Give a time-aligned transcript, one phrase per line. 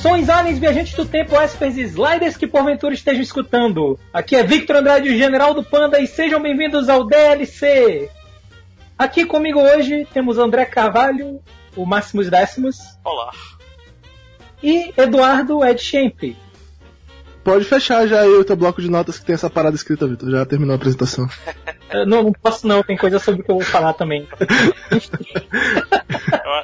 [0.00, 3.98] Saudações, aliens, viajantes do tempo, espers e sliders que porventura estejam escutando.
[4.14, 8.08] Aqui é Victor Andrade, o General do Panda, e sejam bem-vindos ao DLC.
[8.98, 11.42] Aqui comigo hoje temos André Carvalho,
[11.76, 12.78] o Máximos Décimos.
[13.04, 13.30] Olá.
[14.62, 16.34] E Eduardo Ed Schemp.
[17.44, 20.30] Pode fechar já aí o teu bloco de notas que tem essa parada escrita, Vitor.
[20.30, 21.28] Já terminou a apresentação.
[22.06, 24.26] não, não posso não, tem coisa sobre o que eu vou falar também.
[24.90, 24.98] eu,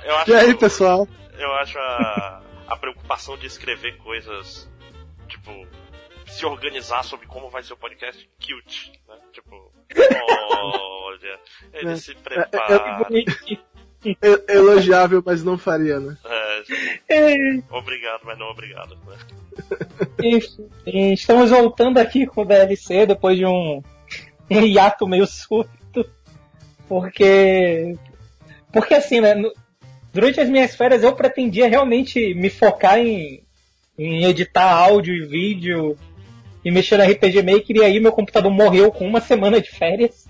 [0.07, 1.07] eu acho, e aí, pessoal?
[1.39, 4.69] Eu acho a, a preocupação de escrever coisas,
[5.29, 5.51] tipo,
[6.27, 9.17] se organizar sobre como vai ser o podcast cute, né?
[9.33, 9.73] Tipo,
[10.31, 11.41] olha,
[11.73, 13.07] ele É, se prepara.
[14.23, 16.17] É- Elogiável, mas não faria, né?
[17.09, 17.39] É,
[17.71, 18.97] obrigado, mas não obrigado.
[19.07, 19.17] Né?
[20.23, 20.69] Enfim,
[21.13, 23.83] estamos voltando aqui com o DLC depois de um,
[24.51, 26.09] um hiato meio surto.
[26.89, 27.95] Porque.
[28.73, 29.35] Porque assim, né?
[29.35, 29.53] no-
[30.17, 33.45] durante as minhas férias eu pretendia realmente me focar em,
[33.99, 35.95] em editar áudio e vídeo
[36.65, 40.27] e mexer no RPG Maker e aí meu computador morreu com uma semana de férias.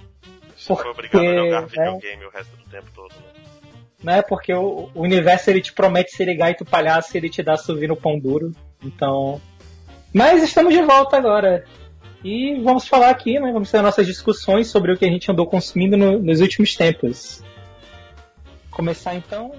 [0.56, 1.66] Você foi obrigado a jogar né?
[1.68, 4.16] videogame o resto do tempo todo, né?
[4.16, 4.22] né?
[4.22, 7.40] Porque o, o universo ele te promete ser ligar e tu palhaço e ele te
[7.40, 8.52] dá subir no pão duro.
[8.82, 9.40] Então.
[10.12, 11.64] Mas estamos de volta agora.
[12.24, 13.52] E vamos falar aqui, né?
[13.52, 17.40] Vamos ter nossas discussões sobre o que a gente andou consumindo no- nos últimos tempos.
[18.68, 19.52] Começar então.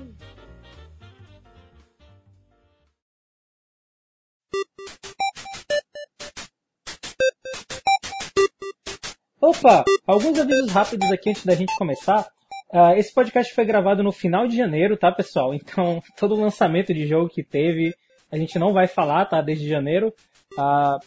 [9.39, 9.85] Opa!
[10.07, 12.27] Alguns avisos rápidos aqui antes da gente começar.
[12.73, 15.53] Ah, esse podcast foi gravado no final de janeiro, tá, pessoal?
[15.53, 17.93] Então, todo o lançamento de jogo que teve,
[18.31, 19.39] a gente não vai falar, tá?
[19.39, 20.11] Desde janeiro.
[20.57, 20.97] Ah,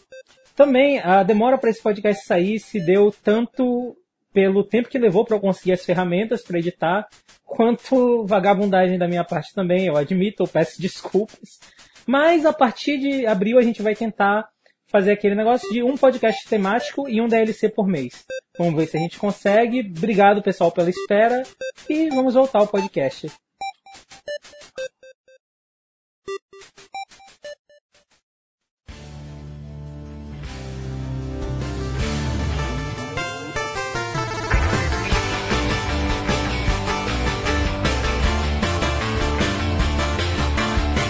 [0.55, 3.97] também, a demora para esse podcast sair se deu tanto
[4.33, 7.07] pelo tempo que levou para eu conseguir as ferramentas para editar,
[7.45, 11.59] quanto vagabundagem da minha parte também, eu admito, eu peço desculpas.
[12.07, 14.47] Mas a partir de abril a gente vai tentar
[14.91, 18.25] fazer aquele negócio de um podcast temático e um DLC por mês.
[18.57, 19.79] Vamos ver se a gente consegue.
[19.79, 21.43] Obrigado, pessoal, pela espera.
[21.89, 23.31] E vamos voltar ao podcast.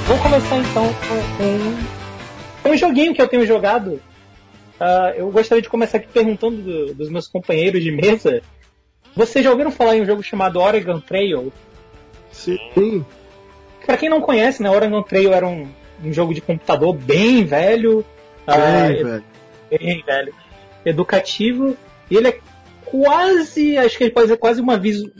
[0.08, 2.01] Vou começar então com
[2.66, 4.02] um, um joguinho que eu tenho jogado.
[4.80, 8.42] Ah, eu gostaria de começar aqui perguntando do- dos meus companheiros de mesa.
[9.16, 11.52] Vocês já ouviram falar em um jogo chamado Oregon Trail?
[12.32, 13.06] Sim.
[13.86, 15.68] Pra quem não conhece, né, Oregon Trail era um,
[16.04, 18.06] um jogo de computador bem velho,
[18.48, 19.24] ah, Bem, velho.
[19.70, 20.34] bem velho,
[20.86, 21.76] educativo,
[22.10, 22.40] e ele é
[22.86, 25.12] quase, acho que ele pode ser quase uma, visu,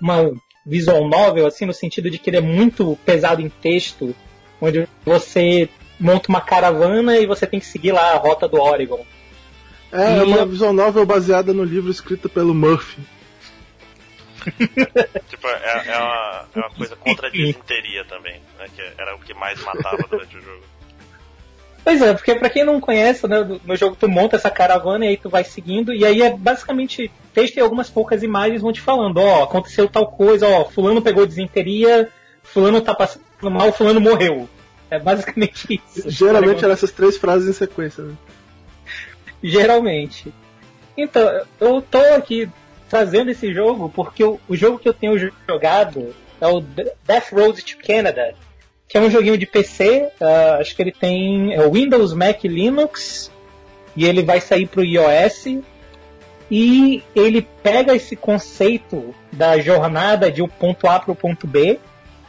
[0.00, 0.30] uma
[0.64, 4.14] visual novel, assim, no sentido de que ele é muito pesado em texto,
[4.60, 5.68] onde você
[6.00, 9.04] monta uma caravana e você tem que seguir lá a rota do Oregon.
[9.92, 13.02] É, é E uma eu- visual novel baseada no livro escrito pelo Murphy.
[15.28, 18.66] Tipo, é, é uma, é uma coisa contra a disenteria também, né?
[18.74, 20.62] Que era o que mais matava durante o jogo.
[21.82, 25.04] Pois é, porque pra quem não conhece, né, no- no jogo tu monta essa caravana
[25.06, 28.70] e aí tu vai seguindo, e aí é basicamente texto e algumas poucas imagens vão
[28.72, 32.10] te falando, ó, aconteceu tal coisa, ó, fulano pegou disenteria,
[32.42, 34.48] fulano tá passando mal, fulano morreu.
[34.90, 36.10] É basicamente isso.
[36.10, 38.14] Geralmente eram essas três frases em sequência, né?
[39.42, 40.32] Geralmente.
[40.96, 42.48] Então, eu tô aqui
[42.88, 45.16] trazendo esse jogo porque o, o jogo que eu tenho
[45.48, 48.34] jogado é o Death Road to Canada,
[48.88, 52.42] que é um joguinho de PC, ah, acho que ele tem é o Windows, Mac
[52.42, 53.30] e Linux,
[53.96, 55.62] e ele vai sair pro iOS,
[56.50, 61.78] e ele pega esse conceito da jornada de um ponto A para o ponto B,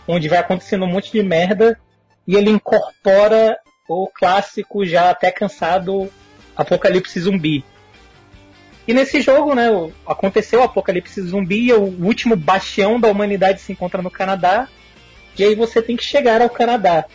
[0.08, 1.80] onde vai acontecendo um monte de merda,
[2.28, 3.58] e ele incorpora
[3.88, 6.12] o clássico já até cansado
[6.56, 7.64] Apocalipse Zumbi.
[8.88, 9.70] E nesse jogo, né,
[10.06, 14.68] aconteceu o Apocalipse Zumbi, o último bastião da humanidade se encontra no Canadá,
[15.38, 17.06] e aí você tem que chegar ao Canadá.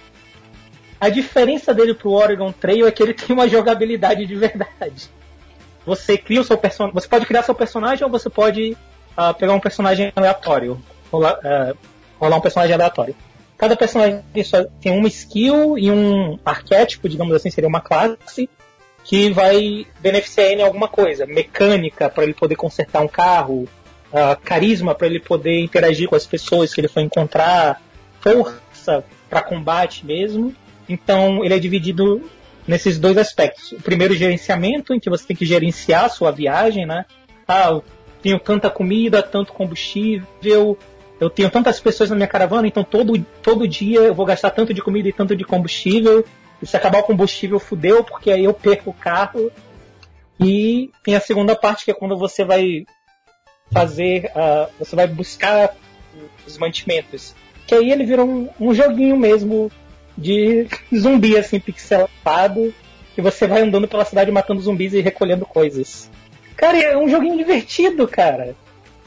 [1.00, 5.10] A diferença dele pro Oregon Trail é que ele tem uma jogabilidade de verdade.
[5.84, 8.76] Você cria o seu personagem, você pode criar seu personagem ou você pode
[9.16, 10.82] ah, pegar um personagem aleatório,
[11.12, 11.74] rolar, ah,
[12.18, 13.14] rolar um personagem aleatório.
[13.56, 14.22] Cada personagem
[14.80, 18.48] tem uma skill e um arquétipo, digamos assim, seria uma classe,
[19.02, 21.26] que vai beneficiar ele em alguma coisa.
[21.26, 23.66] Mecânica, para ele poder consertar um carro,
[24.12, 27.80] ah, carisma, para ele poder interagir com as pessoas que ele for encontrar,
[28.20, 30.54] força para combate mesmo.
[30.88, 32.28] Então, ele é dividido
[32.66, 33.72] nesses dois aspectos.
[33.72, 37.04] O primeiro, gerenciamento, em que você tem que gerenciar a sua viagem, né?
[37.46, 37.80] Ah,
[38.20, 40.76] tenho tanta comida, tanto combustível,
[41.18, 44.74] eu tenho tantas pessoas na minha caravana, então todo, todo dia eu vou gastar tanto
[44.74, 46.24] de comida e tanto de combustível.
[46.60, 49.50] E se acabar o combustível, fudeu, porque aí eu perco o carro.
[50.38, 52.84] E tem a segunda parte, que é quando você vai
[53.72, 55.74] fazer, uh, você vai buscar
[56.46, 57.34] os mantimentos.
[57.66, 59.70] Que aí ele vira um, um joguinho mesmo
[60.16, 62.74] de zumbi, assim, pixelado,
[63.14, 66.10] que você vai andando pela cidade matando zumbis e recolhendo coisas.
[66.56, 68.54] Cara, é um joguinho divertido, cara.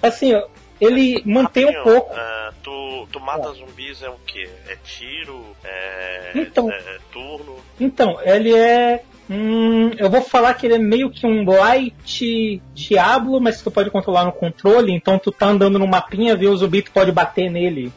[0.01, 0.33] Assim,
[0.79, 2.13] ele mantém um pouco.
[2.13, 3.53] Uh, tu, tu mata é.
[3.53, 4.49] zumbis é o quê?
[4.67, 5.43] É tiro?
[5.63, 7.57] É, então, é turno?
[7.79, 9.03] Então, ele é.
[9.29, 13.91] Hum, eu vou falar que ele é meio que um light Diablo, mas tu pode
[13.91, 17.49] controlar no controle, então tu tá andando no mapinha, vê o zumbi, tu pode bater
[17.49, 17.91] nele.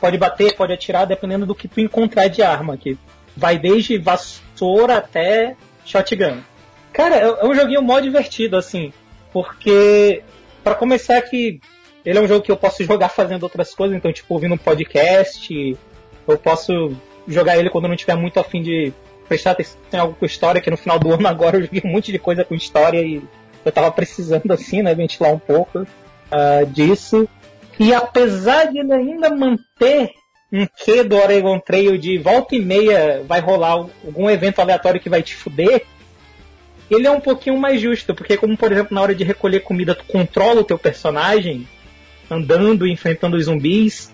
[0.00, 2.98] Pode bater, pode atirar, dependendo do que tu encontrar de arma, que
[3.36, 5.54] vai desde vassoura até
[5.84, 6.40] shotgun.
[6.92, 8.92] Cara, é, é um joguinho mó divertido, assim,
[9.32, 10.24] porque
[10.64, 11.60] para começar que
[12.04, 14.58] ele é um jogo que eu posso jogar fazendo outras coisas, então, tipo, ouvindo um
[14.58, 15.76] podcast,
[16.26, 16.96] eu posso
[17.26, 18.92] jogar ele quando eu não tiver muito afim de
[19.28, 21.92] prestar atenção em algo com história, que no final do ano agora eu joguei um
[21.92, 23.22] monte de coisa com história e
[23.64, 27.28] eu tava precisando, assim, né, ventilar um pouco uh, disso.
[27.78, 30.10] E apesar de ele ainda manter
[30.52, 35.08] um quê do Oregon Trail de volta e meia vai rolar algum evento aleatório que
[35.08, 35.86] vai te fuder,
[36.90, 39.94] ele é um pouquinho mais justo, porque como, por exemplo, na hora de recolher comida,
[39.94, 41.66] tu controla o teu personagem,
[42.32, 44.12] andando, enfrentando os zumbis.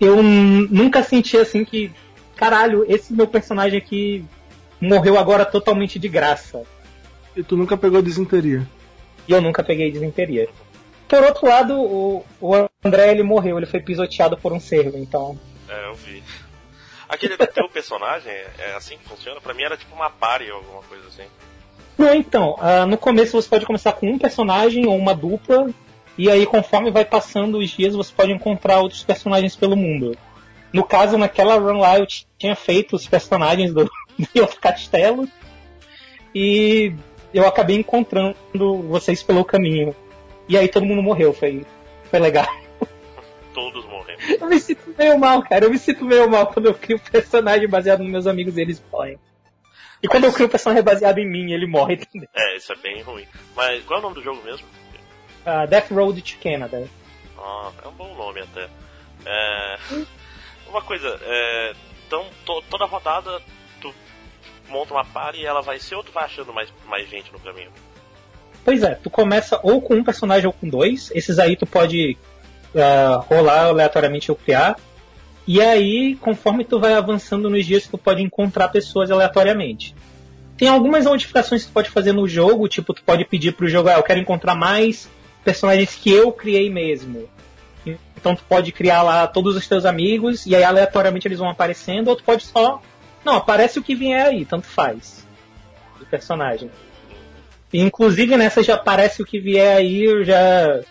[0.00, 1.90] Eu nunca senti assim que,
[2.36, 4.24] caralho, esse meu personagem aqui
[4.80, 6.62] morreu agora totalmente de graça.
[7.36, 8.66] E tu nunca pegou desinteria?
[9.26, 10.48] E eu nunca peguei desinteria.
[11.08, 15.38] Por outro lado, o, o André ele morreu, ele foi pisoteado por um cervo, então.
[15.68, 16.22] É, eu vi.
[17.08, 19.40] Aquele teu personagem é assim que funciona?
[19.40, 21.24] Pra mim era tipo uma party ou alguma coisa assim.
[21.96, 25.68] Não, então, uh, no começo você pode começar com um personagem ou uma dupla,
[26.18, 30.18] e aí, conforme vai passando os dias, você pode encontrar outros personagens pelo mundo.
[30.72, 32.06] No caso, naquela run lá, eu
[32.36, 33.84] tinha feito os personagens do,
[34.18, 35.28] do outro castelo.
[36.34, 36.92] E
[37.32, 38.36] eu acabei encontrando
[38.88, 39.94] vocês pelo caminho.
[40.48, 41.64] E aí todo mundo morreu, foi,
[42.10, 42.48] foi legal.
[43.54, 44.18] Todos morreram.
[44.40, 45.66] Eu me sinto meio mal, cara.
[45.66, 48.82] Eu me sinto meio mal quando eu crio personagem baseado nos meus amigos e eles
[48.90, 49.14] morrem.
[50.02, 50.10] E Mas...
[50.10, 52.28] quando eu crio personagem baseado em mim, ele morre também.
[52.34, 53.26] É, isso é bem ruim.
[53.54, 54.66] Mas qual é o nome do jogo mesmo?
[55.46, 56.88] Uh, Death Road to Canada.
[57.38, 58.68] Ah, é um bom nome até.
[59.24, 59.78] É...
[60.68, 61.74] Uma coisa, é...
[62.06, 63.40] então to, toda rodada
[63.80, 63.94] tu
[64.68, 67.40] monta uma party e ela vai ser ou tu vai achando mais, mais gente no
[67.40, 67.70] caminho?
[68.64, 71.10] Pois é, tu começa ou com um personagem ou com dois.
[71.14, 72.18] Esses aí tu pode
[72.74, 74.76] uh, rolar aleatoriamente ou criar.
[75.46, 79.94] E aí, conforme tu vai avançando nos dias, tu pode encontrar pessoas aleatoriamente.
[80.58, 83.88] Tem algumas modificações que tu pode fazer no jogo, tipo, tu pode pedir pro jogo,
[83.88, 85.08] ah, eu quero encontrar mais
[85.48, 87.26] personagens que eu criei mesmo.
[88.14, 92.08] Então tu pode criar lá todos os teus amigos e aí aleatoriamente eles vão aparecendo,
[92.08, 92.82] ou tu pode só.
[93.24, 95.26] Não, aparece o que vier aí, tanto faz.
[95.98, 96.70] De personagem.
[97.72, 100.82] E, inclusive nessa já aparece o que vier aí, eu já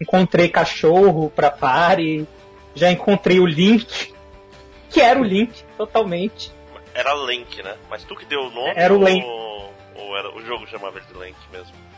[0.00, 2.26] encontrei cachorro pra party,
[2.74, 4.14] já encontrei o Link,
[4.88, 6.50] que era o Link, totalmente.
[6.94, 7.74] Era Link, né?
[7.90, 8.72] Mas tu que deu o nome?
[8.74, 9.22] Era o Link.
[9.22, 11.91] Ou, ou era, o jogo chamava ele de Link mesmo?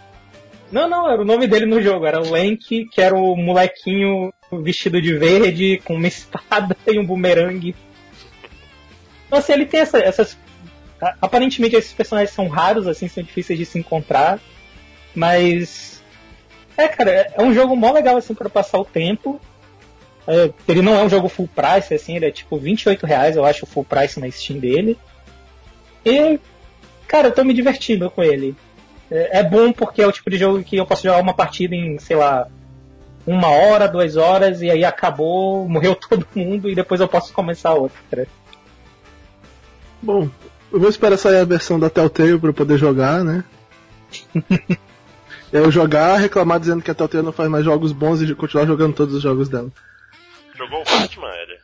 [0.75, 2.05] Não, não, era o nome dele no jogo.
[2.05, 7.07] Era o Lank, que era o molequinho vestido de verde, com uma espada e um
[7.07, 7.77] bumerangue.
[9.25, 10.37] Então, assim, ele tem essa, essas.
[11.23, 14.41] Aparentemente, esses personagens são raros, assim, são difíceis de se encontrar.
[15.15, 16.03] Mas.
[16.77, 19.41] É, cara, é um jogo mó legal, assim, para passar o tempo.
[20.27, 23.45] É, ele não é um jogo full price, assim, ele é tipo 28 reais, eu
[23.45, 24.99] acho, o full price na Steam dele.
[26.05, 26.41] E,
[27.07, 28.57] cara, eu tô me divertindo com ele.
[29.11, 31.75] É, é bom porque é o tipo de jogo que eu posso jogar uma partida
[31.75, 32.49] em, sei lá,
[33.27, 37.75] uma hora, duas horas, e aí acabou, morreu todo mundo, e depois eu posso começar
[37.75, 38.27] outra.
[40.03, 40.29] Bom,
[40.73, 43.45] eu vou esperar sair a versão da Telltale pra eu poder jogar, né?
[45.53, 48.95] eu jogar, reclamar dizendo que a Telltale não faz mais jogos bons e continuar jogando
[48.95, 49.71] todos os jogos dela.
[50.57, 51.61] Jogou o Batman, Eder?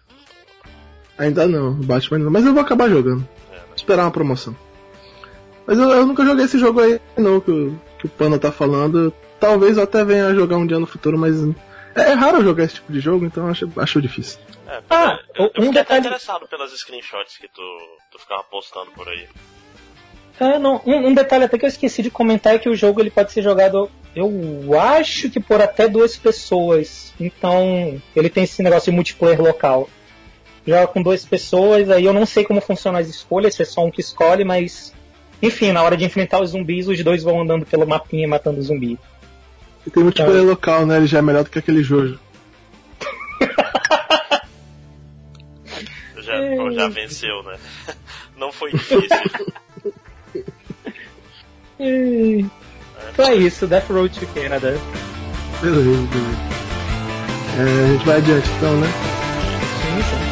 [1.18, 3.28] Ainda não, o Batman não, mas eu vou acabar jogando.
[3.52, 3.62] É, né?
[3.76, 4.56] Esperar uma promoção.
[5.70, 8.50] Mas eu, eu, nunca joguei esse jogo aí, não, que, o, que o Panda tá
[8.50, 9.14] falando.
[9.38, 11.44] Talvez eu até venha jogar um dia no futuro, mas
[11.94, 14.40] é, é raro jogar esse tipo de jogo, então acho, acho difícil.
[14.66, 16.00] É, ah, eu, eu um detalhe...
[16.00, 17.62] interessado pelas screenshots que tu,
[18.10, 19.28] tu ficava postando por aí.
[20.40, 23.00] É, não, um, um, detalhe até que eu esqueci de comentar é que o jogo
[23.00, 27.14] ele pode ser jogado, eu acho que por até duas pessoas.
[27.20, 29.88] Então, ele tem esse negócio de multiplayer local.
[30.66, 33.84] Joga com duas pessoas, aí eu não sei como funcionam as escolhas, se é só
[33.84, 34.92] um que escolhe, mas
[35.42, 38.98] enfim, na hora de enfrentar os zumbis, os dois vão andando pelo mapinha matando zumbi.
[39.86, 40.50] E tem multiplayer então...
[40.50, 40.98] local, né?
[40.98, 42.18] Ele já é melhor do que aquele Jojo.
[46.16, 46.34] Já,
[46.76, 47.58] já venceu, né?
[48.36, 49.08] Não foi difícil.
[53.12, 54.78] então é isso, Death Road to Canada.
[55.60, 56.50] Beleza, beleza.
[57.58, 58.86] É, a gente vai adiante então, né?
[59.82, 60.29] Sim, sim.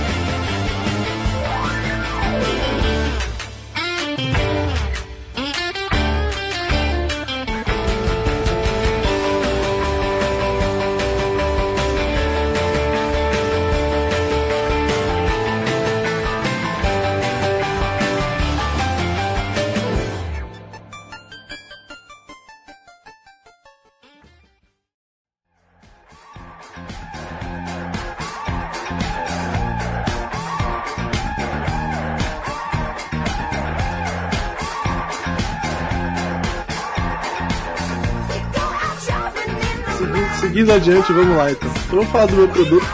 [40.69, 41.71] Seguindo adiante, vamos lá então.
[41.89, 42.87] vamos falar do meu produto.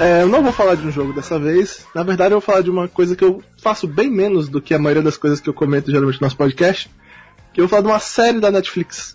[0.00, 1.84] É, eu não vou falar de um jogo dessa vez.
[1.94, 4.72] Na verdade, eu vou falar de uma coisa que eu faço bem menos do que
[4.72, 6.90] a maioria das coisas que eu comento geralmente no nosso podcast.
[7.52, 9.14] Que eu vou falar de uma série da Netflix.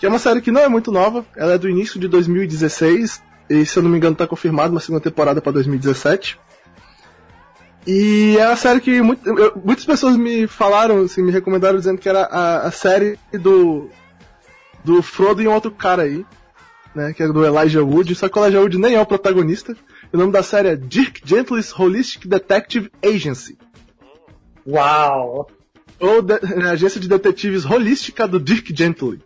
[0.00, 1.24] Que é uma série que não é muito nova.
[1.36, 3.22] Ela é do início de 2016.
[3.48, 6.40] E se eu não me engano, está confirmado uma segunda temporada para 2017.
[7.86, 11.98] E é uma série que muito, eu, muitas pessoas me falaram, assim, me recomendaram dizendo
[11.98, 13.88] que era a, a série do
[14.84, 16.24] do Frodo e um outro cara aí,
[16.98, 17.12] né?
[17.14, 18.14] Que é do Elijah Wood.
[18.14, 19.76] Só que o Elijah Wood nem é o protagonista.
[20.12, 23.56] O nome da série é Dirk Gently's Holistic Detective Agency.
[24.66, 25.48] Uau!
[26.00, 29.20] Ou de, a agência de detetives holística do Dirk Gently.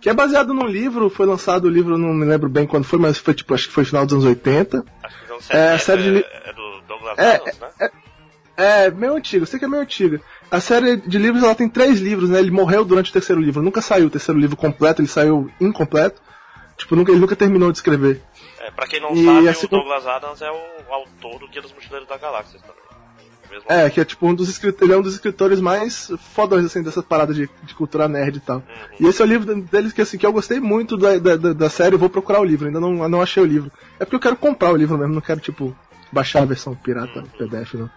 [0.00, 2.98] Que é baseado num livro, foi lançado o livro, não me lembro bem quando foi,
[2.98, 4.84] mas foi tipo, acho que foi final dos anos 80.
[5.02, 6.18] Acho que não é, a série de...
[6.18, 7.68] é, é do Douglas é, Adams, né?
[7.80, 10.20] É, é, meio antigo, sei que é meio antigo.
[10.50, 12.38] A série de livros ela tem três livros, né?
[12.38, 16.20] Ele morreu durante o terceiro livro, nunca saiu o terceiro livro completo, ele saiu incompleto.
[16.84, 18.20] Tipo, nunca, ele nunca terminou de escrever.
[18.60, 21.72] É, pra quem não e sabe, o Douglas Adams é o autor do Guia dos
[21.72, 22.84] Mochileiros da Galáxia também.
[23.68, 26.82] É, que é tipo um dos escritores, ele é um dos escritores mais fodões assim
[26.82, 28.56] dessa parada de, de cultura nerd e tal.
[28.58, 28.62] Uhum.
[29.00, 31.70] E esse é o livro deles que assim que eu gostei muito da, da, da,
[31.70, 33.72] série, eu vou procurar o livro, ainda não, não achei o livro.
[33.98, 35.74] É porque eu quero comprar o livro mesmo, não quero tipo
[36.12, 37.48] baixar a versão pirata, uhum.
[37.48, 37.90] PDF não.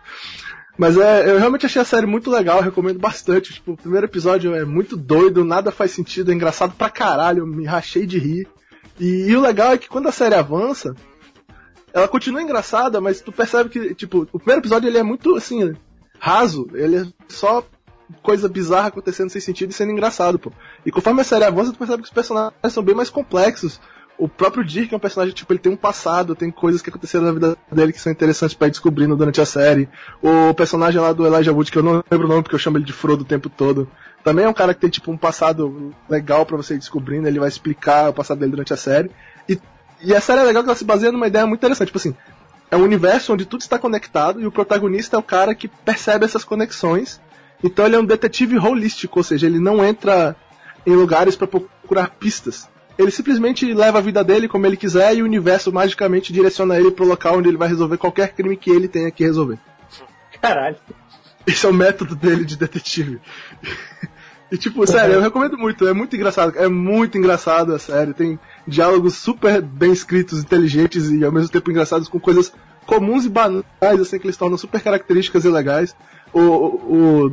[0.78, 3.52] Mas é, eu realmente achei a série muito legal, recomendo bastante.
[3.52, 7.66] Tipo, o primeiro episódio é muito doido, nada faz sentido, é engraçado pra caralho, me
[7.66, 8.48] rachei de rir.
[9.00, 10.96] E, e, o legal é que quando a série avança,
[11.94, 15.74] ela continua engraçada, mas tu percebe que, tipo, o primeiro episódio ele é muito, assim,
[16.20, 17.64] raso, ele é só
[18.24, 20.52] coisa bizarra acontecendo sem sentido e sendo engraçado, pô.
[20.86, 23.80] E conforme a série avança, tu percebe que os personagens são bem mais complexos
[24.18, 27.26] o próprio Dirk é um personagem, tipo, ele tem um passado, tem coisas que aconteceram
[27.26, 29.88] na vida dele que são interessantes para ir descobrindo durante a série.
[30.22, 32.78] O personagem lá do Elijah Wood, que eu não lembro o nome porque eu chamo
[32.78, 33.88] ele de Frodo o tempo todo,
[34.28, 37.40] também é um cara que tem, tipo, um passado legal para você ir descobrindo, ele
[37.40, 39.10] vai explicar o passado dele durante a série.
[39.48, 39.58] E,
[40.02, 42.14] e a série é legal que ela se baseia numa ideia muito interessante, tipo assim,
[42.70, 46.26] é um universo onde tudo está conectado e o protagonista é o cara que percebe
[46.26, 47.22] essas conexões.
[47.64, 50.36] Então ele é um detetive holístico, ou seja, ele não entra
[50.86, 52.68] em lugares para procurar pistas
[52.98, 56.90] ele simplesmente leva a vida dele como ele quiser e o universo magicamente direciona ele
[56.90, 59.60] pro local onde ele vai resolver qualquer crime que ele tenha que resolver.
[60.42, 60.78] Caralho.
[61.48, 63.22] Esse é o método dele de detetive.
[64.52, 68.40] E tipo, sério, eu recomendo muito, é muito engraçado, é muito engraçado a série, tem
[68.66, 72.54] diálogos super bem escritos, inteligentes e ao mesmo tempo engraçados com coisas
[72.86, 73.66] comuns e banais,
[74.00, 75.94] assim, que eles tornam super características e legais.
[76.34, 77.32] O, o,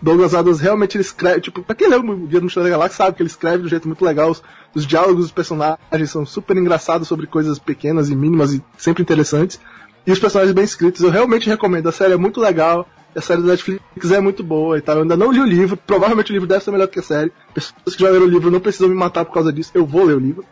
[0.00, 3.04] Douglas Adams realmente ele escreve, tipo, pra quem leu o Guia do Mochileiro da Galáxia
[3.04, 4.42] sabe que ele escreve de um jeito muito legal, os,
[4.74, 9.60] os, diálogos dos personagens são super engraçados sobre coisas pequenas e mínimas e sempre interessantes,
[10.06, 13.42] e os personagens bem escritos, eu realmente recomendo, a série é muito legal, a série
[13.42, 16.34] da Netflix é muito boa e tal, eu ainda não li o livro, provavelmente o
[16.34, 18.60] livro deve ser melhor do que a série, pessoas que já leram o livro não
[18.60, 20.44] precisam me matar por causa disso, eu vou ler o livro.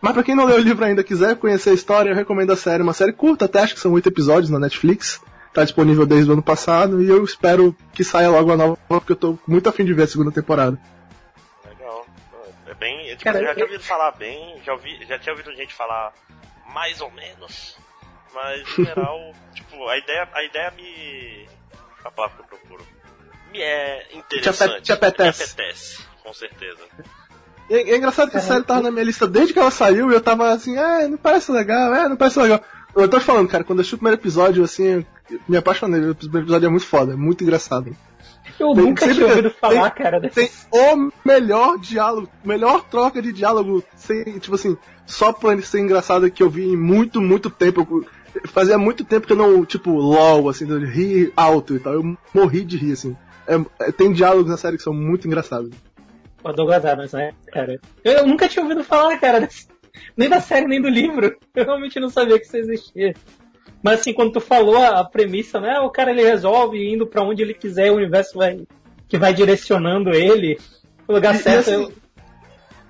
[0.00, 2.56] Mas pra quem não leu o livro ainda quiser conhecer a história, eu recomendo a
[2.56, 5.20] série, uma série curta até, acho que são oito episódios na Netflix,
[5.52, 9.12] tá disponível desde o ano passado e eu espero que saia logo a nova, porque
[9.12, 10.78] eu tô muito afim de ver a segunda temporada.
[11.66, 12.06] Legal.
[12.66, 13.08] É bem.
[13.10, 16.12] Tipo, Cara, já tinha ouvido falar bem, já, ouvi, já tinha ouvido gente falar
[16.72, 17.76] mais ou menos,
[18.32, 21.48] mas em geral, tipo, a ideia, a ideia me.
[22.04, 22.84] A palavra que eu procuro.
[23.52, 24.82] Me é interessante.
[24.82, 25.38] Te, apetece.
[25.38, 26.80] Me apetece, com certeza.
[27.68, 30.14] É, é engraçado que a série tava na minha lista desde que ela saiu e
[30.14, 32.62] eu tava assim, é, não parece legal, é, não parece legal.
[32.94, 35.06] Eu tô falando, cara, quando eu assisti o primeiro episódio, assim,
[35.48, 36.00] me apaixonei.
[36.00, 37.96] O primeiro episódio é muito foda, é muito engraçado.
[38.58, 40.20] Eu tem, nunca tinha ouvido falar, tem, cara.
[40.20, 40.34] Desse...
[40.34, 44.76] Tem o melhor diálogo, melhor troca de diálogo, sem, tipo assim,
[45.06, 48.04] só pra ele ser engraçado que eu vi em muito, muito tempo.
[48.46, 51.94] Fazia muito tempo que eu não, tipo, LOL, assim, de rir alto e tal.
[51.94, 53.16] Eu morri de rir, assim.
[53.46, 55.70] É, é, tem diálogos na série que são muito engraçados.
[56.42, 57.78] O Douglas Adams, né, cara?
[58.04, 59.48] Eu, eu, nunca tinha ouvido falar, cara,
[60.16, 61.36] nem da série, nem do livro.
[61.54, 63.14] Eu realmente não sabia que isso existia.
[63.82, 65.78] Mas assim, quando tu falou a, a premissa, né?
[65.80, 68.60] O cara ele resolve indo para onde ele quiser, o universo vai
[69.08, 70.58] que vai direcionando ele
[71.06, 71.70] pro lugar E- e certo.
[71.70, 71.92] assim,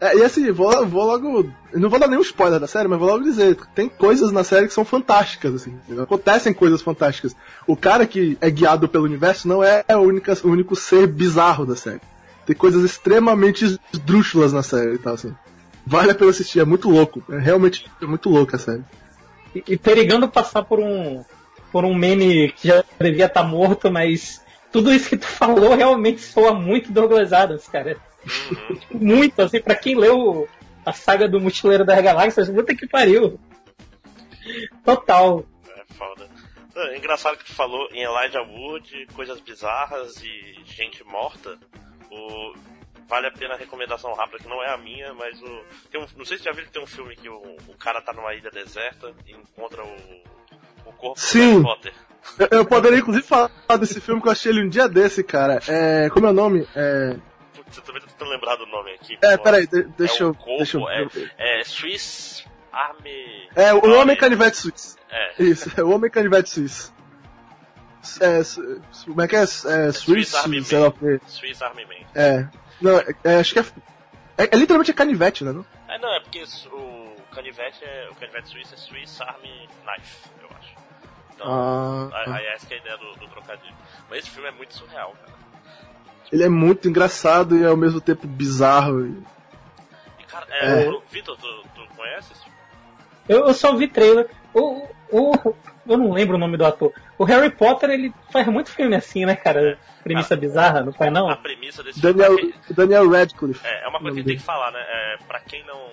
[0.00, 1.50] É, e assim, vou, vou logo.
[1.74, 4.66] Não vou dar nenhum spoiler da série, mas vou logo dizer: tem coisas na série
[4.66, 5.78] que são fantásticas, assim.
[6.02, 7.36] Acontecem coisas fantásticas.
[7.66, 11.66] O cara que é guiado pelo universo não é o, única, o único ser bizarro
[11.66, 12.00] da série.
[12.46, 15.34] Tem coisas extremamente esdrúxulas na série e tal, assim.
[15.86, 17.22] Vale a pena assistir, é muito louco.
[17.30, 18.82] É realmente muito louco a série.
[19.54, 21.22] E, e perigando passar por um
[21.70, 24.40] por um meme que já devia estar morto, mas
[24.72, 27.96] tudo isso que tu falou realmente soa muito Douglas Adams, cara.
[28.90, 30.48] Muito, assim, pra quem leu
[30.84, 33.38] a saga do Mochileiro das Galáxias, puta que pariu.
[34.84, 35.44] Total.
[35.76, 36.28] É foda.
[36.76, 41.58] É engraçado que tu falou em Elijah Wood, coisas bizarras e gente morta.
[42.10, 42.54] O...
[43.08, 45.64] Vale a pena a recomendação rápida, que não é a minha, mas o.
[45.90, 46.06] Tem um...
[46.16, 47.56] Não sei se já viram que tem um filme que o...
[47.66, 49.96] o cara tá numa ilha deserta e encontra o,
[50.86, 51.60] o corpo Sim.
[51.60, 51.94] do Harry Potter.
[52.38, 55.60] Eu, eu poderia inclusive falar desse filme que eu achei ele um dia desse, cara.
[55.66, 56.08] É.
[56.10, 56.66] Como é o nome?
[56.74, 57.16] É.
[57.76, 59.18] Eu também tô tentando lembrar do nome aqui.
[59.22, 60.34] É, peraí, de- deixa é eu.
[60.34, 60.88] corpo, deixa eu.
[60.88, 63.48] é, é Swiss Army.
[63.54, 64.96] É, o Homem Canivete Suíço.
[65.10, 66.92] É, Isso, é o Homem Canivete Suíço.
[68.20, 68.40] É,
[69.04, 69.42] como é que é?
[69.42, 69.94] É, Swiss
[70.30, 71.20] Suíço, Army quê.
[71.26, 72.06] Swiss Army Man.
[72.14, 72.48] É.
[72.80, 73.64] Não, é, é, acho que é,
[74.38, 74.44] é.
[74.52, 75.52] é literalmente canivete, né?
[75.52, 75.64] Não?
[75.86, 78.08] É, não, é porque o canivete é.
[78.10, 80.74] O canivete suíço é Swiss Army Knife, eu acho.
[81.34, 83.74] Então, Ah, aí aí essa que é a ideia do, do trocadilho.
[84.08, 85.40] Mas esse filme é muito surreal, cara.
[86.32, 89.06] Ele é muito engraçado e ao mesmo tempo bizarro.
[89.06, 89.22] e-
[90.28, 90.90] cara, é, É.
[91.10, 92.58] Vitor, tu, tu conhece esse filme?
[93.28, 94.28] Eu, eu só vi trailer.
[94.54, 95.54] O, o,
[95.86, 96.92] eu não lembro o nome do ator.
[97.18, 99.78] O Harry Potter, ele faz muito filme assim, né, cara?
[100.02, 101.28] Premissa bizarra, não faz não?
[101.28, 102.54] A premissa desse Daniel, filme.
[102.70, 103.64] Daniel Radcliffe.
[103.66, 104.80] É, é uma coisa que a gente tem que falar, né?
[104.88, 105.88] É, pra quem não,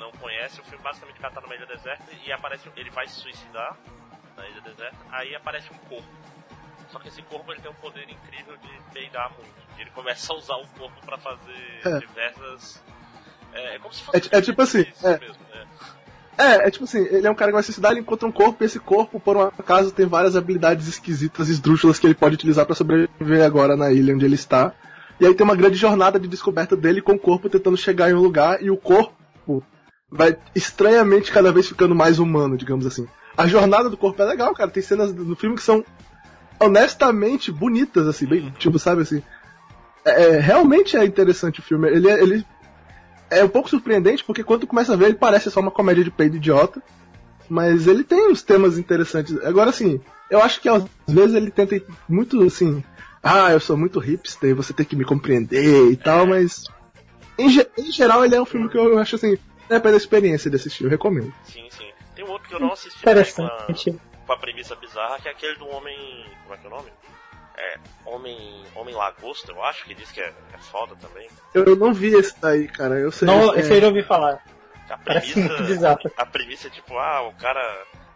[0.00, 2.68] não conhece, o filme basicamente o cara tá numa ilha deserta e aparece.
[2.76, 3.76] Ele vai se suicidar
[4.36, 6.08] na ilha deserta, aí aparece um corpo.
[6.90, 9.61] Só que esse corpo ele tem um poder incrível de peidar muito.
[9.78, 11.98] Ele começa a usar o corpo pra fazer É.
[11.98, 12.82] diversas.
[13.52, 14.28] É, é como se fosse.
[14.32, 15.18] É, é tipo assim, é.
[15.18, 15.62] mesmo, é.
[16.38, 18.32] É, é tipo assim, ele é um cara que vai se suicidar, ele encontra um
[18.32, 22.34] corpo e esse corpo, por um acaso, tem várias habilidades esquisitas, esdrúxulas que ele pode
[22.34, 24.72] utilizar pra sobreviver agora na ilha onde ele está.
[25.20, 28.14] E aí tem uma grande jornada de descoberta dele com o corpo tentando chegar em
[28.14, 29.62] um lugar e o corpo
[30.10, 33.06] vai estranhamente cada vez ficando mais humano, digamos assim.
[33.36, 34.70] A jornada do corpo é legal, cara.
[34.70, 35.84] Tem cenas no filme que são
[36.60, 39.22] honestamente bonitas, assim, bem, tipo, sabe assim.
[40.04, 41.88] É, é, realmente é interessante o filme.
[41.88, 42.46] Ele, é- ele
[43.30, 46.04] é um pouco surpreendente, porque quando tu começa a ver, ele parece só uma comédia
[46.04, 46.82] de peido idiota.
[47.48, 49.36] Mas ele tem uns temas interessantes.
[49.44, 52.82] Agora, assim, eu acho que às vezes ele tenta muito assim.
[53.22, 56.64] Ah, eu sou muito hipster, você tem que me compreender e tal, mas.
[57.38, 59.36] Em, em geral, ele é um filme que eu acho assim.
[59.68, 61.32] É pela experiência de assistir, eu recomendo.
[61.44, 61.86] Sim, sim.
[62.14, 64.00] Tem um outro que eu não assisti também com a, Interessante.
[64.26, 65.96] com a premissa bizarra, que é aquele do homem.
[66.42, 66.90] Como é que é o nome?
[67.64, 67.78] É.
[68.04, 68.62] Homem.
[68.74, 71.28] Homem Lagosta, eu acho que diz que é, é foda também.
[71.54, 72.98] Eu, não vi esse daí, cara.
[72.98, 73.26] Eu sei.
[73.26, 74.42] Não, é, esse aí eu já ouvi falar.
[74.90, 75.98] A premissa, bizarro.
[76.16, 77.60] a premissa é tipo, ah, o cara,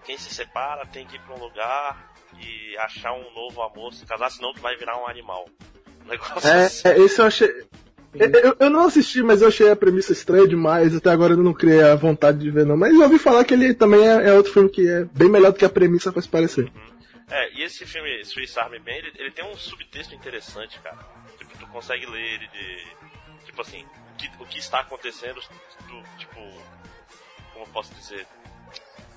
[0.05, 4.05] quem se separa tem que ir pra um lugar e achar um novo amor, se
[4.05, 5.47] casar, senão tu vai virar um animal.
[6.05, 6.89] Um negócio É, assim.
[6.89, 7.49] é, esse eu achei.
[8.15, 10.97] Eu, eu- eu não assisti, mas eu achei a premissa estranha demais.
[10.97, 12.77] Até agora eu não criei a vontade de ver, não.
[12.77, 15.53] Mas eu ouvi falar que ele também é, é outro filme que é bem melhor
[15.53, 16.71] do que a premissa faz parecer.
[17.29, 20.99] É, e esse filme Swiss Army Man, ele, ele tem um subtexto interessante, cara.
[21.39, 22.87] Tipo, tu consegue ler ele de.
[23.47, 25.41] Tipo assim, o que, o que está acontecendo,
[25.89, 26.35] tu, tipo.
[27.53, 28.27] Como eu posso dizer?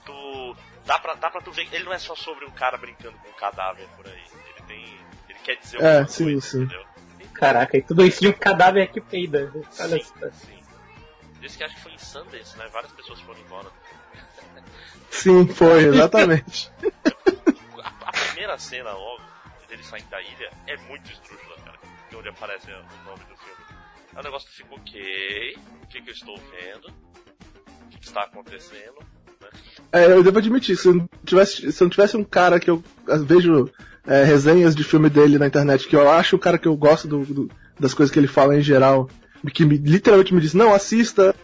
[0.06, 0.56] Tu.
[0.86, 1.68] Dá pra, dá pra tu ver.
[1.72, 4.24] Ele não é só sobre um cara brincando com um cadáver por aí.
[4.56, 5.00] Ele tem.
[5.30, 6.64] Ele quer dizer É, alguma sim, coisa, sim.
[6.64, 6.86] entendeu?
[7.34, 9.52] Caraca, e tudo isso de um cadáver que peida.
[9.80, 10.30] Olha Sim, só.
[10.32, 10.60] sim.
[11.40, 12.68] Disse que acho que foi em Sundance, né?
[12.74, 13.70] Várias pessoas foram embora.
[15.10, 16.70] Sim, foi, exatamente.
[18.40, 19.22] Primeira cena, logo,
[19.68, 21.78] dele saindo da ilha, é muito esdrúxula, cara.
[22.10, 23.66] De onde aparece o nome do filme.
[24.16, 25.58] É um negócio que fica ok.
[25.84, 26.88] O que, que eu estou vendo?
[26.88, 28.96] O que, que está acontecendo?
[29.42, 29.50] Né?
[29.92, 32.70] É, eu devo admitir, se eu não tivesse, se eu não tivesse um cara que
[32.70, 33.70] eu eh, vejo
[34.08, 37.10] é, resenhas de filme dele na internet, que eu acho o cara que eu gosto
[37.10, 39.10] do- do- das coisas que ele fala em geral,
[39.54, 41.36] que me- literalmente me diz, não, assista,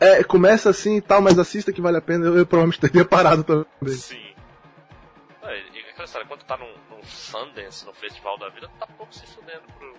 [0.00, 3.04] é, começa assim e tal, mas assista que vale a pena, eu, eu provavelmente teria
[3.04, 3.94] parado também.
[3.94, 4.33] Sim.
[6.04, 9.26] História, quando tu tá num, num Sundance, no Festival da Vida, tu tá pouco se
[9.26, 9.94] fudendo pro.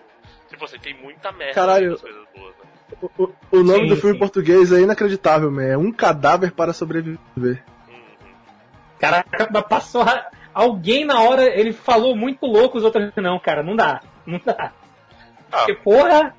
[0.48, 1.90] Tipo assim, tem muita merda Caralho.
[1.92, 2.64] das coisas boas, né?
[3.02, 4.16] O, o- o nome Sim, do filme sim.
[4.16, 5.64] em português é inacreditável, man.
[5.64, 7.64] É um cadáver para sobreviver.
[7.88, 8.34] Uhum.
[8.98, 10.02] Caraca, mas passou.
[10.02, 13.12] ra- Alguém na hora, ele falou muito louco, os outros.
[13.16, 14.00] Não, cara, não dá.
[14.24, 14.72] Não dá.
[15.52, 16.34] Ah, Porque, porra.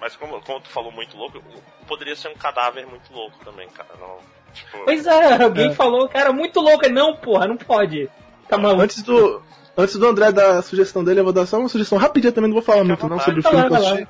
[0.00, 1.40] mas como, como tu falou muito louco,
[1.86, 3.88] poderia ser um cadáver muito louco também, cara.
[3.98, 4.18] Não,
[4.52, 4.78] Tipo...
[4.84, 5.74] Pois é, alguém é.
[5.74, 6.88] falou, cara, muito louco.
[6.88, 8.10] Não, porra, não pode.
[8.48, 8.82] Tá maluco.
[8.82, 9.42] Antes do,
[9.76, 12.48] antes do André dar a sugestão dele, eu vou dar só uma sugestão rapidinha também,
[12.48, 14.08] não vou falar muito não sobre o filme que eu assisti.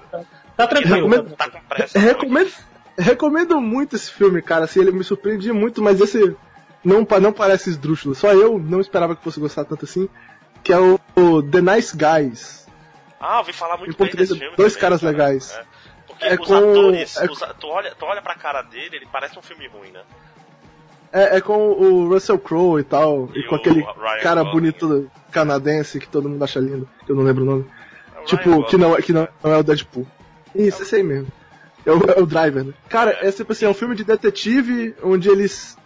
[0.57, 0.95] Tá tranquilo.
[0.95, 1.99] Recomendo, tá com pressa.
[1.99, 2.53] Recomendo,
[2.99, 4.65] recomendo muito esse filme, cara.
[4.65, 6.35] Assim, ele me surpreendia muito, mas esse
[6.83, 8.15] não, não parece esdrúxulo.
[8.15, 10.09] Só eu não esperava que fosse gostar tanto assim.
[10.63, 12.67] Que é o, o The Nice Guys.
[13.21, 15.13] Ah, ouvi falar muito em português, bem filme Dois também, caras cara.
[15.13, 15.53] legais.
[15.53, 15.65] É.
[16.07, 17.27] Porque é os com, atores, é...
[17.27, 20.01] os, tu, olha, tu olha pra cara dele, ele parece um filme ruim, né?
[21.13, 24.53] É, é com o Russell Crowe e tal, e, e com aquele Ryan cara Gosling.
[24.53, 27.67] bonito canadense que todo mundo acha lindo, que eu não lembro o nome.
[28.17, 30.07] É tipo, que não, é, que não, não é o Deadpool.
[30.55, 31.29] Isso, esse aí mesmo.
[31.85, 32.75] É o, é o Driver, né?
[32.89, 35.77] Cara, é tipo assim, é um filme de detetive onde eles.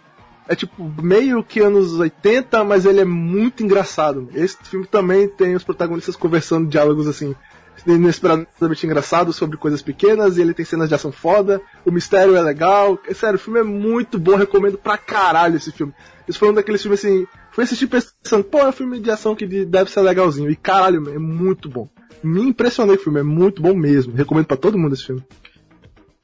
[0.47, 4.27] É tipo meio que anos 80, mas ele é muito engraçado.
[4.33, 7.35] Esse filme também tem os protagonistas conversando diálogos assim,
[7.85, 12.41] inesperadamente engraçados sobre coisas pequenas, e ele tem cenas de ação foda, o mistério é
[12.41, 12.99] legal.
[13.07, 15.93] É, sério, o filme é muito bom, recomendo pra caralho esse filme.
[16.27, 17.25] Esse foi um daqueles filmes assim.
[17.51, 20.49] Fui assistir pensando, pô, é um filme de ação que deve ser legalzinho.
[20.49, 21.89] E caralho, é muito bom
[22.23, 24.15] me impressionei com o filme, é muito bom mesmo.
[24.15, 25.23] Recomendo para todo mundo esse filme.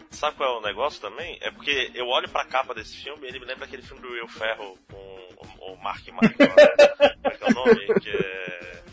[0.09, 1.37] Sabe qual é o negócio também?
[1.41, 4.09] É porque eu olho pra capa desse filme e ele me lembra aquele filme do
[4.09, 6.55] Will Ferro com o Mark Michael.
[6.55, 6.67] Né?
[7.21, 7.99] Como é que é o nome?
[7.99, 8.83] Que é.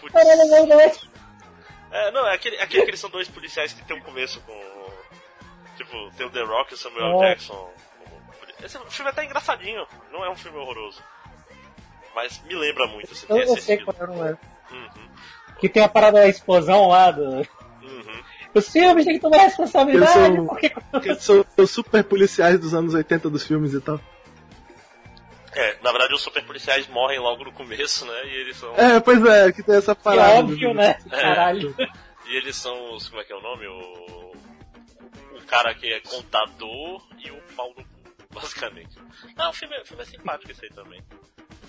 [0.00, 1.08] Putz.
[1.90, 4.40] É, não, é aquele, é aquele que eles são dois policiais que tem um começo
[4.40, 4.88] com.
[5.76, 7.20] Tipo, tem o The Rock e o Samuel oh.
[7.20, 7.72] Jackson.
[8.62, 11.00] Esse filme é até engraçadinho, não é um filme horroroso.
[12.14, 13.12] Mas me lembra muito.
[13.12, 14.36] Assim, eu, eu sei qual não é.
[14.70, 15.08] Uhum.
[15.60, 17.22] Que tem a parada da explosão lá do.
[17.22, 18.22] Uhum.
[18.54, 20.12] Os filmes têm que tomar responsabilidade.
[20.12, 21.14] São, porque...
[21.20, 24.00] são, são super policiais dos anos 80 dos filmes e tal.
[25.52, 28.26] É, na verdade os super policiais morrem logo no começo, né?
[28.26, 28.74] E eles são.
[28.76, 30.32] É, pois é, que tem essa parada.
[30.32, 30.98] É óbvio, né?
[31.10, 31.20] É.
[31.20, 31.74] Caralho.
[32.26, 33.08] E eles são os.
[33.08, 33.66] Como é que é o nome?
[33.66, 34.32] O.
[35.36, 37.88] O cara que é contador e o pau no cu,
[38.32, 38.98] basicamente.
[39.36, 41.02] Não, o filme, é, o filme é simpático esse aí também.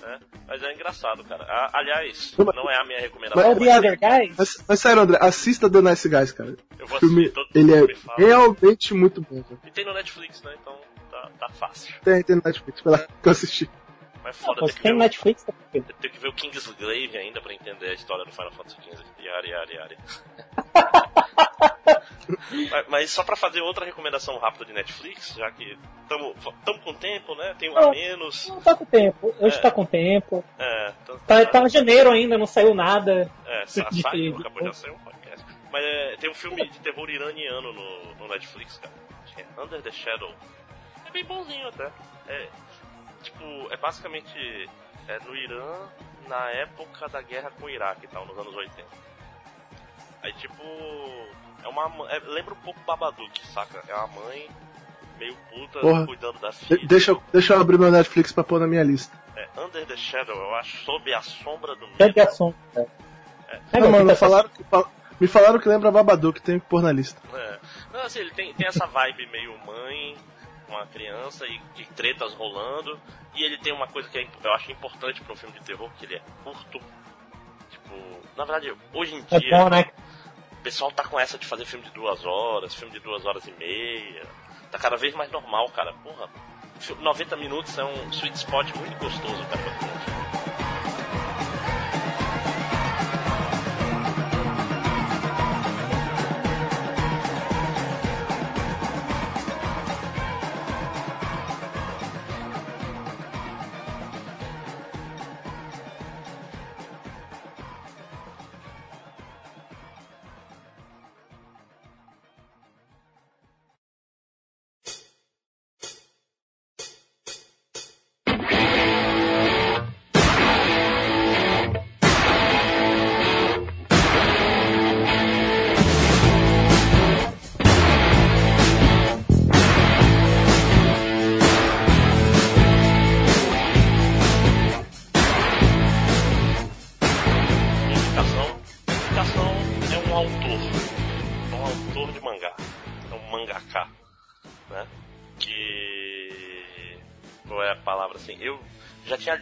[0.01, 0.19] Né?
[0.47, 1.45] Mas é engraçado, cara.
[1.73, 3.43] aliás, não é a minha recomendação.
[3.43, 4.35] Mas, The Other Guys?
[4.37, 6.55] Mas, mas sério, André, assista The Nice Guys, cara.
[6.77, 7.85] Eu vou assistir, filme, todo Ele é
[8.17, 9.43] realmente muito bom.
[9.43, 9.59] Cara.
[9.65, 10.55] E tem no Netflix, né?
[10.61, 10.79] Então
[11.21, 11.93] tá, tá fácil.
[12.03, 13.69] Tem, tem no Netflix, lá que eu assisti.
[14.23, 17.93] Mas foda, tem, tem Netflix, tá Tem que ver o Kingsglaive ainda pra entender a
[17.93, 19.03] história do Final Fantasy XV.
[19.19, 19.97] Yari, yari, yari.
[22.69, 27.33] mas, mas, só pra fazer outra recomendação rápida de Netflix, já que estamos com tempo,
[27.35, 27.55] né?
[27.57, 28.47] Tem um a menos.
[28.49, 29.33] Não tá com tempo.
[29.39, 29.61] Hoje é.
[29.61, 30.43] tá com tempo.
[30.57, 33.31] É, tá, tá, tá em janeiro ainda, não saiu nada.
[33.45, 35.45] É, sa saiu, acabou de sair um podcast.
[35.71, 38.93] Mas é, tem um filme de terror iraniano no, no Netflix, cara.
[39.23, 40.33] Acho que é Under the Shadow.
[41.09, 41.91] É bem bonzinho até.
[42.27, 42.47] É,
[43.23, 44.69] tipo, é basicamente
[45.07, 45.87] é, no Irã
[46.27, 48.85] na época da guerra com o Iraque e tal, nos anos 80.
[50.21, 50.63] Aí tipo.
[51.63, 52.09] É uma.
[52.11, 53.83] É, lembra um pouco Babadook, saca?
[53.87, 54.49] É uma mãe
[55.17, 56.05] meio puta Porra.
[56.05, 56.79] cuidando da filha.
[56.79, 59.17] De deixa, deixa eu abrir meu Netflix pra pôr na minha lista.
[59.35, 61.97] É, Under the Shadow, eu acho, sob a sombra do medo.
[61.97, 62.57] Sob a sombra.
[62.75, 63.59] É.
[63.73, 63.79] É.
[63.79, 64.63] Não, mano, falaram que,
[65.19, 67.19] me falaram que lembra Babadook, tenho que pôr na lista.
[67.33, 67.59] É.
[67.91, 70.15] Não, assim, ele tem, tem essa vibe meio mãe,
[70.69, 72.99] com a criança e, e tretas rolando.
[73.35, 75.89] E ele tem uma coisa que é, eu acho importante para um filme de terror,
[75.97, 76.79] que ele é curto.
[77.69, 77.95] Tipo,
[78.37, 79.57] na verdade, hoje em é dia.
[79.57, 79.91] bom, né?
[80.53, 83.45] O pessoal tá com essa de fazer filme de duas horas, filme de duas horas
[83.47, 84.25] e meia.
[84.71, 85.93] Tá cada vez mais normal, cara.
[86.03, 86.29] Porra,
[86.99, 90.28] 90 minutos é um sweet spot muito gostoso, cara, tinha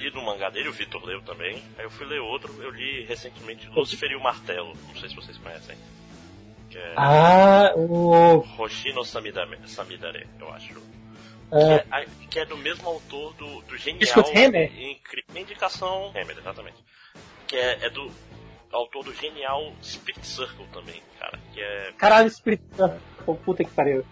[0.07, 1.61] lido um mangá dele, o Vitor leu também.
[1.77, 4.73] Aí eu fui ler outro, eu li recentemente Lucifer e o Martelo.
[4.87, 5.75] Não sei se vocês conhecem.
[6.69, 8.45] Que é ah, o.
[8.57, 10.81] Hoshino Samidare, Samidare eu acho.
[11.51, 11.79] É.
[11.79, 14.19] Que, é, que, é, do mesmo autor do, do genial.
[14.29, 15.41] Incrível.
[15.41, 16.09] Indicação.
[16.09, 16.77] Hammer, exatamente.
[17.45, 18.11] Que é, é do
[18.71, 21.39] autor do genial Spirit Circle também, cara.
[21.53, 21.93] Que é.
[21.97, 23.35] Caralho, Spirit Circle.
[23.43, 24.05] Puta que pariu.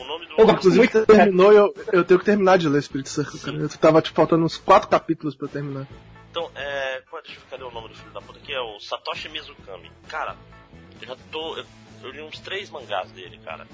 [0.00, 0.34] O, nome do.
[0.38, 3.56] Eu Inclusive, muito, terminou eu, eu tenho que terminar de ler Spirit Circle, cara.
[3.56, 5.86] Eu tava tipo, faltando uns quatro capítulos pra eu terminar.
[6.30, 7.02] Então, é.
[7.24, 8.52] Deixa eu cadê o nome do filho da puta aqui?
[8.52, 9.90] É o Satoshi Mizukami.
[10.08, 10.36] Cara,
[11.00, 11.56] eu já tô.
[11.56, 11.64] Eu,
[12.02, 13.66] eu li uns três mangás dele, cara.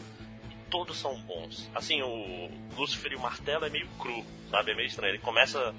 [0.50, 1.70] E todos são bons.
[1.74, 4.72] Assim, o Lucifer e o Martelo é meio cru, sabe?
[4.72, 5.12] É meio estranho.
[5.12, 5.74] Ele começa.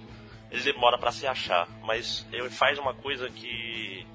[0.50, 4.08] Ele demora para se achar, mas ele faz uma coisa que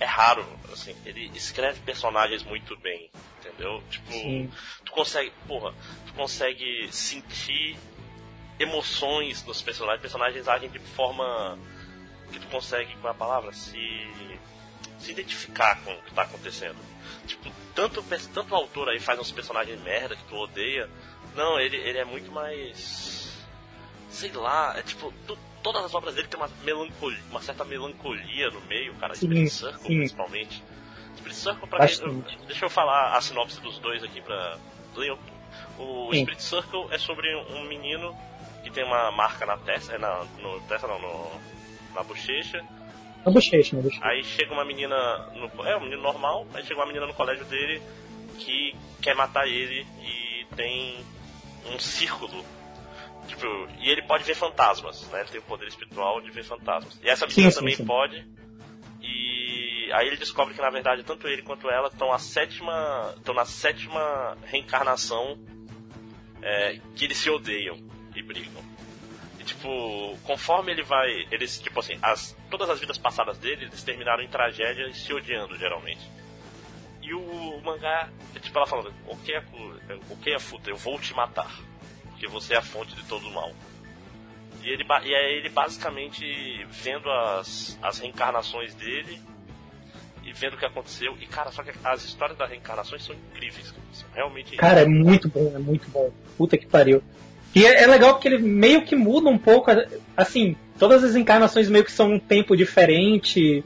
[0.00, 3.82] é raro, assim, ele escreve personagens muito bem, entendeu?
[3.90, 4.50] Tipo, Sim.
[4.84, 5.72] tu consegue, porra,
[6.06, 7.76] tu consegue sentir
[8.58, 11.58] emoções nos personagens, personagens agem de forma
[12.32, 13.78] que tu consegue, com a palavra, se
[15.04, 16.78] se identificar com o que tá acontecendo.
[17.26, 18.02] Tipo, tanto,
[18.32, 20.88] tanto o autor aí faz uns personagens merda que tu odeia,
[21.34, 23.32] não, ele, ele é muito mais.
[24.08, 28.50] Sei lá, é tipo, tu, todas as obras dele tem uma melancolia, uma certa melancolia
[28.50, 29.14] no meio, cara.
[29.14, 29.96] Sim, Spirit Circle, sim.
[29.96, 30.62] principalmente.
[31.16, 34.58] Spirit Circle, pra quem, eu, deixa eu falar a sinopse dos dois aqui pra.
[35.78, 36.20] O sim.
[36.20, 38.14] Spirit Circle é sobre um menino
[38.62, 41.30] que tem uma marca na testa, é na, no, testa não, no,
[41.94, 42.62] na bochecha.
[43.24, 44.06] Na bochecha, na bochecha.
[44.06, 44.96] Aí chega uma menina,
[45.34, 47.82] no, é um menino normal, aí chega uma menina no colégio dele
[48.38, 51.04] que quer matar ele e tem
[51.72, 52.44] um círculo
[53.26, 53.46] Tipo,
[53.80, 55.20] e ele pode ver fantasmas, né?
[55.20, 56.98] Ele tem o poder espiritual de ver fantasmas.
[57.02, 57.84] E essa menina sim, também sim.
[57.84, 58.26] pode.
[59.00, 63.34] E aí ele descobre que na verdade tanto ele quanto ela estão a sétima, estão
[63.34, 65.38] na sétima reencarnação
[66.42, 67.76] é, que eles se odeiam
[68.14, 68.62] e brigam.
[69.38, 73.82] E tipo, conforme ele vai, eles tipo assim, as, todas as vidas passadas dele, eles
[73.82, 76.10] terminaram em tragédia e se odiando geralmente.
[77.02, 79.44] E o, o mangá, é tipo ela falando, o que é,
[80.08, 81.54] o que é futa, eu vou te matar
[82.14, 83.52] porque você é a fonte de todo o mal.
[84.62, 86.24] E, ele, e é ele basicamente
[86.70, 89.20] vendo as, as reencarnações dele
[90.24, 91.14] e vendo o que aconteceu.
[91.20, 93.74] E cara, só que as histórias das reencarnações são incríveis.
[93.92, 94.56] São realmente.
[94.56, 96.10] Cara, é muito bom, é muito bom.
[96.38, 97.02] Puta que pariu.
[97.54, 99.70] E é, é, legal porque ele meio que muda um pouco,
[100.16, 103.62] assim, todas as encarnações meio que são um tempo diferente,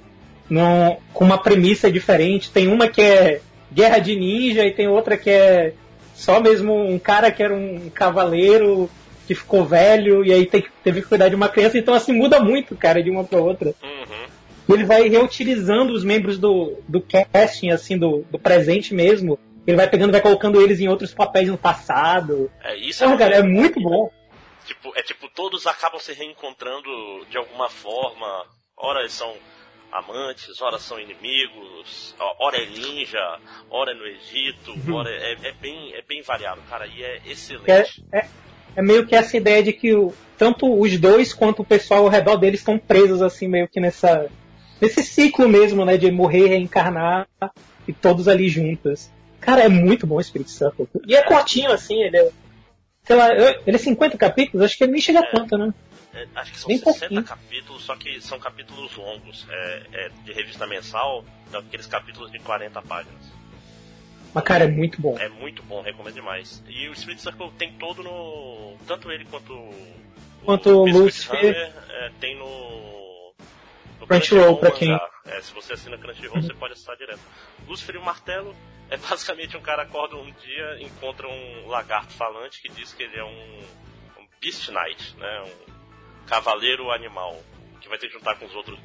[0.50, 2.50] no, com uma premissa diferente.
[2.50, 3.40] Tem uma que é
[3.72, 5.74] guerra de ninja e tem outra que é
[6.18, 8.90] só mesmo um cara que era um cavaleiro
[9.24, 11.78] que ficou velho e aí teve que cuidar de uma criança.
[11.78, 13.72] Então, assim, muda muito, cara, de uma pra outra.
[13.80, 14.74] Uhum.
[14.74, 19.38] Ele vai reutilizando os membros do, do casting, assim, do, do presente mesmo.
[19.64, 22.50] Ele vai pegando, vai colocando eles em outros papéis no passado.
[22.64, 23.04] É isso.
[23.04, 24.10] É, cara, é muito bom.
[24.66, 26.90] Tipo, é tipo, todos acabam se reencontrando
[27.30, 28.44] de alguma forma.
[28.76, 29.32] Ora, eles são
[29.92, 33.38] amantes, ora são inimigos, ora é ninja,
[33.70, 34.94] ora é no Egito, uhum.
[34.94, 38.04] ora é, é, bem, é bem variado, cara, e é excelente.
[38.12, 38.28] É, é,
[38.76, 42.08] é, meio que essa ideia de que o, tanto os dois quanto o pessoal ao
[42.08, 44.30] redor deles estão presos assim, meio que nessa.
[44.80, 45.96] nesse ciclo mesmo, né?
[45.96, 47.26] De morrer, reencarnar
[47.86, 49.10] e todos ali juntos.
[49.40, 50.88] Cara, é muito bom o Spirit Circle.
[51.06, 52.30] E é curtinho, assim, ele é.
[53.04, 55.30] Sei lá, ele é 50 capítulos, acho que ele nem chega é.
[55.30, 55.72] tanto, né?
[56.18, 57.24] É, acho que são Bem 60 pouquinho.
[57.24, 59.46] capítulos, só que são capítulos longos.
[59.48, 63.38] É, é, de revista mensal, então aqueles capítulos de 40 páginas.
[64.34, 65.18] Mas cara, é muito bom.
[65.18, 66.62] É muito bom, recomendo demais.
[66.68, 68.76] E o Spirit Circle tem todo no.
[68.86, 69.54] Tanto ele quanto
[70.44, 71.72] quanto o Lucifer.
[71.88, 73.32] É, tem no.
[74.00, 74.92] no Crunchyroll, pra quem.
[75.26, 76.42] É, se você assina Crunchyroll, uhum.
[76.42, 77.20] você pode acessar direto.
[77.66, 78.54] Lucifer e o Martelo
[78.90, 83.16] é basicamente um cara acorda um dia, encontra um lagarto falante que diz que ele
[83.16, 83.58] é um,
[84.18, 85.42] um Beast Knight, né?
[85.42, 85.77] Um,
[86.28, 87.42] Cavaleiro Animal,
[87.80, 88.78] que vai ter que juntar com os outros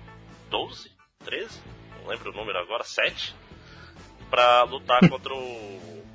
[0.49, 0.89] 12,
[1.25, 1.61] 13,
[1.99, 3.35] não lembro o número agora, 7,
[4.29, 6.05] para lutar contra o,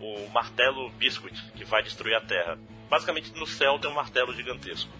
[0.00, 2.58] o martelo Biscuit, que vai destruir a Terra.
[2.88, 4.90] Basicamente no céu tem um martelo gigantesco.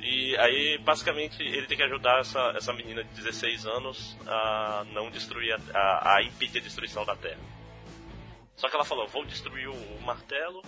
[0.00, 5.10] E aí, basicamente, ele tem que ajudar essa, essa menina de 16 anos a não
[5.10, 7.40] destruir, a, a, a impedir a destruição da Terra.
[8.56, 10.62] Só que ela falou: vou destruir o, o martelo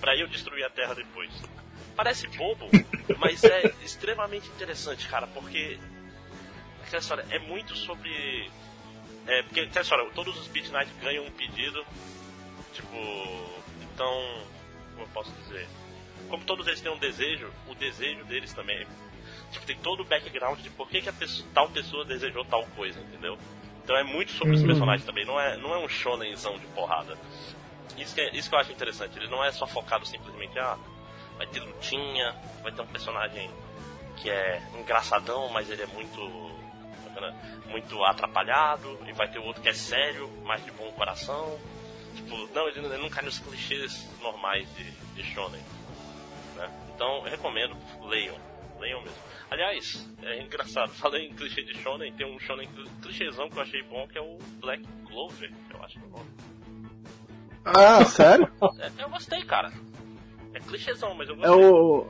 [0.00, 1.30] para eu destruir a Terra depois.
[1.98, 2.70] Parece bobo,
[3.18, 5.80] mas é extremamente interessante, cara, porque
[6.80, 8.48] aquela história é muito sobre.
[9.26, 11.84] É, porque aquela história, todos os Beat Night ganham um pedido,
[12.72, 12.96] tipo.
[13.82, 14.46] Então.
[14.92, 15.66] Como eu posso dizer?
[16.28, 18.86] Como todos eles têm um desejo, o desejo deles também.
[19.50, 22.64] Tipo, tem todo o background de por que, que a pessoa, tal pessoa desejou tal
[22.76, 23.36] coisa, entendeu?
[23.82, 24.68] Então é muito sobre os uhum.
[24.68, 27.18] personagens também, não é, não é um shonenzão de porrada.
[27.96, 30.78] Isso que, é, isso que eu acho interessante, ele não é só focado simplesmente, ah,
[31.38, 33.50] vai ter lutinha, vai ter um personagem
[34.16, 36.58] que é engraçadão, mas ele é muito
[37.68, 41.58] muito atrapalhado, e vai ter outro que é sério, mais de bom coração.
[42.14, 45.60] Tipo, não, ele, ele não cai nos clichês normais de, de shonen.
[46.56, 46.70] Né?
[46.94, 48.36] Então, eu recomendo, leiam.
[48.78, 49.18] Leiam mesmo.
[49.50, 52.68] Aliás, é engraçado, falei em clichê de shonen, tem um shonen
[53.02, 56.48] clichêzão que eu achei bom, que é o Black Clover, eu acho que é.
[57.64, 58.50] Ah, sério?
[58.78, 59.72] É, eu gostei, cara.
[60.58, 61.52] É clichêzão, mas eu gostei.
[61.52, 62.06] É o.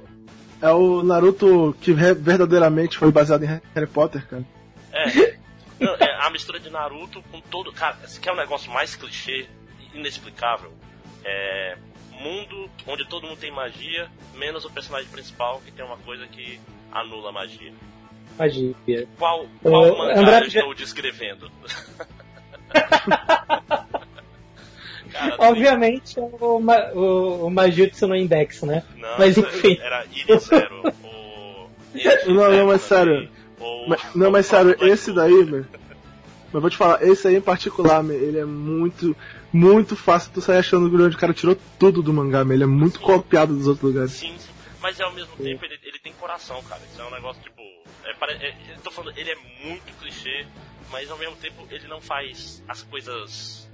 [0.60, 4.44] É o Naruto que verdadeiramente foi baseado em Harry Potter, cara.
[4.92, 5.38] É.
[5.78, 7.72] Não, é a mistura de Naruto com todo.
[7.72, 9.46] Cara, esse aqui é o negócio mais clichê,
[9.94, 10.72] inexplicável.
[11.24, 11.76] É.
[12.20, 16.58] Mundo onde todo mundo tem magia, menos o personagem principal que tem uma coisa que
[16.90, 17.72] anula a magia.
[18.36, 18.74] Magia.
[19.16, 20.38] Qual, qual uh, mangá André...
[20.38, 21.48] eu estou descrevendo?
[25.12, 26.60] Cara, Obviamente é o,
[26.94, 28.82] o, o Majutsu no Index, né?
[28.96, 29.78] Não, mas enfim.
[29.80, 30.82] Era Iri Zero.
[31.04, 31.08] o...
[32.28, 33.28] Não, não, mas sério.
[33.88, 35.64] Mas, não, mas sério, esse daí, meu.
[36.52, 39.16] Mas vou te falar, esse aí em particular, meu, ele é muito,
[39.52, 42.54] muito fácil tu sair achando que o cara tirou tudo do mangá, meu.
[42.54, 43.04] Ele é muito sim.
[43.04, 44.12] copiado dos outros lugares.
[44.12, 44.48] Sim, sim.
[44.80, 46.80] Mas ao mesmo tempo ele, ele tem coração, cara.
[46.90, 47.60] Isso é um negócio tipo.
[48.04, 50.46] É, é, eu tô falando, ele é muito clichê,
[50.90, 53.67] mas ao mesmo tempo ele não faz as coisas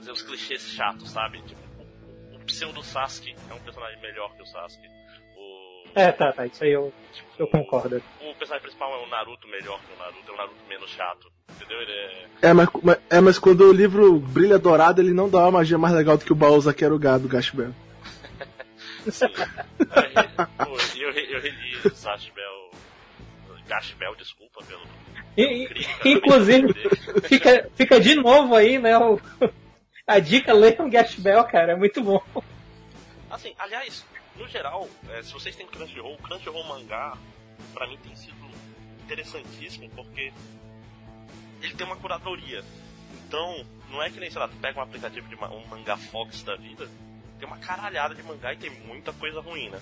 [0.00, 1.40] vamos dizer, os clichês chatos, sabe?
[1.42, 4.88] Tipo, o, o pseudo Sasuke é um personagem melhor que o Sasuke.
[5.36, 5.88] O...
[5.94, 8.02] É, tá, tá, isso aí eu, tipo, eu concordo.
[8.20, 10.90] O, o, personagem principal é um Naruto melhor que o Naruto, é um Naruto menos
[10.90, 11.30] chato.
[11.50, 11.80] Entendeu?
[11.82, 12.26] Ele é...
[12.42, 15.78] É mas, mas, é, mas quando o livro brilha dourado, ele não dá uma magia
[15.78, 17.74] mais legal do que o Baúza que era o gado, Gash Bell.
[19.10, 19.26] Sim.
[20.96, 22.70] eu, eu, eu reli o Sash Bell.
[23.66, 24.82] Gash Bell, desculpa pelo.
[25.36, 25.68] E,
[26.04, 26.74] inclusive,
[27.22, 28.98] fica, fica de novo aí, né?
[28.98, 29.20] O,
[30.10, 32.20] a dica, leiam Gash Bell, cara, é muito bom.
[33.30, 34.04] Assim, aliás,
[34.36, 37.16] no geral, é, se vocês têm Crunchyroll, Crunchyroll mangá,
[37.72, 38.50] pra mim tem sido
[39.04, 40.32] interessantíssimo, porque
[41.62, 42.64] ele tem uma curadoria.
[43.24, 46.42] Então, não é que nem, sei lá, tu pega um aplicativo de um mangá Fox
[46.42, 46.88] da vida,
[47.38, 49.80] tem uma caralhada de mangá e tem muita coisa ruim, né?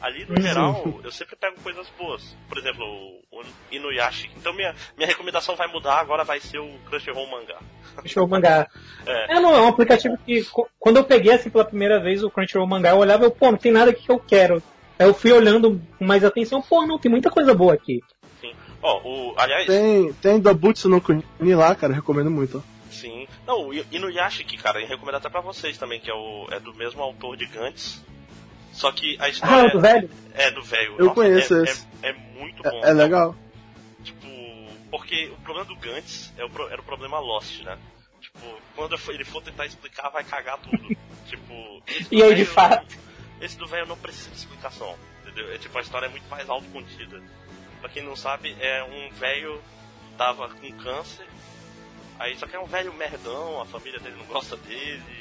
[0.00, 2.36] Ali, no geral, eu sempre pego coisas boas.
[2.48, 2.84] Por exemplo,
[3.32, 4.28] o Inuyasha.
[4.36, 7.58] Então minha, minha recomendação vai mudar, agora vai ser o Crunchyroll Mangá.
[7.96, 8.68] Crunchyroll Mangá.
[9.06, 9.36] É.
[9.36, 10.46] é, não, é um aplicativo que,
[10.78, 13.58] quando eu peguei assim pela primeira vez o Crunchyroll Mangá, eu olhava e, pô, não
[13.58, 14.62] tem nada que eu quero.
[14.98, 18.00] Aí eu fui olhando com mais atenção, pô, não, tem muita coisa boa aqui.
[18.40, 18.52] Sim.
[18.82, 19.66] Ó, oh, o, aliás...
[19.66, 22.78] Tem, tem Dobutsu no Kuni lá, cara, recomendo muito, ó.
[22.90, 23.28] Sim.
[23.46, 26.74] Não, o Inuyasha, cara, eu recomendo até pra vocês também, que é, o, é do
[26.74, 28.04] mesmo autor de Gantz.
[28.78, 29.56] Só que a história.
[29.56, 30.10] Ah, do velho?
[30.34, 30.94] É, do velho.
[31.00, 31.86] Eu Nossa, conheço é, esse.
[32.00, 32.84] É, é muito bom.
[32.84, 33.34] É, é, legal.
[34.04, 34.28] Tipo,
[34.88, 37.76] porque o problema do Gantz é o, era o problema Lost, né?
[38.20, 38.38] Tipo,
[38.76, 40.96] quando ele for tentar explicar, vai cagar tudo.
[41.26, 41.82] tipo.
[42.08, 42.96] E aí, de fato?
[43.40, 45.52] Esse do velho não precisa de explicação, entendeu?
[45.52, 47.20] É tipo, a história é muito mais autocontida.
[47.80, 49.60] Pra quem não sabe, é um velho
[50.16, 51.26] tava com câncer.
[52.16, 55.17] Aí só que é um velho merdão, a família dele não gosta dele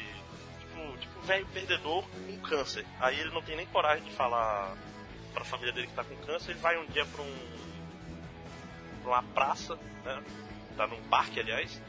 [1.27, 2.85] velho perdedor com câncer.
[2.99, 4.75] Aí ele não tem nem coragem de falar
[5.33, 6.51] pra família dele que tá com câncer.
[6.51, 7.35] Ele vai um dia pra um.
[9.03, 10.23] pra uma praça, né?
[10.75, 11.81] Tá num parque, aliás.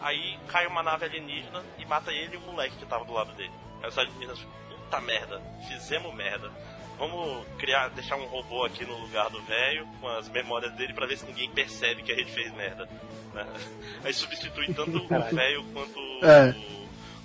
[0.00, 3.32] Aí cai uma nave alienígena e mata ele e o moleque que tava do lado
[3.32, 3.52] dele.
[3.82, 6.52] Aí os alienígenas, puta merda, fizemos merda.
[6.98, 11.06] Vamos criar, deixar um robô aqui no lugar do velho, com as memórias dele, para
[11.06, 12.88] ver se ninguém percebe que a gente fez merda.
[13.34, 13.46] Né?
[14.04, 16.54] Aí substitui tanto o velho quanto é,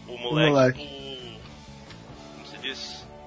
[0.07, 1.01] o, o moleque, o moleque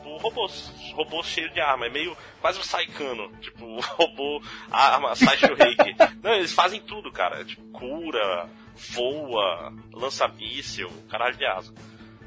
[0.05, 0.73] por robôs.
[0.95, 1.87] Robôs cheios de arma.
[1.87, 3.31] É meio quase um Saikano.
[3.41, 5.97] Tipo, robô, arma, Saisho Reiki.
[6.23, 7.45] Não, eles fazem tudo, cara.
[7.45, 8.49] Tipo, cura,
[8.93, 11.73] voa, lança míssil, caralho de asa.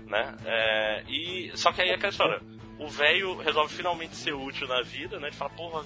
[0.05, 0.35] Né?
[0.45, 2.41] É, e, só que aí é aquela história.
[2.79, 5.27] O velho resolve finalmente ser útil na vida, né?
[5.27, 5.85] Ele fala, porra,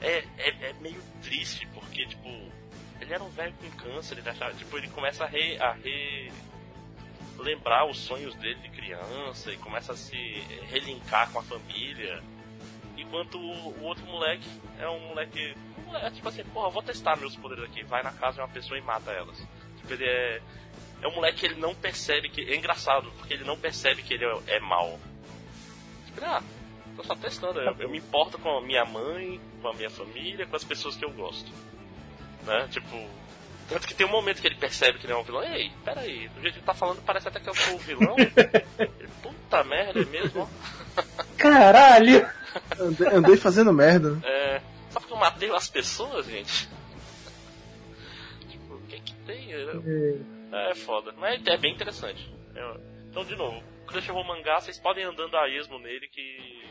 [0.00, 2.28] é, é, é meio triste, porque, tipo,
[3.00, 6.32] ele era um velho com câncer, ele achava, tipo, ele começa a, re, a re,
[7.38, 10.16] lembrar os sonhos dele de criança e começa a se
[10.68, 12.22] relinkar com a família.
[12.96, 15.54] Enquanto o, outro moleque é um moleque.
[16.02, 18.78] É tipo assim, porra, vou testar meus poderes aqui, vai na casa de uma pessoa
[18.78, 19.38] e mata elas.
[19.78, 20.42] Tipo, ele é.
[21.02, 22.40] É um moleque que ele não percebe que.
[22.40, 24.98] É engraçado, porque ele não percebe que ele é, é mal.
[26.06, 26.42] Tipo, ah,
[26.96, 27.60] tô só testando.
[27.60, 30.96] Eu, eu me importo com a minha mãe, com a minha família, com as pessoas
[30.96, 31.52] que eu gosto.
[32.44, 32.66] Né?
[32.70, 32.96] Tipo,
[33.68, 35.42] tanto que tem um momento que ele percebe que ele é um vilão.
[35.42, 38.14] Ei, peraí, do jeito que ele tá falando, parece até que eu sou o vilão.
[38.18, 38.88] ele,
[39.22, 40.48] Puta merda, é mesmo?
[41.36, 42.28] Caralho!
[42.78, 44.18] Andei, andei, fazendo merda.
[44.24, 44.60] É.
[44.90, 46.68] Só porque eu matei as pessoas, gente.
[48.48, 49.52] tipo, o que que tem?
[49.52, 51.12] É, é foda.
[51.18, 52.32] Mas é bem interessante.
[52.54, 52.76] É,
[53.10, 56.65] então, de novo, Crunchyroll mangá, vocês podem andando a esmo nele que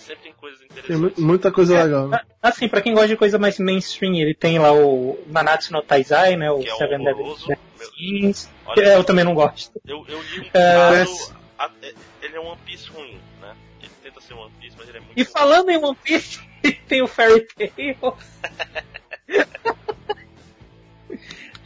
[0.00, 1.14] sempre tem coisas interessantes.
[1.14, 2.10] Tem muita coisa é, legal.
[2.42, 6.36] Assim, pra quem gosta de coisa mais mainstream, ele tem lá o Nanatsu no Taizai,
[6.36, 6.50] né?
[6.50, 7.58] O que é Seven Deadly
[7.96, 8.50] Sins.
[8.76, 9.80] Eu também não gosto.
[9.86, 11.94] Eu, eu li um é, é...
[12.22, 13.54] ele é um One Piece ruim, né?
[13.80, 15.32] Ele tenta ser One Piece, mas ele é muito E ruim.
[15.32, 16.40] falando em One Piece,
[16.88, 17.96] tem o Fairy Tail.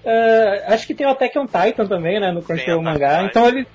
[0.02, 2.32] Uh, acho que tem o Attack on Titan também, né?
[2.32, 3.22] No Crunchyroll Mangá.
[3.24, 3.66] Então ele,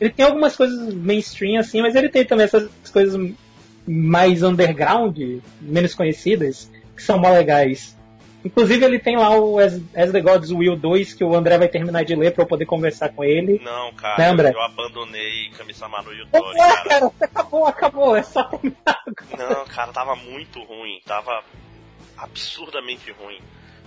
[0.00, 3.16] ele tem algumas coisas mainstream assim, mas ele tem também essas coisas
[3.86, 5.18] mais underground,
[5.60, 7.96] menos conhecidas, que são mó legais.
[8.44, 11.68] Inclusive ele tem lá o As, As the Gods Will 2, que o André vai
[11.68, 13.58] terminar de ler pra eu poder conversar com ele.
[13.64, 14.52] Não, cara, né, André?
[14.54, 16.44] eu abandonei Kami-sama no YouTube.
[16.44, 16.84] Ué, cara.
[16.84, 19.02] cara, acabou, acabou, é só terminar.
[19.38, 21.42] Não, cara, tava muito ruim, tava
[22.18, 23.38] absurdamente ruim.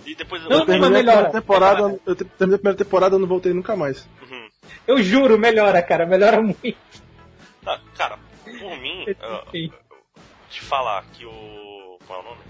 [0.04, 3.28] E depois eu, eu terminei a primeira temporada, eu terminei a primeira temporada e não
[3.28, 4.08] voltei nunca mais.
[4.22, 4.48] Uhum.
[4.88, 6.76] Eu juro, melhora, cara, melhora muito.
[7.62, 9.87] Tá, cara, por mim, uh,
[10.50, 11.98] te falar que o.
[12.06, 12.40] Qual é o nome?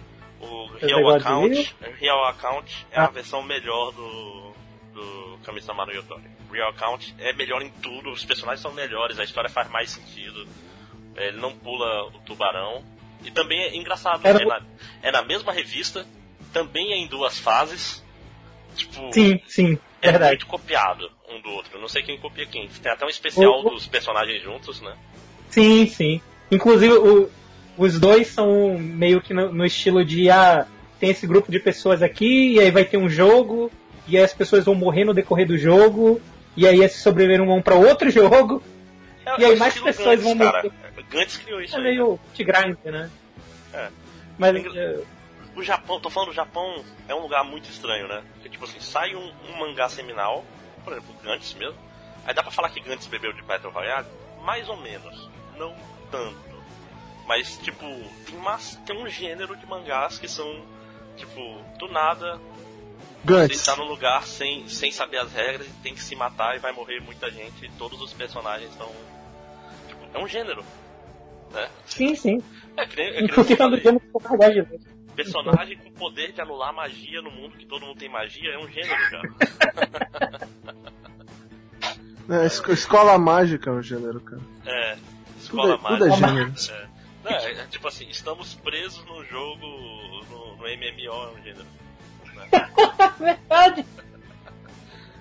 [0.40, 3.04] O Real Account, Real Account é ah.
[3.04, 4.52] a versão melhor do,
[4.92, 6.22] do Kami-sama no Yotori.
[6.50, 10.46] Real Account é melhor em tudo, os personagens são melhores, a história faz mais sentido.
[11.16, 12.84] Ele não pula o tubarão.
[13.24, 14.62] E também é engraçado, é na,
[15.02, 16.06] é na mesma revista,
[16.52, 18.04] também é em duas fases.
[18.76, 20.30] Tipo, sim, sim, é verdade.
[20.30, 21.80] muito copiado um do outro.
[21.80, 22.68] não sei quem copia quem.
[22.68, 24.96] Tem até um especial o, dos personagens juntos, né?
[25.50, 26.20] Sim, sim.
[26.50, 27.30] Inclusive, o,
[27.78, 30.66] os dois são meio que no, no, estilo de ah,
[30.98, 33.70] tem esse grupo de pessoas aqui, e aí vai ter um jogo,
[34.06, 36.20] e aí as pessoas vão morrer no decorrer do jogo,
[36.56, 38.62] e aí esses sobreviveram vão para outro jogo,
[39.24, 40.72] é, e aí mais pessoas Gantz, vão morrer.
[41.08, 41.76] Gantz criou isso.
[41.76, 43.10] É meio grind, né?
[43.72, 43.88] É.
[44.36, 44.56] Mas.
[44.74, 45.00] É,
[45.54, 48.22] o Japão, tô falando do Japão, é um lugar muito estranho, né?
[48.34, 50.44] Porque, tipo assim, sai um, um mangá seminal,
[50.84, 51.78] por exemplo, Gantz mesmo.
[52.24, 54.06] Aí dá pra falar que Gantz bebeu de Battle Royale?
[54.44, 55.28] Mais ou menos.
[55.56, 55.74] Não
[56.10, 56.47] tanto.
[57.28, 57.84] Mas, tipo,
[58.24, 60.64] tem, uma, tem um gênero de mangás que são,
[61.14, 62.40] tipo, do nada.
[63.22, 63.58] Gantz.
[63.58, 66.58] Você tá no lugar sem, sem saber as regras e tem que se matar e
[66.58, 68.90] vai morrer muita gente e todos os personagens estão.
[69.86, 70.64] Tipo, é um gênero.
[71.52, 71.68] Né?
[71.84, 72.42] Sim, sim.
[72.74, 76.72] É que nem, é que Inclusive, tá no tempo que personagem com poder de anular
[76.72, 80.48] magia no mundo que todo mundo tem magia é um gênero, cara.
[82.30, 84.42] É, escola mágica é um gênero, cara.
[84.66, 84.98] É,
[85.40, 86.10] escola tudo mágica.
[86.10, 86.54] Tudo é gênero.
[86.70, 86.97] É.
[87.30, 91.66] Não, é, é, tipo assim, estamos presos no jogo, no, no MMO é um gênero.
[92.34, 92.48] Né?
[93.18, 93.86] Verdade!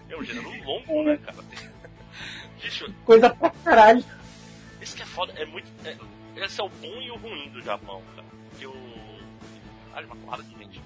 [0.09, 1.37] É um gênero longo, né, cara?
[2.61, 4.03] Bicho, Coisa pra caralho.
[4.81, 5.69] Esse que é foda, é muito.
[5.85, 5.97] É,
[6.45, 8.27] esse é o bom e o ruim do Japão, cara.
[8.57, 8.97] Que o
[10.05, 10.81] uma porrada de gente.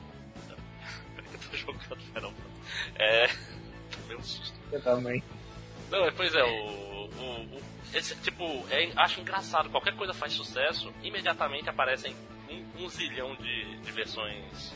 [1.15, 2.95] Peraí que eu tô jogando Final Fantasy.
[2.95, 3.27] É.
[3.91, 4.57] Tomei um susto.
[4.71, 5.23] Eu também.
[5.91, 6.47] Não, é, pois é, o.
[6.47, 7.61] o, o
[7.93, 12.15] esse, tipo, é, acho engraçado, qualquer coisa faz sucesso, imediatamente aparecem
[12.49, 14.73] um, um zilhão de, de versões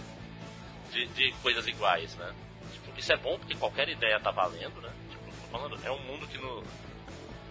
[0.91, 2.35] de, de, coisas iguais, né?
[2.73, 4.91] Tipo, isso é bom porque qualquer ideia tá valendo, né?
[5.09, 6.61] Tipo, tô falando, é um mundo que, no,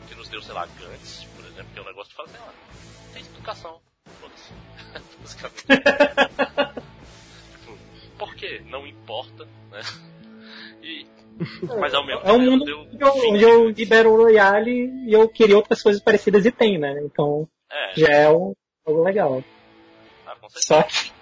[0.06, 2.52] que nos deu, sei lá, Gantz, por exemplo, que é um negócio de fazer, lá,
[3.14, 3.80] tem explicação.
[4.20, 4.52] Foda-se.
[5.20, 5.64] Basicamente.
[8.18, 8.62] por quê?
[8.66, 9.80] Não importa, né?
[10.82, 11.06] E,
[11.78, 15.56] mas ao mesmo é um mundo eu, onde eu libero o Royale e eu queria
[15.56, 17.00] outras coisas parecidas e tem, né?
[17.02, 17.92] Então é.
[17.96, 18.54] já é um
[18.86, 19.42] jogo legal.
[20.26, 21.12] Ah, Só que...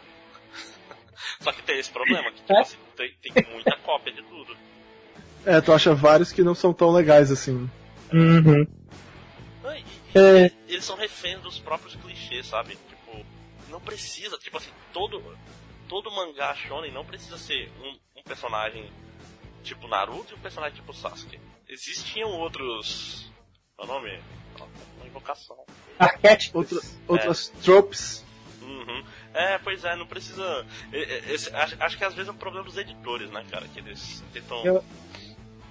[1.40, 2.60] Só que tem esse problema, que tipo, é?
[2.60, 4.56] assim, tem, tem muita cópia de tudo.
[5.44, 7.68] É, tu acha vários que não são tão legais assim.
[8.12, 8.66] Uhum.
[9.64, 10.52] e, e, é.
[10.68, 12.76] Eles são reféns dos próprios clichês, sabe?
[12.88, 13.24] Tipo,
[13.70, 15.22] não precisa, tipo assim, todo,
[15.88, 18.88] todo mangá shonen não precisa ser um, um personagem
[19.62, 21.40] tipo Naruto e um personagem tipo Sasuke.
[21.68, 23.30] Existiam outros.
[23.76, 24.20] Qual é o nome?
[24.98, 25.56] Uma invocação.
[25.98, 26.72] Arquétipos.
[26.72, 27.62] Outra, outras é.
[27.62, 28.24] tropes.
[28.60, 29.04] Uhum.
[29.34, 30.66] É, pois é, não precisa.
[30.92, 33.66] Esse, acho, que às vezes é um problema dos editores, né, cara?
[33.68, 34.64] Que eles tentam.
[34.64, 34.84] Eu,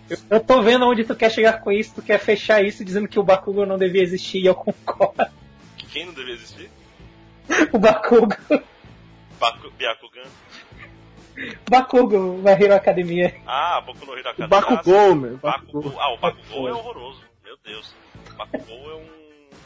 [0.09, 3.07] eu, eu tô vendo onde tu quer chegar com isso, tu quer fechar isso dizendo
[3.07, 5.25] que o Bakugo não devia existir e eu concordo.
[5.91, 6.69] Quem não devia existir?
[7.71, 8.35] o Bakugo.
[9.39, 10.29] Baku, Byakugan.
[11.69, 13.35] Bakugo, My Hero Academia.
[13.47, 14.47] Ah, Boku no Hero Academia.
[14.47, 15.37] Bakugou, meu.
[15.37, 15.99] Bakugou.
[15.99, 17.21] Ah, o Bakugou é horroroso.
[17.43, 17.93] Meu Deus.
[18.31, 19.05] O Bakugou é um...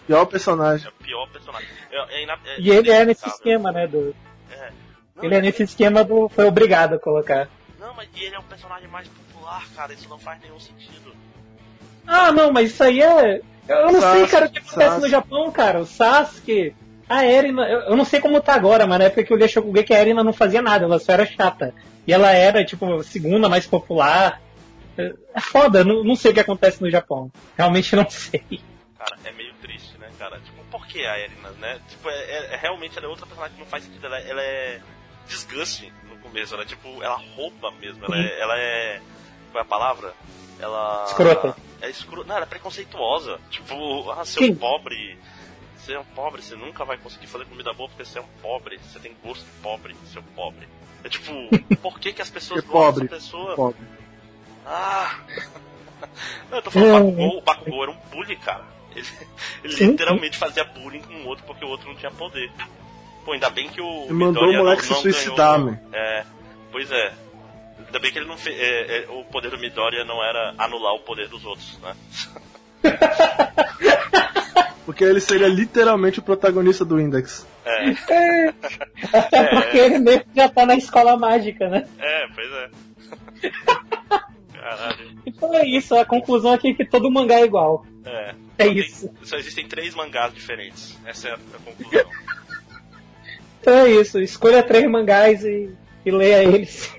[0.07, 0.85] Pior personagem.
[0.85, 1.67] É o pior personagem.
[1.91, 4.15] É, é, é, e ele é nesse esquema, né, do...
[4.51, 4.71] É.
[5.15, 6.29] Não, ele é nesse esquema do...
[6.29, 7.49] Foi obrigado a colocar.
[7.79, 9.93] Não, mas ele é o personagem mais popular, cara.
[9.93, 11.15] Isso não faz nenhum sentido.
[12.05, 13.41] Ah, não, mas isso aí é...
[13.67, 15.01] Eu não Sasuke, sei, cara, o que acontece Sasuke.
[15.01, 15.79] no Japão, cara.
[15.79, 16.75] O Sasuke
[17.07, 19.93] a Erina, eu não sei como tá agora, mas na época que eu li Shokugeki,
[19.93, 21.73] a Erina não fazia nada, ela só era chata.
[22.07, 24.41] E ela era, tipo, segunda mais popular.
[24.97, 27.31] É foda, não, não sei o que acontece no Japão.
[27.57, 28.43] Realmente não sei.
[28.97, 30.39] Cara, é meio triste, né, cara?
[30.39, 31.79] Tipo, por que a Erina, né?
[31.89, 34.05] Tipo, é, é, é realmente ela é outra personagem que não faz sentido.
[34.05, 34.79] Ela, ela é
[35.27, 38.03] desgaste no começo, ela, tipo, ela rouba mesmo.
[38.05, 39.01] Ela é, ela é.
[39.51, 40.13] Qual é a palavra?
[40.59, 41.05] Ela.
[41.07, 41.55] Escrota.
[41.81, 42.27] É escrota.
[42.27, 43.39] Não, ela é preconceituosa.
[43.49, 44.55] Tipo, ah, seu Sim.
[44.55, 45.17] pobre
[45.85, 48.41] você é um pobre, você nunca vai conseguir fazer comida boa porque você é um
[48.41, 50.67] pobre, você tem gosto pobre, é um pobre.
[51.03, 51.31] É tipo,
[51.77, 53.55] por que, que as pessoas gostam pobre, dessa pessoa?
[53.55, 53.81] Pobre.
[54.65, 55.19] Ah!
[56.49, 58.65] Não, eu tô falando, Bakugou, o Bakugou era um bully, cara.
[58.95, 59.07] Ele,
[59.63, 62.51] ele literalmente fazia bullying com o outro porque o outro não tinha poder.
[63.23, 64.03] Pô, ainda bem que o.
[64.03, 65.79] Ele mandou o moleque não, se suicidar, ganhou, man.
[65.91, 66.25] É,
[66.71, 67.13] pois é.
[67.85, 68.57] Ainda bem que ele não fez.
[68.57, 71.95] É, é, o poder do Midoriya não era anular o poder dos outros, né?
[74.85, 77.45] Porque ele seria literalmente o protagonista do Index.
[77.65, 78.53] É, É,
[79.11, 79.45] até É.
[79.61, 81.87] porque ele mesmo já tá na escola mágica, né?
[81.99, 82.69] é, pois é.
[84.53, 85.15] Caralho.
[85.25, 87.85] Então é isso, a conclusão aqui é que todo mangá é igual.
[88.05, 88.29] É.
[88.57, 89.09] É Só tem- isso.
[89.23, 90.97] só existem três mangás diferentes.
[91.05, 92.05] Essa é a, a conclusão.
[93.61, 95.69] Então é isso, escolha três mangás e,
[96.05, 96.93] e leia eles.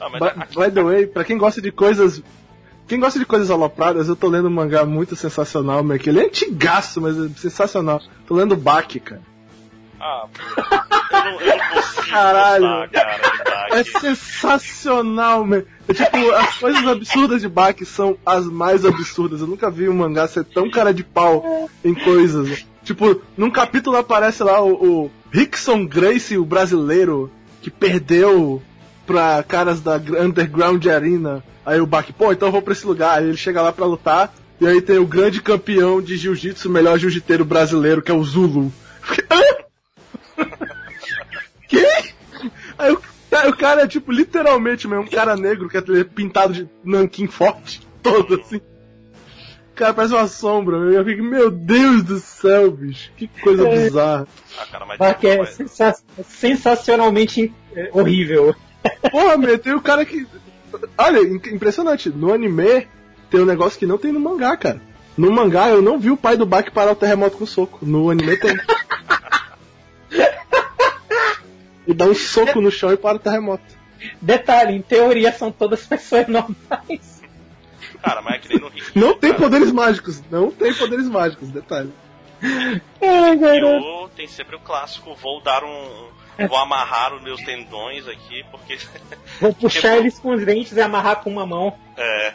[0.00, 2.22] Ah, mas By, aqui- by the way, pra quem gosta de coisas.
[2.86, 6.20] Quem gosta de coisas alopradas, eu tô lendo um mangá muito sensacional, meu, que ele
[6.20, 8.00] é antigaço, mas é sensacional.
[8.26, 9.22] Tô lendo Baki, cara.
[9.98, 10.26] Ah,
[11.12, 12.66] eu não, eu não consigo Caralho.
[12.66, 13.68] gostar, cara.
[13.70, 15.66] É sensacional, meu.
[15.88, 19.40] É tipo, as coisas absurdas de Baki são as mais absurdas.
[19.40, 22.66] Eu nunca vi um mangá ser tão cara de pau em coisas.
[22.84, 27.30] Tipo, num capítulo aparece lá o, o Rickson Grace, o brasileiro,
[27.62, 28.62] que perdeu
[29.06, 31.42] pra caras da Underground Arena.
[31.64, 33.18] Aí o Baki, pô, então eu vou pra esse lugar.
[33.18, 34.34] Aí ele chega lá pra lutar.
[34.60, 38.22] E aí tem o grande campeão de jiu-jitsu, o melhor jiu-jiteiro brasileiro, que é o
[38.22, 38.72] Zulu.
[41.68, 41.86] que?
[42.78, 43.00] Aí o,
[43.30, 47.26] cara- o cara é tipo, literalmente mesmo, um cara negro que é pintado de nanquim
[47.26, 48.56] forte, todo assim.
[48.56, 50.92] O cara parece uma sombra, meu.
[50.92, 53.76] eu fico, meu Deus do céu, bicho, que coisa É.
[53.84, 54.28] bizarra.
[54.56, 55.44] Ah, cara, mas, Baki é
[56.28, 58.54] sensacionalmente é, horrível.
[59.10, 60.26] Porra, meu, tem o cara que.
[60.98, 62.86] Olha, im- impressionante, no anime
[63.30, 64.80] tem um negócio que não tem no mangá, cara.
[65.16, 67.78] No mangá eu não vi o pai do Baki parar o terremoto com soco.
[67.82, 68.56] No anime tem.
[71.86, 73.62] e dá um soco no chão e para o terremoto.
[74.20, 77.22] Detalhe, em teoria são todas pessoas normais.
[78.02, 78.84] Cara, mas é que nem no Rio.
[78.94, 79.42] Não tem cara.
[79.42, 81.92] poderes mágicos, não tem poderes mágicos, detalhe.
[83.00, 84.10] Ai, garoto.
[84.16, 86.08] Tem sempre o clássico, vou dar um.
[86.48, 88.78] Vou amarrar os meus tendões aqui, porque.
[89.40, 91.74] Vou puxar eles com os dentes e amarrar com uma mão.
[91.96, 92.34] É.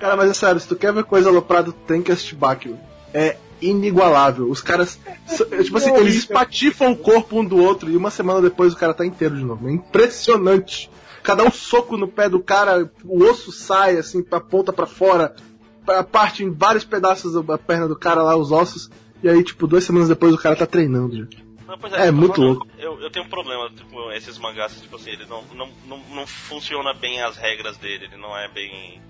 [0.00, 2.68] Cara, mas é sério, se tu quer ver coisa aloprada, tem que assistir Baki.
[2.68, 2.80] mano.
[3.14, 4.50] É inigualável.
[4.50, 4.98] Os caras.
[5.06, 8.76] é, Tipo assim, eles espatifam o corpo um do outro e uma semana depois o
[8.76, 9.68] cara tá inteiro de novo.
[9.68, 10.90] É impressionante.
[11.22, 15.34] Cada um soco no pé do cara, o osso sai assim, pra ponta pra fora,
[15.84, 18.90] pra parte em vários pedaços da perna do cara lá, os ossos.
[19.22, 21.26] E aí, tipo, duas semanas depois o cara tá treinando já.
[21.66, 22.68] Não, pois É, tô muito falando, louco.
[22.78, 26.26] Eu, eu tenho um problema com esses mangás, tipo assim, ele não, não, não, não
[26.26, 29.02] funciona bem as regras dele, ele não é bem.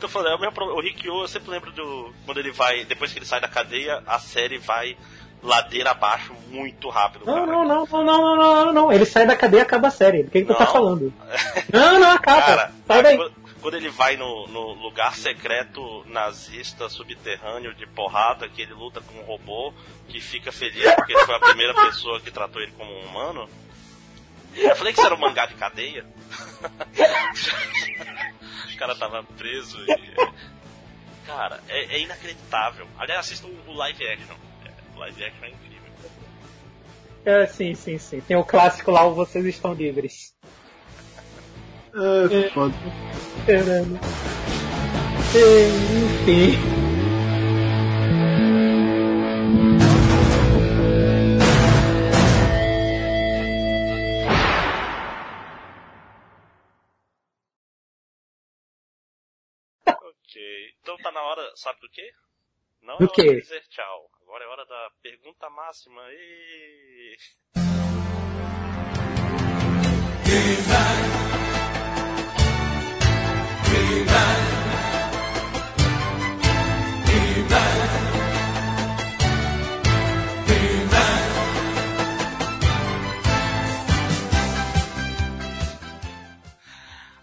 [0.00, 0.80] Tô falando, é o mesmo problema.
[0.80, 2.12] O Rikyo, eu sempre lembro do.
[2.24, 2.84] Quando ele vai.
[2.84, 4.96] Depois que ele sai da cadeia, a série vai
[5.42, 7.24] ladeira abaixo muito rápido.
[7.26, 7.46] Não, cara.
[7.46, 8.92] não, não, não, não, não, não, não, não.
[8.92, 10.22] Ele sai da cadeia e acaba a série.
[10.22, 11.12] O que, que tu tá falando?
[11.72, 12.42] Não, não, acaba.
[12.42, 13.18] Cara, sai daí.
[13.60, 19.18] Quando- ele vai no, no lugar secreto nazista subterrâneo de porrada, que ele luta com
[19.18, 19.72] um robô,
[20.08, 23.48] que fica feliz porque ele foi a primeira pessoa que tratou ele como um humano.
[24.54, 26.04] Eu falei que isso era um mangá de cadeia.
[28.72, 29.86] o cara tava preso e.
[31.26, 32.86] Cara, é, é inacreditável.
[32.98, 34.34] Aliás, assistam o live action.
[34.64, 35.78] É, o live action é incrível.
[37.24, 38.20] É, sim, sim, sim.
[38.22, 40.17] Tem o clássico lá, o Vocês Estão Livres.
[41.94, 42.74] É, foda.
[43.46, 43.98] Caramba.
[45.34, 45.68] É,
[46.04, 46.58] Enfim.
[59.86, 60.74] Ok.
[60.80, 62.12] Então tá na hora, sabe do quê?
[62.82, 63.34] Não é Do hora quê?
[63.34, 64.10] de dizer tchau.
[64.22, 66.02] Agora é hora da pergunta máxima.
[66.10, 67.16] E...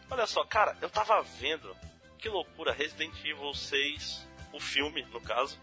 [0.09, 1.76] Olha só, cara, eu tava vendo.
[2.18, 5.57] Que loucura, Resident Evil 6, o filme, no caso,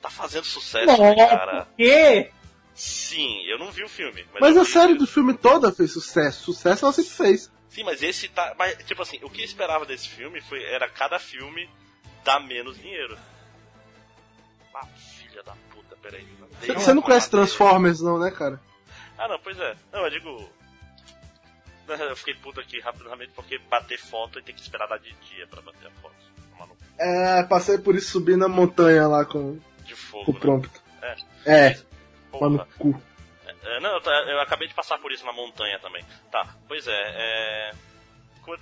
[0.00, 1.52] tá fazendo sucesso, né, cara?
[1.58, 2.30] Nossa, que?
[2.74, 4.24] Sim, eu não vi o filme.
[4.40, 6.44] Mas eu a vi- série do filme toda fez sucesso.
[6.44, 7.51] Sucesso ela sempre fez.
[7.72, 8.54] Sim, mas esse tá.
[8.58, 11.68] Mas, tipo assim, o que eu esperava desse filme foi era cada filme
[12.22, 13.18] dar menos dinheiro.
[14.74, 16.26] Ah, filha da puta, peraí.
[16.60, 17.30] Dei Você não conhece.
[17.30, 18.60] Transformers, não, né, cara?
[19.16, 19.74] Ah, não, pois é.
[19.90, 20.50] Não, eu digo.
[21.88, 25.46] Eu fiquei puto aqui rapidamente porque bater foto e tem que esperar dar de dia
[25.48, 26.14] pra bater a foto.
[26.56, 30.30] Cu É, passei por isso subir na montanha lá com de fogo.
[30.30, 30.40] o né?
[30.40, 30.70] prompt.
[31.02, 31.16] É.
[31.44, 31.80] É,
[32.30, 32.46] Porra.
[32.46, 33.02] lá no cu.
[33.64, 36.04] É, não, eu, acabei de passar por isso na montanha também.
[36.30, 36.92] Tá, pois é.
[36.92, 37.72] é...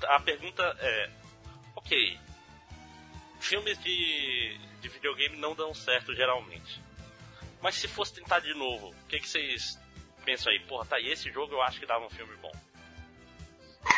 [0.09, 1.11] A pergunta é:
[1.74, 2.18] ok.
[3.40, 6.80] Filmes de, de videogame não dão certo geralmente.
[7.62, 9.78] Mas se fosse tentar de novo, o que, que vocês
[10.24, 10.61] pensam aí?
[10.61, 12.53] Porra, tá aí, esse jogo eu acho que dava um filme bom.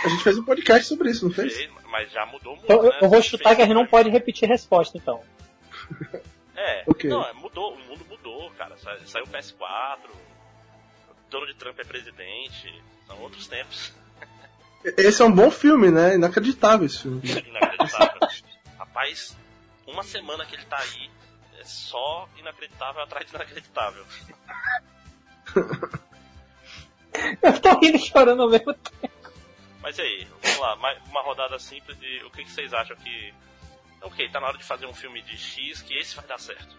[0.04, 1.56] A gente fez um podcast sobre isso, não fez?
[1.56, 2.70] Fez, mas já mudou muito.
[2.70, 2.98] Eu, né?
[3.02, 5.24] eu vou chutar Fez- que a gente não pode repetir resposta, então.
[6.54, 7.10] É, Ok.
[7.10, 8.76] não, é, mudou, o mundo mudou, cara.
[8.78, 9.98] Sa- Saiu o PS4,
[11.32, 13.92] Donald Trump é presidente, são outros tempos.
[14.84, 16.14] Esse é um bom filme, né?
[16.14, 17.22] Inacreditável esse filme.
[17.24, 18.20] Inacreditável.
[18.78, 19.34] Rapaz,
[19.86, 21.10] uma semana que ele tá aí,
[21.58, 24.04] é só inacreditável atrás de inacreditável.
[27.42, 29.12] Eu tô rindo e chorando ao mesmo tempo.
[29.80, 33.34] Mas e aí, vamos lá, mais uma rodada simples de o que, vocês acham que.
[34.02, 36.76] Ok, tá na hora de fazer um filme de X que esse vai dar certo.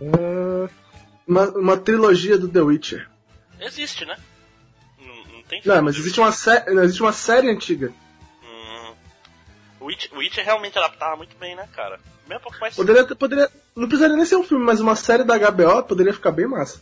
[0.00, 0.68] Ah,
[1.26, 3.13] uma, uma trilogia do The Witcher.
[3.60, 4.16] Existe, né?
[4.98, 7.92] Não, não tem Não, filme mas de- existe uma, sé não, existe uma série antiga.
[8.42, 8.94] Hum,
[9.80, 9.86] o
[10.18, 11.98] Witcher realmente adaptava muito bem, né, cara?
[12.26, 12.74] Mesmo um pouco mais.
[12.74, 16.12] Poderia, ter- poderia, não precisaria nem ser um filme, mas uma série da HBO poderia
[16.12, 16.80] ficar bem massa.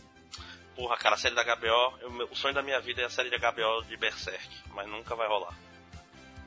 [0.75, 3.29] Porra, cara, a série da HBO, eu- o sonho da minha vida é a série
[3.29, 5.53] da HBO de Berserk, mas nunca vai rolar.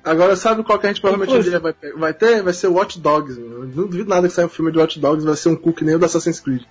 [0.02, 2.42] Agora, sabe qual que a gente provavelmente um Inclusive- vai, vai ter?
[2.42, 3.38] Vai ser Watch Dogs.
[3.38, 3.62] meu.
[3.62, 5.72] Eu não duvido nada que saia um filme de Watch Dogs, vai ser um cu
[5.72, 6.62] que nem o do Assassin's Creed.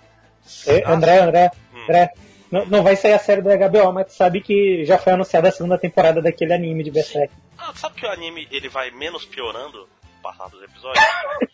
[0.65, 1.83] É, Ah, André, André, Hum.
[1.83, 2.13] André.
[2.55, 5.49] Não, não vai sair a série do HBO, mas tu sabe que já foi anunciada
[5.49, 7.33] a segunda temporada daquele anime de Berserk.
[7.57, 11.03] Ah, sabe que o anime ele vai menos piorando no passar dos episódios?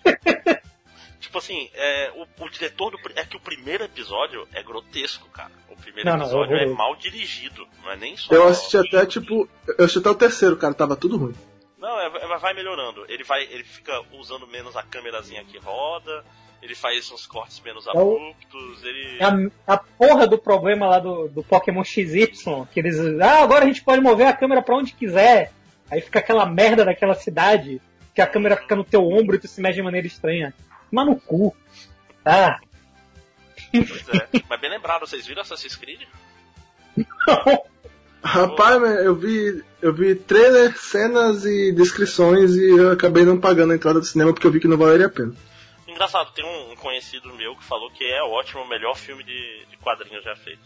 [1.19, 2.99] tipo assim, é, o, o diretor do.
[3.15, 5.51] É que o primeiro episódio é grotesco, cara.
[5.69, 6.77] O primeiro Não, não, episódio é horroroso.
[6.77, 8.31] mal dirigido, não é nem só.
[8.31, 11.33] Eu assisti até, tipo, eu assisti até o terceiro, cara, tava tudo ruim.
[11.79, 13.05] Não, é, é- vai melhorando.
[13.09, 13.41] Ele vai.
[13.43, 16.23] Ele fica usando menos a câmerazinha que roda,
[16.61, 19.17] ele faz uns cortes menos É o- abruptos, ele.
[19.67, 22.27] A, a porra do problema lá do, do Pokémon XY,
[22.71, 22.97] que eles.
[23.21, 25.51] Ah, agora a gente pode mover a câmera pra onde quiser.
[25.89, 27.81] Aí fica aquela merda daquela cidade,
[28.15, 30.53] que a câmera fica no teu ombro e tu se mexe de maneira estranha.
[30.91, 31.55] Mas no cu.
[32.23, 32.59] Ah.
[33.71, 34.27] Pois é.
[34.49, 36.01] Mas bem lembrado, vocês viram Assassin's Creed?
[38.23, 43.71] Rapaz, mas eu vi, eu vi trailer, cenas e descrições e eu acabei não pagando
[43.73, 45.33] a entrada do cinema porque eu vi que não valeria a pena.
[45.91, 49.77] Engraçado, tem um, conhecido meu que falou que é ótimo, o melhor filme de, de
[49.77, 50.61] quadrinhos já feito.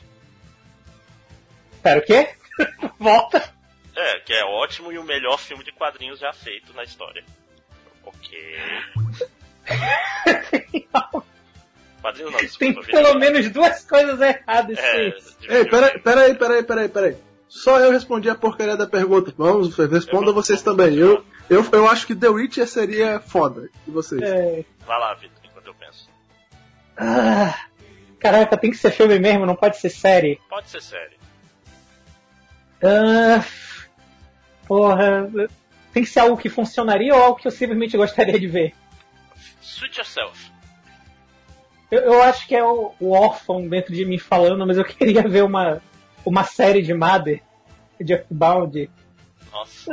[1.81, 2.29] Pera, o quê?
[2.99, 3.53] Volta.
[3.95, 7.23] É, que é ótimo e o melhor filme de quadrinhos já feito na história.
[8.03, 8.59] Ok.
[12.01, 12.81] Quadrinhos não, Tem desculpa.
[12.83, 13.19] pelo vida.
[13.19, 15.07] menos duas coisas erradas, É,
[15.49, 17.17] Ei, peraí, peraí, peraí, peraí, peraí.
[17.47, 19.33] Só eu respondi a porcaria da pergunta.
[19.35, 20.95] Vamos, responda vocês também.
[20.95, 23.69] Eu, eu, eu acho que The Witcher seria foda.
[23.87, 24.21] E vocês?
[24.21, 24.63] É.
[24.85, 26.09] Vai lá, Vitor, enquanto eu penso.
[26.97, 27.67] Ah,
[28.19, 30.39] caraca, tem que ser filme mesmo, não pode ser série.
[30.49, 31.17] Pode ser série.
[32.81, 33.43] Ah,
[34.67, 35.29] porra,
[35.93, 38.73] tem que ser algo que funcionaria ou algo que eu simplesmente gostaria de ver.
[39.61, 40.51] Switch Yourself.
[41.91, 45.27] Eu, eu acho que é o, o órfão dentro de mim falando, mas eu queria
[45.27, 45.81] ver uma,
[46.25, 47.41] uma série de Mother,
[47.99, 48.89] de Earthbound.
[49.51, 49.91] Nossa.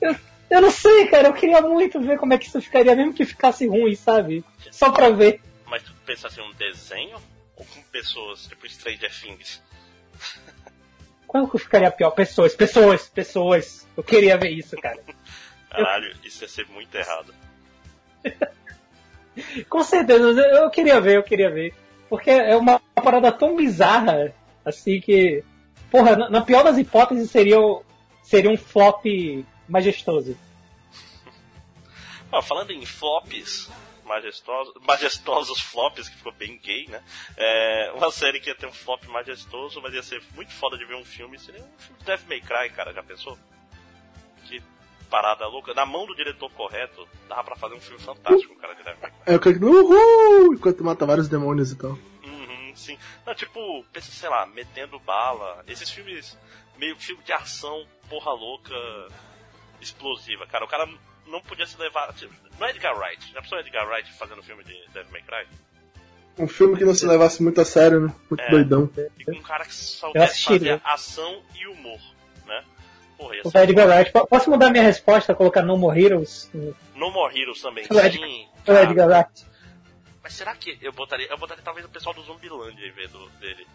[0.00, 0.16] Eu
[0.50, 3.66] não sei, cara, eu queria muito ver como é que isso ficaria, mesmo que ficasse
[3.66, 4.44] ruim, sabe?
[4.70, 5.40] Só pra ver.
[5.66, 7.16] Mas tu pensa assim, um desenho?
[7.56, 9.62] Ou com pessoas, tipo Stranger Things?
[11.26, 12.10] Qual que ficaria pior?
[12.12, 13.86] Pessoas, pessoas, pessoas.
[13.96, 15.00] Eu queria ver isso, cara.
[15.70, 17.34] Caralho, isso ia ser muito errado.
[19.68, 21.74] Com certeza, eu eu queria ver, eu queria ver.
[22.08, 24.32] Porque é uma parada tão bizarra,
[24.64, 25.42] assim que.
[25.90, 27.82] Porra, na, pior das hipóteses seria, o-
[28.22, 29.04] seria um flop
[29.68, 30.36] majestoso.
[32.32, 33.70] Ó, falando em flops
[34.06, 37.02] majestosos, majestosos flops, que ficou bem gay, né?
[37.36, 40.84] É, uma série que ia ter um flop majestoso, mas ia ser muito foda de
[40.84, 43.36] ver um filme, seria um filme de Devil May Cry, cara, já pensou?
[44.44, 44.62] Que
[45.10, 45.74] parada louca.
[45.74, 49.10] Na mão do diretor correto, dava pra fazer um filme fantástico, cara, de Devil May
[49.10, 49.20] Cry.
[49.26, 50.54] É o que uhul!
[50.54, 51.98] Enquanto mata vários demônios e tal.
[52.24, 52.96] Uhum, sim.
[53.26, 55.64] Não, tipo, pensa, sei lá, metendo bala.
[55.66, 56.38] Esses filmes,
[56.78, 58.74] meio filme de ação, porra louca,
[59.86, 60.46] explosiva.
[60.46, 60.88] Cara, o cara
[61.26, 62.12] não podia se levar.
[62.14, 63.32] Tipo, não é Edgar Wright.
[63.32, 65.46] Já pensou Edgar Wright fazendo filme de Devil May Cry?
[66.38, 68.14] Um filme que não se levasse muito a sério, né?
[68.30, 68.50] Muito É.
[68.50, 68.90] doidão.
[69.18, 70.78] E com um cara que soubesse assistiria.
[70.78, 71.98] fazer ação e humor,
[72.46, 72.62] né?
[73.16, 73.58] Porra, O.
[73.58, 74.12] Edgar Wright.
[74.12, 76.50] Po- Posso mudar minha resposta, colocar No More Heroes?
[76.94, 78.48] No More Heroes também, O sim.
[78.68, 78.72] O.
[78.72, 79.46] Edgar Wright.
[80.22, 81.26] Mas será que eu botaria.
[81.30, 83.66] Eu botaria talvez o pessoal do Zumbilândia em vez do, dele.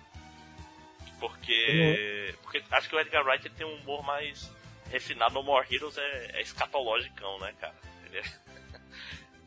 [1.19, 2.35] Porque.
[2.43, 4.51] Porque acho que o Edgar Wright ele tem um humor mais
[4.91, 5.33] refinado.
[5.33, 7.73] No More Heroes é, é escatologicão, né, cara?
[8.07, 8.23] Ele é,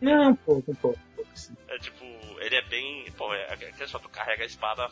[0.01, 0.99] Não, um pouco, um pouco.
[1.13, 1.55] um pouco, sim.
[1.69, 2.05] é tipo.
[2.41, 3.07] Ele é bem.
[3.17, 4.87] Pô, é aquele só tu carrega a espada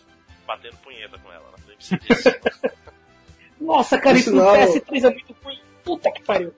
[0.47, 1.75] batendo punheta com ela, né?
[1.79, 1.95] Disso.
[3.61, 5.61] Nossa, cara, isso no sinal- PS3 é muito ruim.
[5.85, 6.53] Puta que pariu.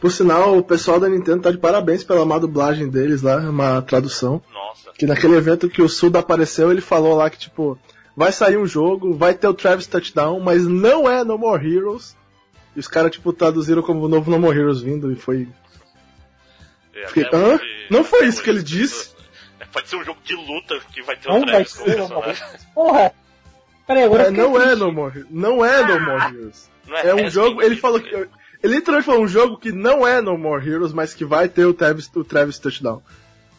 [0.00, 3.80] Por sinal, o pessoal da Nintendo tá de parabéns pela má dublagem deles lá, uma
[3.82, 4.42] tradução.
[4.52, 4.92] Nossa.
[4.92, 7.78] Que naquele evento que o Suda apareceu, ele falou lá que, tipo,
[8.16, 12.16] vai sair um jogo, vai ter o Travis Touchdown, mas não é No More Heroes.
[12.74, 15.48] E os caras, tipo, traduziram como novo No More Heroes vindo e foi.
[16.94, 17.54] É, Fiquei, até hã?
[17.54, 19.10] hoje- Não foi isso que ele disse?
[19.60, 22.42] é, Pode ser um jogo de luta que vai ter Não um Travis como personagem.
[22.74, 23.12] Porra!
[23.86, 24.74] Peraí, agora É, eu fiquei não é.
[24.74, 25.30] No More Heroes.
[25.30, 26.70] Não é No More Heroes.
[26.86, 27.62] Não É um Resident jogo.
[27.62, 28.14] Ele falou que.
[28.62, 31.64] Ele literalmente falou um jogo que não é No More Heroes, mas que vai ter
[31.66, 33.02] o Travis, o Travis Touchdown.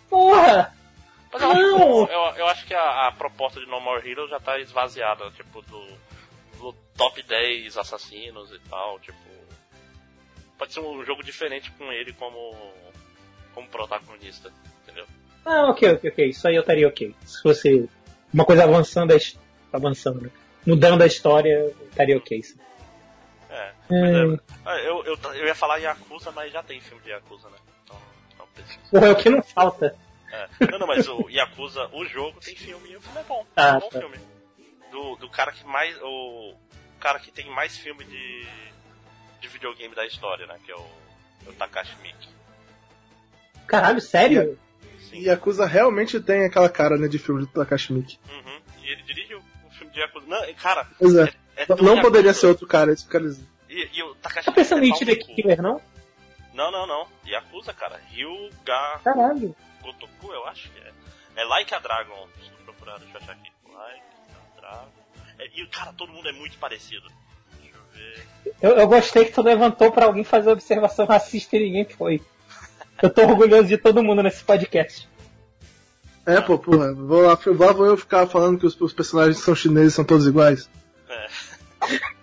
[0.09, 0.73] Porra!
[1.31, 2.07] Mas eu acho, Não!
[2.07, 5.61] eu, eu acho que a, a proposta de No More Heroes já tá esvaziada, tipo,
[5.63, 5.81] do
[6.97, 9.17] top 10 assassinos e tal, tipo.
[10.57, 12.55] Pode ser um jogo diferente com ele como,
[13.53, 14.51] como protagonista,
[14.83, 15.05] entendeu?
[15.45, 16.29] Ah, ok, ok, ok.
[16.29, 17.13] Isso aí eu estaria ok.
[17.25, 17.89] Se fosse
[18.33, 19.13] uma coisa avançando,
[19.71, 20.31] avançando,
[20.65, 22.41] mudando a história, eu estaria ok.
[22.43, 22.57] sim.
[23.49, 23.73] É.
[23.91, 24.33] É.
[24.35, 24.39] É.
[24.65, 27.57] Ah, Eu, eu, eu ia falar Yakuza, mas já tem filme de Yakuza, né?
[27.83, 27.97] Então
[28.37, 29.05] não precisa.
[29.05, 29.95] É o que não falta.
[30.31, 30.47] É.
[30.71, 33.45] Não, não, mas o Yakuza, o jogo tem filme e o filme é bom.
[33.55, 33.99] Ah, é um bom tá.
[33.99, 34.17] filme.
[34.91, 35.95] Do, do cara que mais.
[36.01, 36.55] O
[37.03, 38.47] cara que tem mais filme de,
[39.41, 40.57] de videogame da história, né?
[40.65, 40.87] Que é o,
[41.47, 42.29] o Takashi Miike.
[43.67, 44.57] Caralho, sério?
[45.09, 45.17] Sim.
[45.17, 48.17] E Yakuza realmente tem aquela cara, né, de filme do Takashi Miike.
[48.29, 48.61] Uhum.
[48.81, 50.25] E ele dirige o, o filme de Yakuza.
[50.27, 51.33] Não, cara, Pois é.
[51.57, 52.01] é tão Não Yakuza.
[52.01, 53.25] poderia ser outro cara, esse cara.
[53.69, 55.35] E, e o Takashi Tá pensando Miike em é Tira.
[55.35, 55.81] Killer, não?
[56.53, 57.07] Não, não, não.
[57.27, 57.99] Yakuza, cara.
[58.11, 59.53] Ryuga Caralho.
[59.81, 60.93] Gotoku, eu acho que é.
[61.35, 62.29] É Like a Dragon.
[62.37, 63.51] Deixa eu procurar, deixa eu achar aqui.
[65.55, 67.07] E, cara, todo mundo é muito parecido.
[67.61, 68.27] Deixa eu ver.
[68.61, 72.21] Eu, eu gostei que tu levantou pra alguém fazer observação racista e ninguém foi.
[73.01, 75.09] Eu tô orgulhoso de todo mundo nesse podcast.
[76.25, 79.43] É, pô, porra, vou lá, lá vou eu ficar falando que os, os personagens que
[79.43, 80.69] são chineses são todos iguais.
[81.09, 81.27] É.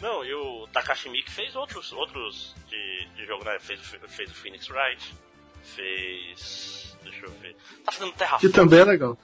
[0.00, 3.56] Não, e o Takashi Miike fez outros, outros de, de jogo, né?
[3.60, 5.14] Fez, o- fez o Phoenix Wright,
[5.62, 6.96] fez.
[7.04, 7.56] Deixa eu ver.
[7.84, 8.52] Tá fazendo Que Terraform.
[8.52, 9.18] também é legal.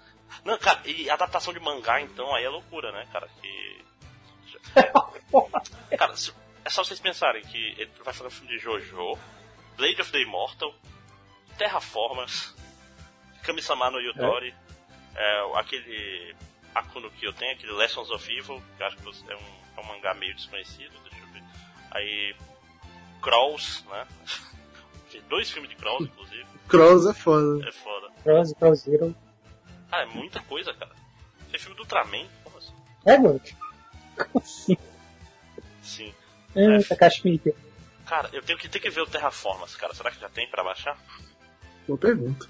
[0.44, 3.28] Não, cara, e adaptação de mangá, então, aí é loucura, né, cara?
[3.40, 3.84] Que.
[5.96, 6.32] Cara, se-
[6.64, 9.18] é só vocês pensarem que ele vai fazer um filme de Jojo,
[9.76, 10.74] Blade of the Immortal,
[11.56, 12.54] Terraformers,
[13.42, 14.54] Kami-sama no Yutori,
[15.14, 16.34] é, aquele
[16.74, 19.40] Akuno que eu tenho, aquele Lessons of Evil, que eu acho que é um,
[19.76, 21.42] é um mangá meio desconhecido, deixa eu ver.
[21.90, 22.34] Aí,
[23.22, 24.06] Crawls, né?
[25.10, 27.66] Tem Dois filmes de Crawls, inclusive, Cross é foda.
[27.68, 28.10] é foda.
[28.22, 29.16] Cross, Cross Zero.
[29.90, 30.92] Ah, é muita coisa, cara.
[31.50, 32.72] Tem filme do Ultraman, como assim?
[33.06, 33.40] É, mano?
[34.16, 34.76] Como assim?
[35.82, 36.14] Sim.
[36.54, 37.54] É, Takashi Miike.
[38.06, 39.94] Cara, eu tenho que, tenho que ver o Terraformas, cara.
[39.94, 40.98] Será que já tem pra baixar?
[41.86, 42.46] Boa pergunta.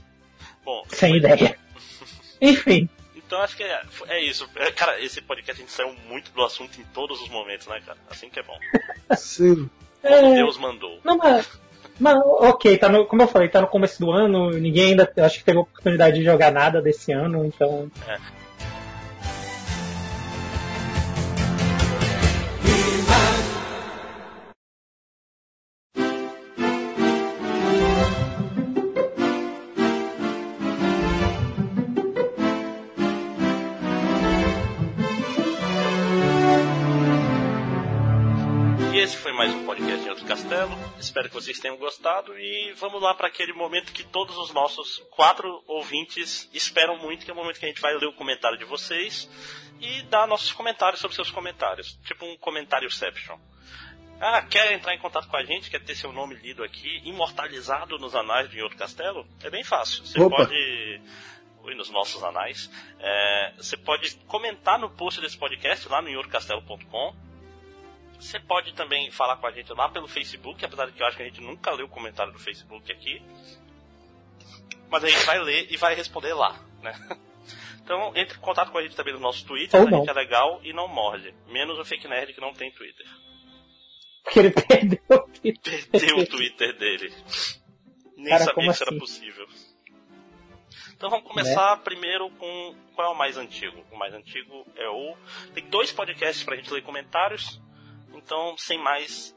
[0.64, 1.58] Bom, Sem ideia.
[2.40, 2.88] Enfim.
[3.16, 4.48] então acho que é, é isso.
[4.56, 7.80] É, Cara, esse podcast a gente saiu muito do assunto em todos os momentos, né,
[7.84, 7.98] cara?
[8.08, 8.58] Assim que é bom.
[9.16, 9.68] Sim.
[10.00, 11.00] Como É, Deus mandou.
[11.04, 11.48] Não, mas,
[11.98, 15.38] mas ok, tá no, como eu falei, tá no começo do ano, ninguém ainda acho
[15.38, 17.90] que teve oportunidade de jogar nada desse ano, então.
[38.92, 40.08] E esse foi mais um podcast
[40.48, 40.78] Castelo.
[40.98, 44.96] Espero que vocês tenham gostado e vamos lá para aquele momento que todos os nossos
[45.10, 48.56] quatro ouvintes esperam muito, que é o momento que a gente vai ler o comentário
[48.56, 49.28] de vocês
[49.78, 53.38] e dar nossos comentários sobre seus comentários, tipo um comentárioception.
[54.18, 57.98] Ah, quer entrar em contato com a gente, quer ter seu nome lido aqui, imortalizado
[57.98, 59.26] nos anais de Outro Castelo?
[59.42, 60.06] É bem fácil.
[60.06, 60.36] Você Opa.
[60.36, 61.02] pode
[61.62, 62.70] Oi, nos nossos anais.
[62.98, 67.27] É, você pode comentar no post desse podcast lá no inhorcastelo.com.
[68.18, 71.16] Você pode também falar com a gente lá pelo Facebook, apesar de que eu acho
[71.16, 73.22] que a gente nunca leu o comentário do Facebook aqui.
[74.90, 76.92] Mas a gente vai ler e vai responder lá, né?
[77.88, 80.12] Então, entre em contato com a gente também no nosso Twitter, Ou a gente é
[80.12, 81.34] legal e não morde.
[81.46, 83.06] Menos o Fake Nerd que não tem Twitter.
[84.22, 85.88] Porque ele perdeu o Twitter.
[85.90, 87.10] Perdeu o Twitter dele.
[88.14, 88.98] Nem Cara, sabia que isso era assim?
[88.98, 89.46] possível.
[90.94, 93.82] Então vamos começar primeiro com qual é o mais antigo.
[93.90, 95.16] O mais antigo é o.
[95.54, 97.58] Tem dois podcasts pra gente ler comentários.
[98.14, 99.34] Então, sem mais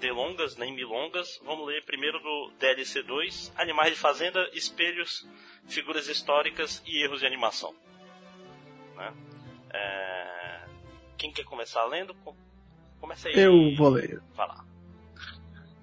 [0.00, 5.28] delongas, nem milongas, vamos ler primeiro do DLC 2, Animais de Fazenda, Espelhos,
[5.68, 7.72] Figuras Históricas e Erros de Animação.
[8.96, 9.12] Né?
[9.72, 10.60] É,
[11.16, 12.14] Quem quer começar lendo?
[12.24, 12.34] Com-
[13.00, 13.34] Começa aí.
[13.38, 14.20] Eu vou ler.
[14.36, 14.64] Vai lá.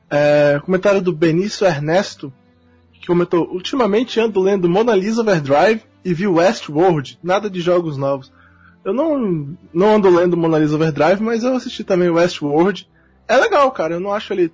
[0.09, 2.33] É, comentário do Benício Ernesto,
[2.93, 8.31] que comentou: Ultimamente ando lendo Mona Lisa Overdrive e vi Westworld, nada de jogos novos.
[8.84, 12.89] Eu não, não ando lendo Mona Lisa Overdrive, mas eu assisti também Westworld.
[13.27, 14.51] É legal, cara, eu não acho ele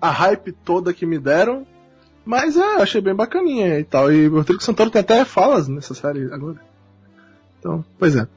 [0.00, 1.66] a hype toda que me deram,
[2.24, 4.12] mas é, achei bem bacaninha e tal.
[4.12, 6.60] E o Rodrigo Santoro tem até falas nessa série agora.
[7.58, 8.28] Então, pois é.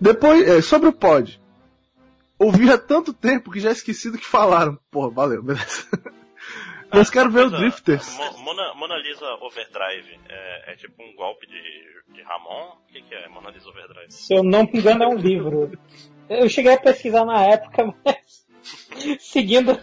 [0.00, 1.40] Depois, é, sobre o pod.
[2.38, 4.78] Ouvi há tanto tempo que já esqueci do que falaram.
[4.90, 5.86] Porra, valeu, beleza.
[6.92, 8.18] Mas quero ver o Drifters.
[8.38, 12.76] Mona, Mona Lisa Overdrive é, é, tipo um golpe de, de Ramon?
[12.88, 14.10] O que, que é Mona Lisa Overdrive?
[14.10, 15.72] Se eu não me engano, é um livro.
[16.28, 18.46] Eu cheguei a pesquisar na época, mas
[19.20, 19.78] seguindo,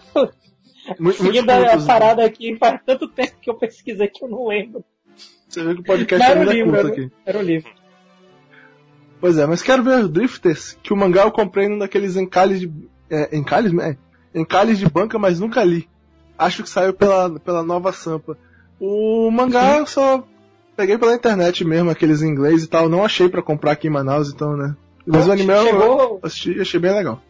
[0.99, 4.47] muito, seguindo a, a parada aqui, faz tanto tempo que eu pesquisei que eu não
[4.47, 4.83] lembro.
[5.47, 7.11] Você vê que o podcast não, era um livro, era, aqui.
[7.25, 7.71] Era um livro.
[9.19, 12.59] Pois é, mas quero ver o Drifters, que o mangá eu comprei num daqueles encalhes
[12.61, 12.71] de.
[13.09, 13.73] É, encalhes?
[13.79, 13.97] É,
[14.33, 15.89] encalhes de banca, mas nunca li.
[16.37, 18.37] Acho que saiu pela, pela nova Sampa.
[18.79, 20.25] O mangá eu só
[20.79, 22.87] peguei pela internet mesmo, aqueles em inglês e tal.
[22.87, 24.77] Não achei para comprar aqui em Manaus, então, né?
[25.05, 25.99] Mas o anime chegou...
[25.99, 27.21] eu assisti achei bem legal.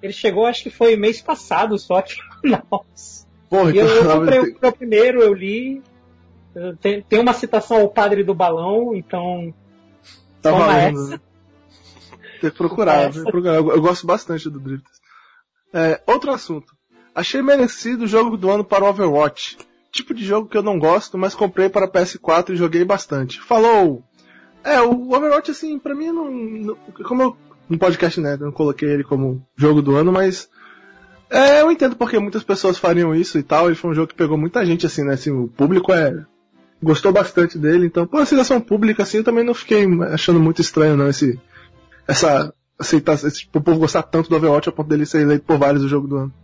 [0.00, 3.26] Ele chegou, acho que foi mês passado só aqui em Manaus.
[3.50, 5.82] Porra, e então, eu, eu comprei o primeiro, eu li.
[6.80, 9.52] Tem, tem uma citação ao padre do balão, então.
[10.40, 11.08] Tá valendo.
[11.08, 11.20] Essa.
[12.40, 13.56] Tem que procurar, tem que procurar.
[13.56, 14.98] Eu, eu, gosto bastante do Drifters.
[15.74, 16.74] É, outro assunto.
[17.14, 19.58] Achei merecido o jogo do ano para o Overwatch.
[19.96, 23.40] Tipo de jogo que eu não gosto, mas comprei para PS4 e joguei bastante.
[23.40, 24.04] Falou!
[24.62, 26.30] É, o Overwatch, assim, pra mim não.
[26.30, 27.36] não como eu.
[27.66, 28.34] No podcast, né?
[28.34, 30.50] Eu não coloquei ele como jogo do ano, mas.
[31.30, 33.68] É, eu entendo porque muitas pessoas fariam isso e tal.
[33.68, 35.14] Ele foi um jogo que pegou muita gente, assim, né?
[35.14, 36.26] Assim, o público é.
[36.82, 40.94] Gostou bastante dele, então, por aceitação pública, assim, eu também não fiquei achando muito estranho,
[40.94, 41.40] não, esse.
[42.06, 42.52] Essa.
[42.78, 45.80] Aceitar, esse, o povo gostar tanto do Overwatch a ponto dele ser eleito por vários
[45.80, 46.34] do jogo do ano.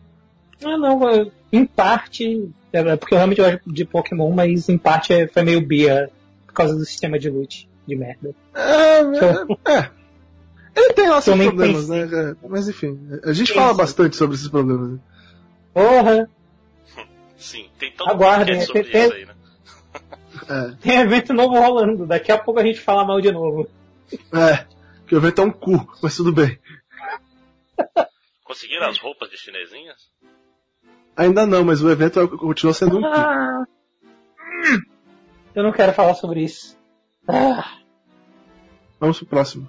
[0.64, 5.28] Ah, não, em parte, é porque eu realmente gosto de Pokémon, mas em parte é,
[5.28, 6.10] foi meio bia
[6.46, 8.34] por causa do sistema de loot de merda.
[8.54, 9.90] É, é, é.
[10.74, 12.00] Ele tem nossos problemas, né?
[12.02, 14.92] É, mas enfim, a gente fala bastante sobre esses problemas.
[14.92, 14.98] Né?
[15.74, 16.30] Porra!
[17.36, 19.34] Sim, tem todo Aguardem, um sobre tem, isso aí, né?
[20.48, 20.76] É.
[20.80, 23.68] Tem evento novo rolando, daqui a pouco a gente fala mal de novo.
[24.32, 24.66] É,
[25.06, 26.58] que o evento é um cu, mas tudo bem.
[28.44, 30.11] Conseguiram as roupas de chinesinhas?
[31.16, 33.64] Ainda não, mas o evento continua sendo um ah,
[35.54, 36.76] Eu não quero falar sobre isso.
[37.28, 37.78] Ah.
[38.98, 39.68] Vamos pro próximo.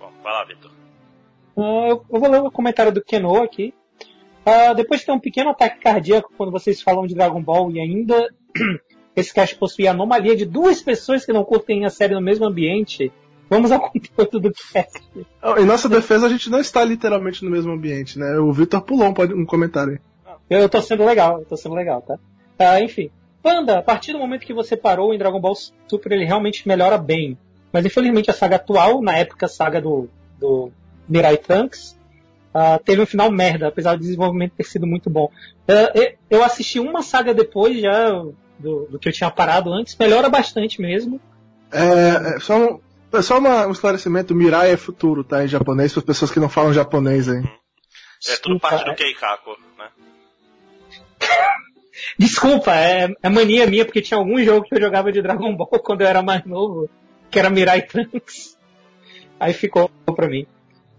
[0.00, 0.70] Bom, vai lá, Vitor.
[1.56, 3.72] Uh, eu, vou ler o comentário do Keno aqui.
[4.46, 7.80] Uh, depois de ter um pequeno ataque cardíaco quando vocês falam de Dragon Ball e
[7.80, 8.28] ainda
[9.14, 12.46] esse cast possui a anomalia de duas pessoas que não curtem a série no mesmo
[12.46, 13.12] ambiente,
[13.50, 15.02] vamos ao conteúdo do cast.
[15.58, 18.38] Em nossa defesa, a gente não está literalmente no mesmo ambiente, né?
[18.38, 19.98] O Vitor pulou um, um comentário aí.
[20.48, 22.14] Eu, eu tô sendo legal, eu tô sendo legal, tá?
[22.58, 23.10] Uh, enfim.
[23.42, 26.98] Panda, a partir do momento que você parou em Dragon Ball Super, ele realmente melhora
[26.98, 27.38] bem.
[27.72, 30.72] Mas infelizmente a saga atual, na época a saga do, do
[31.08, 31.98] Mirai Trunks,
[32.54, 35.30] uh, teve um final merda, apesar do desenvolvimento ter sido muito bom.
[35.68, 38.10] Uh, eu assisti uma saga depois já
[38.58, 41.20] do, do, que eu tinha parado antes, melhora bastante mesmo.
[41.70, 42.80] É, é só, um,
[43.12, 45.44] é só uma, um esclarecimento, Mirai é futuro, tá?
[45.44, 47.42] Em japonês, para as pessoas que não falam japonês aí.
[48.28, 49.88] É tudo parte do Keikaku, né?
[52.18, 55.66] Desculpa, é, é, mania minha, porque tinha algum jogo que eu jogava de Dragon Ball
[55.82, 56.88] quando eu era mais novo,
[57.30, 58.56] que era Mirai Trunks.
[59.38, 60.46] Aí ficou pra mim.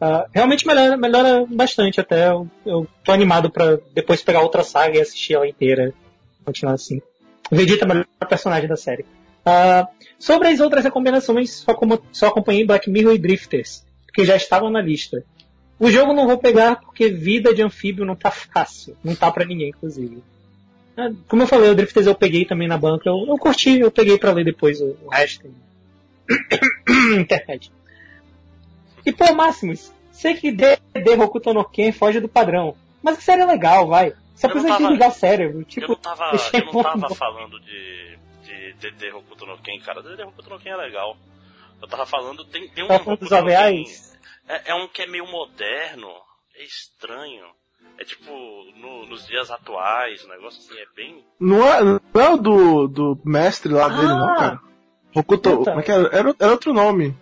[0.01, 2.29] Uh, realmente melhora, melhora bastante até.
[2.29, 5.93] Eu, eu tô animado pra depois pegar outra saga e assistir ela inteira.
[6.45, 7.01] Continuar assim.
[7.51, 9.03] Vegeta é o melhor personagem da série.
[9.45, 14.35] Uh, sobre as outras recomendações, só, como, só acompanhei Black Mirror e Drifters, que já
[14.35, 15.23] estavam na lista.
[15.79, 18.97] O jogo não vou pegar porque vida de anfíbio não tá fácil.
[19.03, 20.21] Não tá pra ninguém, inclusive.
[20.97, 23.09] É, como eu falei, o Drifters eu peguei também na banca.
[23.09, 25.49] Eu, eu curti, eu peguei pra ler depois o, o resto.
[27.17, 27.71] Internet.
[29.05, 32.75] E pô, Máximos, sei que DD Hokuto no Ken foge do padrão.
[33.01, 34.13] Mas a série é legal, vai.
[34.35, 35.63] Só precisa tava, desligar o cérebro.
[35.63, 40.03] Tipo, eu não tava, eu não tava falando de, de DD Hokuto no Ken, cara.
[40.03, 41.17] DD Hokuto no Ken é legal.
[41.81, 42.87] Eu tava falando, tem, tem um.
[42.87, 44.17] Tá falando dos OVAs?
[44.47, 46.09] É, é, um que é meio moderno,
[46.55, 47.45] é estranho.
[47.97, 48.31] É tipo,
[48.77, 51.25] no, nos dias atuais, o negócio assim, é bem.
[51.39, 54.59] Não é, não é o do, do mestre lá ah, dele, não, cara.
[55.15, 56.07] Hokuto, como é que era?
[56.15, 57.15] Era, era outro nome.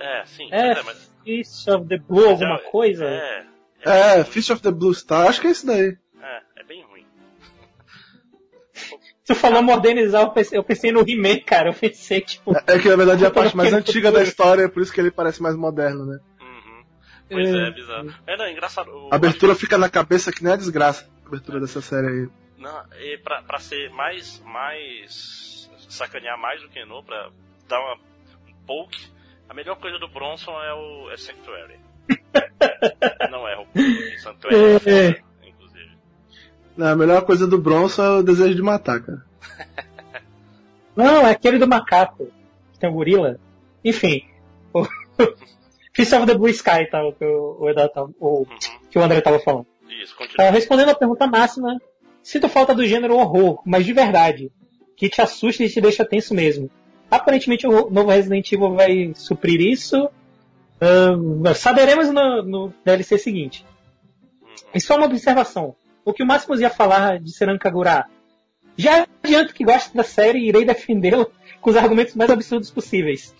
[0.00, 0.48] É, sim.
[0.50, 1.12] É, é mas...
[1.24, 3.04] Fist of the Blue, alguma é, coisa?
[3.04, 3.46] É.
[3.84, 5.96] É, é Fist of the Blue Star, acho que é isso daí.
[9.32, 11.70] Tu falou modernizar, eu pensei, eu pensei no He-Man, cara.
[11.70, 12.54] Eu pensei, tipo.
[12.56, 14.92] É, é que na verdade é a parte mais antiga da história, é por isso
[14.92, 16.18] que ele parece mais moderno, né?
[17.30, 18.14] Pois é, é bizarro.
[18.26, 19.08] É, não, é engraçado.
[19.10, 21.08] A abertura fica na cabeça que nem a desgraça.
[21.24, 22.28] A abertura dessa série aí.
[22.58, 25.70] Não, e pra, pra ser mais, mais.
[25.88, 27.30] sacanear mais do que no, pra
[27.66, 29.10] dar uma, um poke,
[29.48, 31.80] a melhor coisa do Bronson é o é Sanctuary.
[33.30, 33.66] não é o
[34.18, 34.56] Sanctuary
[34.86, 35.31] é, é
[36.78, 39.24] a melhor coisa do Bronson é o desejo de matar, cara.
[40.96, 42.28] Não, é aquele do macaco.
[42.78, 43.38] Tem o um gorila.
[43.84, 44.22] Enfim.
[44.72, 44.86] O...
[45.92, 47.04] Fist of the Blue Sky, tá?
[47.04, 48.46] O que o, o, o, uhum.
[48.90, 49.66] que o André tava falando.
[50.02, 50.48] Isso, continua.
[50.48, 51.80] Uh, respondendo a pergunta máxima,
[52.22, 54.50] sinto falta do gênero horror, mas de verdade.
[54.96, 56.70] Que te assusta e te deixa tenso mesmo.
[57.10, 60.08] Aparentemente o novo Resident Evil vai suprir isso.
[60.80, 63.66] Uh, saberemos no, no DLC seguinte.
[64.40, 64.48] Uhum.
[64.74, 65.76] E só uma observação.
[66.04, 68.06] O que o Máximo ia falar de Seran Kagura?
[68.76, 71.26] Já adianto que gosto da série e irei defendê-la
[71.60, 73.34] com os argumentos mais absurdos possíveis.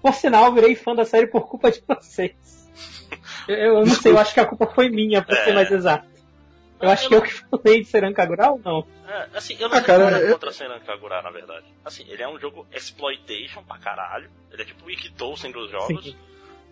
[0.00, 2.70] Por sinal, virei fã da série por culpa de vocês.
[3.48, 5.44] Eu, eu não sei, eu acho que a culpa foi minha, pra é.
[5.44, 6.06] ser mais exato.
[6.80, 8.86] Eu acho que eu que falei de Seran Kagura ou não?
[9.08, 10.32] É, assim, eu não ah, cara, nada eu...
[10.32, 11.66] contra Seran Kagura, na verdade.
[11.84, 14.30] Assim, ele é um jogo exploitation pra caralho.
[14.50, 16.04] Ele é tipo o Ikitosen dos jogos.
[16.04, 16.16] Sim.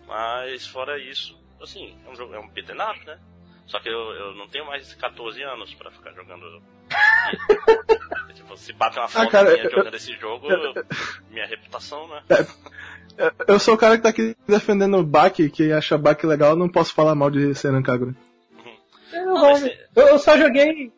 [0.07, 3.17] Mas fora isso, assim, é um jogo, é um beat'em up, né?
[3.65, 6.61] Só que eu, eu não tenho mais 14 anos pra ficar jogando.
[8.33, 10.85] tipo, se bate uma ah, foto ah, cara, minha jogando eu, esse jogo, eu,
[11.31, 12.21] minha reputação, né?
[13.17, 16.55] É, eu sou o cara que tá aqui defendendo o Baki, que acha Baki legal,
[16.55, 18.15] não posso falar mal de Seran Kagura.
[19.13, 19.69] Uhum.
[19.95, 20.91] Eu, eu, só joguei.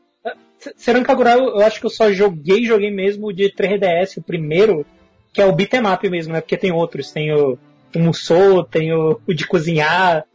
[0.75, 4.85] Seran Kagura, eu acho que eu só joguei, joguei mesmo de 3DS, o primeiro,
[5.31, 6.41] que é o beat'em up mesmo, né?
[6.41, 7.57] Porque tem outros, tem o,
[7.93, 10.25] o Musou, tem o, o de cozinhar,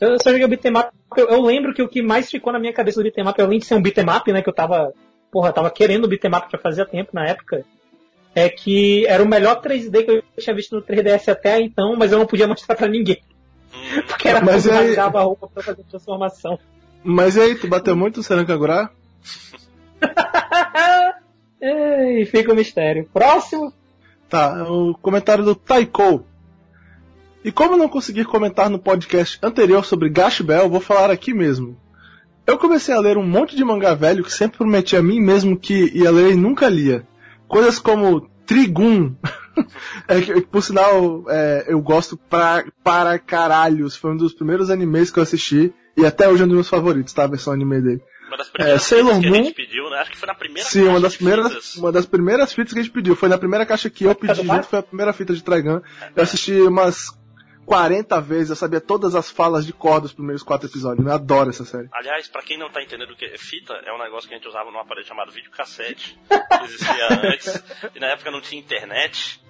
[0.00, 0.88] eu só joguei o beat'em up.
[1.16, 3.58] Eu, eu, lembro que o que mais ficou na minha cabeça do beat'em up, além
[3.58, 4.92] de ser um beat'em up, né, que eu tava,
[5.30, 7.64] porra, tava querendo o beat'em up já fazia tempo na época,
[8.34, 12.10] é que era o melhor 3D que eu tinha visto no 3DS até então, mas
[12.12, 13.22] eu não podia mostrar pra ninguém.
[13.72, 14.02] Hum.
[14.08, 14.86] Porque era mas aí...
[14.88, 16.58] rasgava a roupa pra fazer transformação.
[17.02, 18.90] Mas e aí, tu bateu muito o Serancagurá?
[21.60, 23.08] e fica o mistério.
[23.12, 23.72] Próximo.
[24.28, 26.24] Tá, o comentário do Taiko.
[27.44, 31.78] E como não conseguir comentar no podcast anterior sobre Gash Bell, vou falar aqui mesmo.
[32.46, 35.58] Eu comecei a ler um monte de mangá velho que sempre prometi a mim mesmo
[35.58, 37.06] que ia ler e nunca lia.
[37.46, 39.14] Coisas como Trigun.
[40.08, 43.94] é, que, por sinal, é, eu gosto pra, para caralhos.
[43.94, 45.72] Foi um dos primeiros animes que eu assisti.
[45.98, 47.24] E até hoje é um dos meus favoritos, tá?
[47.24, 48.02] A versão anime dele.
[48.26, 49.98] Uma das primeiras é, Sailor Moon, que a gente pediu, né?
[49.98, 52.82] Acho que foi na primeira Sim, uma das primeiras, uma das primeiras fitas que a
[52.82, 53.14] gente pediu.
[53.14, 55.82] Foi na primeira caixa que eu pedi junto, foi a primeira fita de Trigun.
[56.16, 57.10] Eu assisti umas
[57.64, 61.06] 40 vezes, eu sabia todas as falas de cor dos primeiros quatro episódios.
[61.06, 61.88] Eu adoro essa série.
[61.92, 64.38] Aliás, para quem não tá entendendo o que é fita, é um negócio que a
[64.38, 69.40] gente usava num aparelho chamado videocassete, que existia antes, e na época não tinha internet,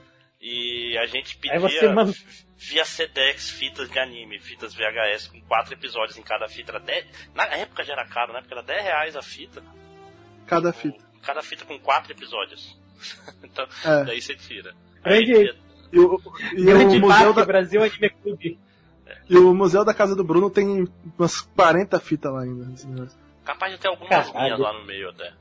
[0.41, 1.89] e a gente pedia você,
[2.57, 6.73] via Sedex fitas de anime, fitas VHS com quatro episódios em cada fita.
[6.73, 8.41] Era 10, na época já era caro, né?
[8.41, 9.63] Porque era 10 reais a fita.
[10.47, 11.03] Cada fita.
[11.23, 12.79] Cada fita com quatro episódios.
[13.43, 14.05] então, é.
[14.05, 14.75] daí você tira.
[15.03, 15.51] Aí,
[15.95, 16.21] e o,
[16.57, 17.45] e o Museu da...
[17.45, 18.59] Brasil Anime Clube.
[19.31, 20.89] E o Museu da Casa do Bruno tem
[21.19, 22.67] umas 40 fitas lá ainda.
[23.45, 24.35] Capaz de ter algumas Caralho.
[24.35, 25.33] minhas lá no meio até.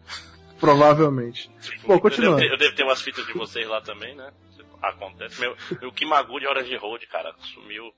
[0.60, 1.50] Provavelmente.
[1.62, 2.42] Tipo, Bom, continuando.
[2.42, 4.32] Eu, eu devo, ter umas fitas de vocês lá também, né?
[4.82, 5.40] Acontece.
[5.40, 7.92] Meu, meu Kimagu de Horas de Road, cara, sumiu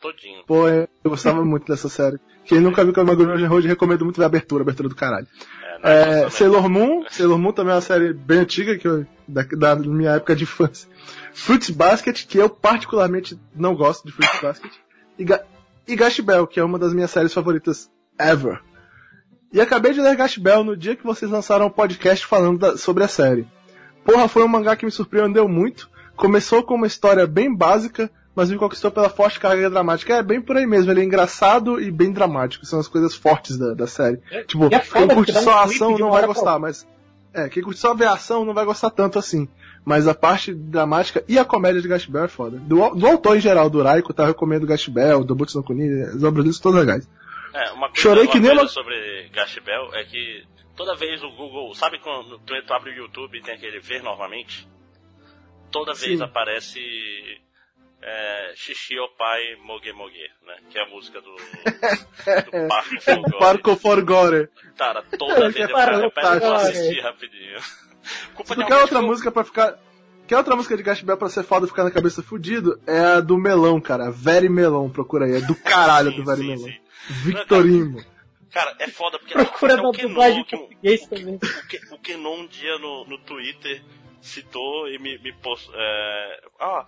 [0.00, 0.44] todinho.
[0.44, 2.18] Pô, eu gostava muito dessa série.
[2.46, 4.94] Quem nunca viu de Horas de Road, recomendo muito ver a abertura, a abertura do
[4.94, 5.26] caralho.
[5.82, 9.42] É, é Sailor Moon, Sailor Moon também é uma série bem antiga, que eu, da,
[9.42, 10.88] da minha época de infância.
[11.34, 14.72] Fruits Basket, que eu particularmente não gosto de Fruits Basket,
[15.18, 15.42] e, Ga
[15.86, 18.60] e Gash Bell, que é uma das minhas séries favoritas ever.
[19.52, 22.58] E acabei de ler Gash Bell no dia que vocês lançaram o um podcast falando
[22.58, 23.46] da, sobre a série.
[24.04, 25.90] Porra, foi um mangá que me surpreendeu muito.
[26.14, 30.14] Começou com uma história bem básica, mas me conquistou pela forte carga dramática.
[30.14, 32.66] É bem por aí mesmo, ele é engraçado e bem dramático.
[32.66, 34.20] São as coisas fortes da, da série.
[34.30, 36.86] É, tipo, é quem curte só a ação não vai gostar, mas.
[37.32, 39.48] É, quem curte só ver a ação não vai gostar tanto assim.
[39.84, 42.58] Mas a parte dramática e a comédia de Gash Bell é foda.
[42.58, 44.24] Do, do autor em geral, do Raiko, tá?
[44.24, 47.08] Eu recomendo Gash Bell, do Butsu no Kuni, as obras deles todas legais.
[47.54, 48.68] É, uma coisa, Chorei uma que nem uma...
[48.68, 52.94] sobre Gash Bell é que toda vez o Google, sabe quando tu, tu abre o
[52.94, 54.68] YouTube e tem aquele ver novamente?
[55.70, 56.24] Toda vez Sim.
[56.24, 56.80] aparece
[58.02, 60.56] é, Xixi o Pai Mogue Mogue, né?
[60.70, 63.38] Que é a música do, do Parco Forgore.
[63.38, 64.48] Parco Forgore.
[64.76, 67.58] Cara, toda vez eu, eu, eu, eu assistir rapidinho.
[68.34, 69.78] Culpa Se quer outra música pra ficar.
[70.26, 72.80] Quer outra música de Gash Bell pra ser foda e ficar na cabeça fudido?
[72.86, 74.10] É a do Melão, cara.
[74.10, 75.36] Very Melão, procura aí.
[75.36, 76.68] É do caralho sim, do Very sim, Melão.
[76.68, 76.80] Sim.
[77.08, 78.04] Victorino.
[78.50, 81.38] Cara, é foda porque Procura dublagem português também.
[81.92, 83.82] O Kenon um dia no, no Twitter
[84.20, 85.68] citou e me, me pôs.
[85.74, 86.86] É, ah,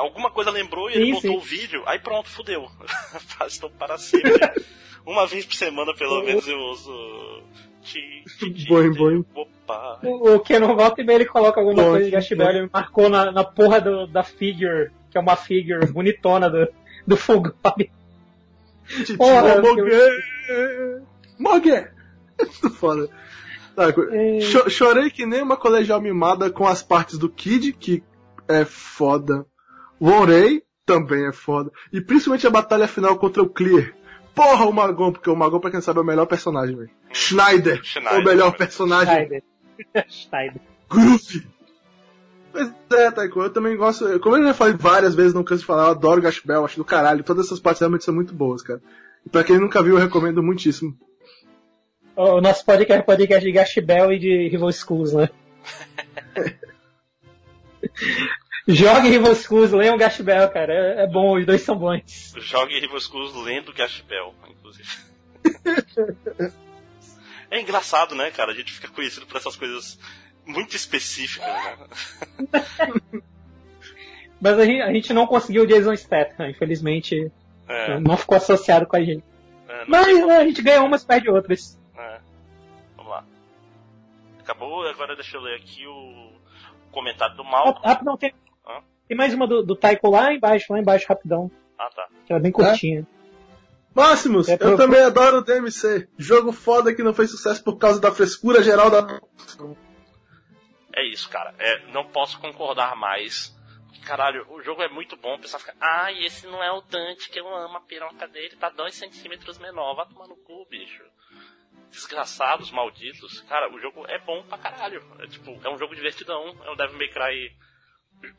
[0.00, 2.68] alguma coisa lembrou e ele botou o vídeo, aí pronto, fudeu.
[3.46, 4.32] Estou para sempre.
[5.06, 7.42] Uma vez por semana, pelo menos, eu uso
[8.68, 9.24] Boing, boing.
[10.02, 13.08] O, o Kenon volta e meio ele coloca alguma coisa de Gash Bell, ele marcou
[13.08, 16.68] na, na porra do, da figure, que é uma figure bonitona do,
[17.06, 17.54] do Fulgore.
[19.16, 19.82] Porra, Mogue!
[21.38, 21.86] Mogue!
[22.38, 23.08] Muito foda.
[23.74, 24.40] Tá, é...
[24.68, 28.02] Chorei que nem uma colegial mimada com as partes do Kid, que
[28.48, 29.46] é foda.
[30.00, 31.70] Vorei, também é foda.
[31.92, 33.92] E principalmente a batalha final contra o Clear.
[34.34, 36.88] Porra, o Magon, porque o Magon, pra quem sabe, é o melhor personagem, velho.
[36.88, 37.12] Hum.
[37.12, 39.14] Schneider, Schneider, o melhor personagem.
[39.14, 39.42] Schneider.
[40.08, 40.62] Schneider.
[40.88, 41.46] Groove.
[42.52, 44.18] Pois é, Taiko, eu também gosto.
[44.20, 46.76] Como eu já falei várias vezes, não canso de falar, eu adoro Gash Bell, acho
[46.76, 47.22] do caralho.
[47.22, 48.80] Todas essas partes realmente são muito boas, cara.
[49.24, 50.96] E pra quem nunca viu, eu recomendo muitíssimo.
[52.16, 55.30] O nosso podcast é podcast de Gash Bell e de Rival Schools, né?
[58.66, 60.72] Jogue Rival Schools, leiam Gash Bell, cara.
[60.72, 62.34] É, é, bom, os dois são bons.
[62.36, 64.88] Jogue Rival Schools lendo Gash Bell, inclusive.
[67.50, 68.52] é engraçado, né, cara?
[68.52, 69.98] A gente fica conhecido por essas coisas
[70.46, 71.78] muito específicas, né?
[74.40, 77.30] Mas a gente, a gente, não conseguiu o Jason Statham, infelizmente.
[77.68, 78.00] É.
[78.00, 79.22] Não ficou associado com a gente.
[79.68, 81.78] É, Mas né, a gente ganha umas, perde outras.
[81.96, 82.20] É.
[82.96, 83.24] Vamos lá.
[84.40, 86.32] Acabou, agora deixa eu ler aqui o
[86.90, 87.78] comentário do Mal.
[87.84, 88.32] Ah, não, tem,
[89.10, 91.50] tem mais uma do, do Taiko lá embaixo, lá embaixo, rapidão.
[91.76, 92.06] Ah, tá.
[92.24, 93.00] Que era bem curtinha.
[93.00, 93.04] É?
[93.92, 96.08] Máximos, é eu também adoro o DMC.
[96.16, 99.20] Jogo foda que não fez sucesso por causa da frescura geral da.
[100.94, 101.52] É isso, cara.
[101.58, 103.52] É, não posso concordar mais.
[104.04, 105.34] Caralho, o jogo é muito bom.
[105.34, 108.54] O pessoal fica, ah, esse não é o Dante que eu amo, a piroca dele
[108.60, 109.96] tá 2 centímetros menor.
[109.96, 111.02] Vai tomar no cu, bicho.
[111.90, 113.40] Desgraçados, malditos.
[113.40, 115.02] Cara, o jogo é bom pra caralho.
[115.18, 116.56] É tipo, é um jogo divertidão.
[116.64, 117.50] É um Devil May Cry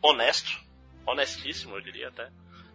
[0.01, 0.51] honesto,
[1.05, 2.29] honestíssimo, eu diria até.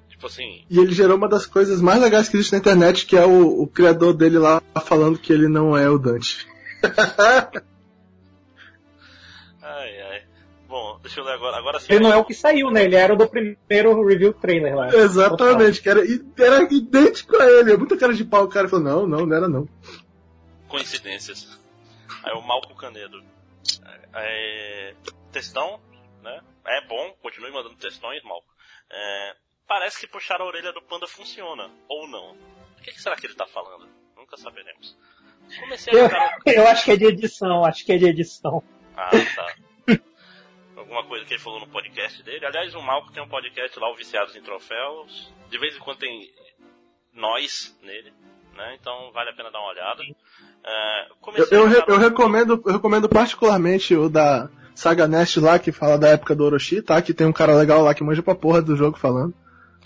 [0.09, 0.65] Tipo assim.
[0.71, 3.63] E ele gerou uma das coisas mais legais que existe na internet, que é o,
[3.63, 6.47] o criador dele lá falando que ele não é o Dante.
[9.63, 10.23] ai, ai.
[10.67, 11.57] Bom, deixa eu ler agora.
[11.59, 11.93] Agora sim.
[11.93, 12.85] Ele não é o que saiu, né?
[12.85, 14.89] Ele era o do primeiro review trailer lá.
[14.89, 16.01] Exatamente, que era,
[16.39, 17.73] era idêntico a ele.
[17.73, 18.45] É muita cara de pau.
[18.45, 19.69] O cara falou: não, não, não era não.
[20.69, 21.59] Coincidências.
[22.25, 23.23] Aí o Malco Canedo.
[24.15, 24.95] É,
[25.31, 25.79] textão,
[26.23, 26.41] né?
[26.67, 28.49] É bom, continue mandando textões, Malco.
[28.91, 29.37] É,
[29.67, 32.33] parece que puxar a orelha do panda funciona, ou não.
[32.33, 33.89] O que, que será que ele está falando?
[34.17, 34.97] Nunca saberemos.
[35.61, 36.39] Comecei a jogar...
[36.45, 38.62] eu, eu acho que é de edição, acho que é de edição.
[38.97, 39.55] Ah, tá.
[40.77, 42.45] Alguma coisa que ele falou no podcast dele.
[42.45, 45.33] Aliás, o Malco tem um podcast lá, o Viciados em Troféus.
[45.49, 46.33] De vez em quando tem
[47.12, 48.12] nós nele,
[48.55, 48.77] né?
[48.81, 50.03] Então vale a pena dar uma olhada.
[50.64, 51.09] É,
[51.51, 56.09] eu, eu, eu, recomendo, eu recomendo particularmente o da Saga Nest lá, que fala da
[56.09, 57.01] época do Orochi, tá?
[57.01, 59.35] Que tem um cara legal lá que manja pra porra do jogo falando.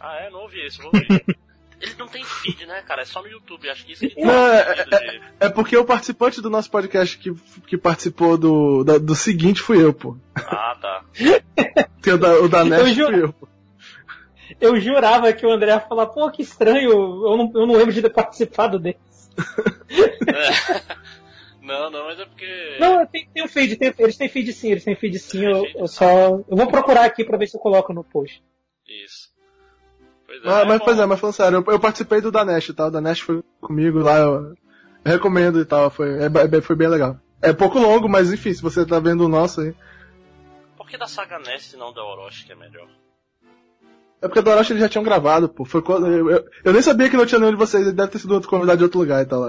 [0.01, 0.31] Ah, é?
[0.31, 1.25] Não ouvi isso, vou ouvir.
[1.81, 3.03] Ele não tem feed, né, cara?
[3.03, 3.71] É só no YouTube.
[3.71, 7.33] Acho que isso que não, é, é, é, porque o participante do nosso podcast que,
[7.67, 10.15] que participou do, da, do seguinte fui eu, pô.
[10.37, 11.05] Ah, tá.
[12.13, 13.49] o da, o da Nest fui eu, pô.
[14.61, 17.95] Eu jurava que o André ia falar, pô, que estranho, eu não, eu não lembro
[17.95, 18.99] de ter participado desse.
[20.29, 20.83] É.
[21.63, 22.77] Não, não, mas é porque.
[22.81, 25.45] Não, tem, tem um feed, tem, eles têm feed sim, eles têm feed sim.
[25.45, 26.41] Eu, eu, só.
[26.49, 28.43] Eu vou procurar aqui pra ver se eu coloco no post.
[28.89, 29.31] Isso.
[30.27, 32.87] Pois é, ah, mas, pois é, mas falando sério, eu, eu, participei do Danesh, tá?
[32.87, 34.55] O Danesh foi comigo lá, eu,
[35.05, 37.19] eu recomendo e tal, foi, é, é, foi bem legal.
[37.43, 39.75] É pouco longo, mas enfim, se você tá vendo o nosso aí.
[40.77, 42.89] Por que da Saga Nest e não da Orochi que é melhor?
[44.23, 45.65] É porque do Orochi eles já tinham gravado, pô.
[45.65, 48.13] Foi quando, eu, eu, eu, nem sabia que não tinha nenhum de vocês, ele deve
[48.13, 49.43] ter sido outro convidado de outro lugar e tal.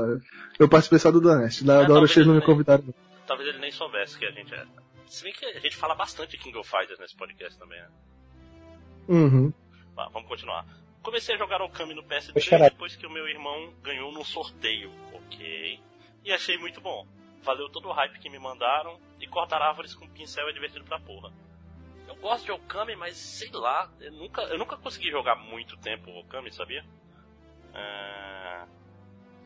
[0.57, 2.84] Eu participei só do Danest, da, é, da Orochi eles não me convidaram.
[3.27, 4.65] Talvez ele nem soubesse que a gente é.
[5.07, 7.88] Se bem que a gente fala bastante de King of Fighters nesse podcast também, né?
[9.10, 9.53] Uhum.
[9.93, 10.65] Tá, vamos continuar.
[11.03, 15.80] Comecei a jogar Okami no PS3 depois que o meu irmão ganhou num sorteio, ok?
[16.23, 17.06] E achei muito bom.
[17.43, 20.99] Valeu todo o hype que me mandaram e cortar árvores com pincel é divertido pra
[20.99, 21.31] porra.
[22.11, 26.11] Eu gosto de Okami, mas sei lá, eu nunca, eu nunca consegui jogar muito tempo
[26.19, 26.83] Okami, sabia?
[27.73, 28.65] É...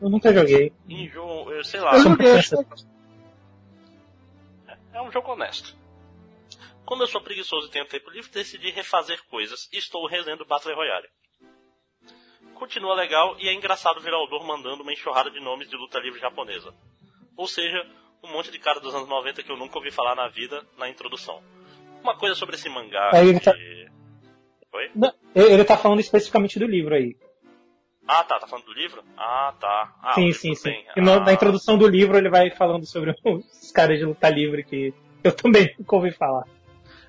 [0.00, 0.72] Eu nunca joguei.
[0.88, 1.94] Enjoo, eu sei lá.
[1.94, 2.26] Eu joguei.
[4.66, 5.76] É, é um jogo honesto.
[6.84, 10.74] Como eu sou preguiçoso e tenho tempo livre, decidi refazer coisas e estou relendo Battle
[10.74, 11.08] Royale.
[12.54, 16.00] Continua legal e é engraçado ver o autor mandando uma enxurrada de nomes de luta
[16.00, 16.74] livre japonesa.
[17.36, 17.88] Ou seja,
[18.24, 20.88] um monte de cara dos anos 90 que eu nunca ouvi falar na vida na
[20.88, 21.40] introdução
[22.06, 23.10] uma coisa sobre esse mangá.
[23.12, 23.52] Aí ele, tá...
[24.72, 24.90] Oi?
[24.94, 27.16] Não, ele tá falando especificamente do livro aí.
[28.06, 28.38] Ah, tá.
[28.38, 29.02] Tá falando do livro?
[29.16, 29.94] Ah, tá.
[30.02, 30.84] Ah, sim, sim, sim.
[30.96, 31.20] Ah.
[31.20, 35.34] Na, introdução do livro ele vai falando sobre os caras de luta livre que eu
[35.34, 36.44] também nunca ouvi falar.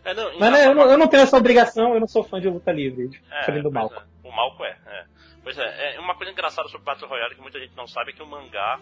[0.03, 2.39] É, não, Mas né, eu, não, eu, não, tenho essa obrigação, eu não sou fã
[2.39, 3.93] de luta livre, diferente é, do Malco.
[3.93, 4.27] É.
[4.27, 5.05] O Malco é, é.
[5.43, 8.13] Pois é, é uma coisa engraçada sobre Battle Royale que muita gente não sabe é
[8.13, 8.79] que o mangá,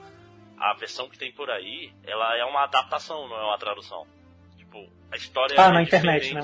[0.59, 4.05] a versão que tem por aí, ela é uma adaptação, não é uma tradução.
[4.75, 6.41] Tipo, a história ah, é na internet, né?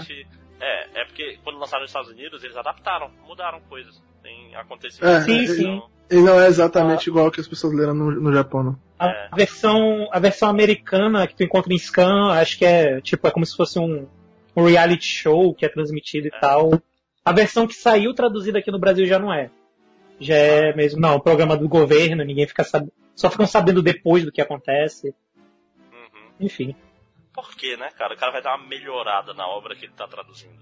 [0.59, 4.01] É, é porque quando lançaram nos Estados Unidos, eles adaptaram, mudaram coisas.
[4.23, 5.23] Tem acontecimentos.
[5.23, 5.81] É, sim, sim.
[6.09, 7.11] E não é exatamente ah.
[7.11, 8.79] igual que as pessoas leram no, no Japão, não.
[8.99, 9.29] A é.
[9.35, 13.45] versão, a versão americana que tu encontra em Scan, acho que é tipo, é como
[13.45, 14.07] se fosse um,
[14.55, 16.39] um reality show que é transmitido e é.
[16.39, 16.79] tal.
[17.25, 19.49] A versão que saiu traduzida aqui no Brasil já não é.
[20.19, 22.93] Já é mesmo, não, programa do governo, ninguém fica sabendo.
[23.15, 25.15] Só ficam sabendo depois do que acontece.
[25.91, 26.29] Uhum.
[26.39, 26.75] Enfim.
[27.33, 28.13] Por quê, né, cara?
[28.13, 30.59] O cara vai dar uma melhorada na obra que ele tá traduzindo.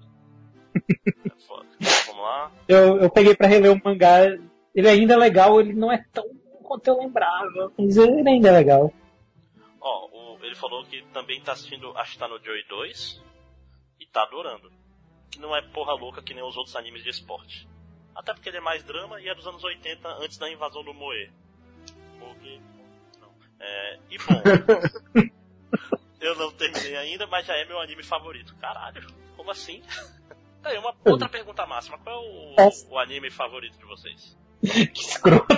[1.26, 1.68] é foda.
[2.06, 2.52] Vamos lá.
[2.68, 4.26] Eu, eu peguei pra reler o mangá.
[4.76, 6.24] Ele ainda é legal, ele não é tão
[6.70, 8.94] quanto eu lembrava, mas ele ainda é legal.
[9.82, 13.24] Ó, oh, ele falou que também tá assistindo Ashita no Joy 2
[14.00, 14.72] e tá adorando.
[15.32, 17.68] Que não é porra louca que nem os outros animes de esporte.
[18.16, 20.94] Até porque ele é mais drama e é dos anos 80, antes da invasão do
[20.94, 21.32] Moe.
[22.20, 22.60] Porque.
[23.20, 23.34] Não.
[23.60, 25.30] É, e bom.
[26.20, 28.56] eu não terminei ainda, mas já é meu anime favorito.
[28.58, 29.06] Caralho,
[29.36, 29.82] como assim?
[30.62, 31.98] Tá aí, uma outra pergunta máxima.
[32.00, 34.38] Qual é o, o anime favorito de vocês?
[34.62, 35.56] que escroto.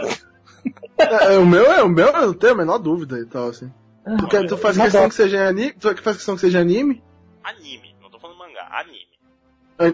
[0.96, 3.74] É, o meu é o meu, eu não tenho a menor dúvida e tal, assim.
[4.06, 5.74] Ah, tu, quer, tu faz questão que seja anime?
[5.74, 7.04] Tu faz questão que seja anime?
[7.44, 9.08] Anime, não tô falando mangá, anime.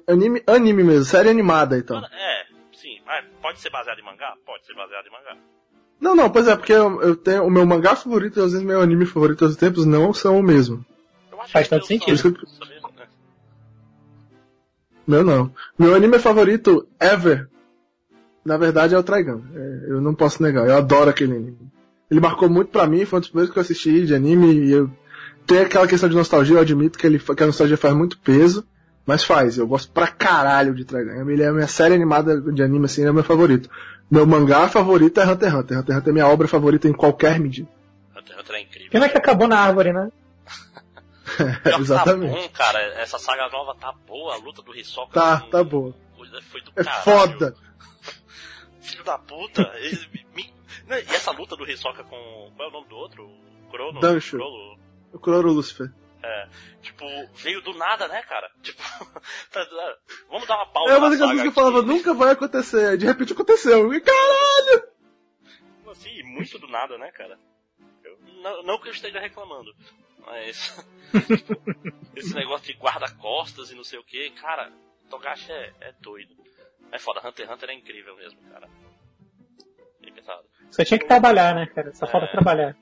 [0.06, 2.04] Anime, anime mesmo, série animada então.
[2.06, 3.00] É, sim.
[3.42, 4.36] Pode ser baseado em mangá?
[4.46, 5.38] Pode ser baseado em mangá.
[6.00, 8.66] Não, não, pois é, porque eu, eu tenho o meu mangá favorito e às vezes
[8.66, 10.86] meu anime favorito aos tempos não são o mesmo.
[11.52, 12.32] Faz tanto sentido.
[12.32, 13.06] Né?
[15.08, 15.52] Meu não.
[15.78, 17.50] Meu anime favorito ever,
[18.46, 19.42] na verdade, é o Trigun.
[19.56, 21.72] É, eu não posso negar, eu adoro aquele anime.
[22.10, 24.72] Ele marcou muito pra mim, foi um dos primeiros que eu assisti de anime e
[24.72, 24.92] eu
[25.46, 28.66] tenho aquela questão de nostalgia, eu admito que, ele, que a nostalgia faz muito peso.
[29.06, 31.30] Mas faz, eu gosto pra caralho de Trigun.
[31.30, 33.70] Ele é a minha série animada de anime, assim, é meu favorito.
[34.10, 35.80] Meu mangá favorito é Hunter x Hunter.
[35.80, 37.70] Hunter x Hunter é minha obra favorita em qualquer medida.
[38.16, 38.92] Hunter x Hunter é incrível.
[38.92, 40.12] Pena que acabou na árvore, né?
[41.66, 42.34] é, exatamente.
[42.34, 42.80] Tá bom, cara.
[43.02, 44.34] Essa saga nova tá boa.
[44.34, 45.14] A luta do Hisoka.
[45.14, 45.50] Tá, com...
[45.50, 45.94] tá boa.
[46.50, 47.04] Foi do é caralho.
[47.04, 47.56] foda.
[48.82, 49.62] Filho da puta.
[49.76, 50.54] Ele, me...
[50.88, 52.52] Né, e essa luta do Hisoka com...
[52.56, 53.24] Qual é o nome do outro?
[53.26, 54.00] O Crono?
[54.00, 54.38] Dancho.
[55.12, 55.92] O Crono Lucifer.
[56.28, 56.50] É,
[56.82, 57.06] tipo,
[57.36, 58.52] veio do nada, né, cara?
[58.62, 58.82] Tipo,
[59.50, 59.66] tá,
[60.30, 60.94] vamos dar uma pausa.
[60.94, 63.94] É, mas aquelas coisas que eu falava, nunca vai acontecer, de repente aconteceu.
[63.94, 64.92] E caralho!
[65.90, 67.40] Assim, muito do nada, né, cara?
[68.04, 69.74] Eu, não, não, que eu esteja reclamando,
[70.20, 70.86] mas.
[71.28, 71.56] tipo,
[72.14, 74.70] esse negócio de guarda-costas e não sei o que, cara,
[75.10, 76.36] Togashi é, é doido.
[76.92, 78.70] É foda, Hunter x Hunter é incrível mesmo, cara.
[80.02, 80.46] Bem pensado.
[80.70, 81.94] Você tinha que trabalhar, né, cara?
[81.94, 82.10] Só é...
[82.10, 82.76] falta trabalhar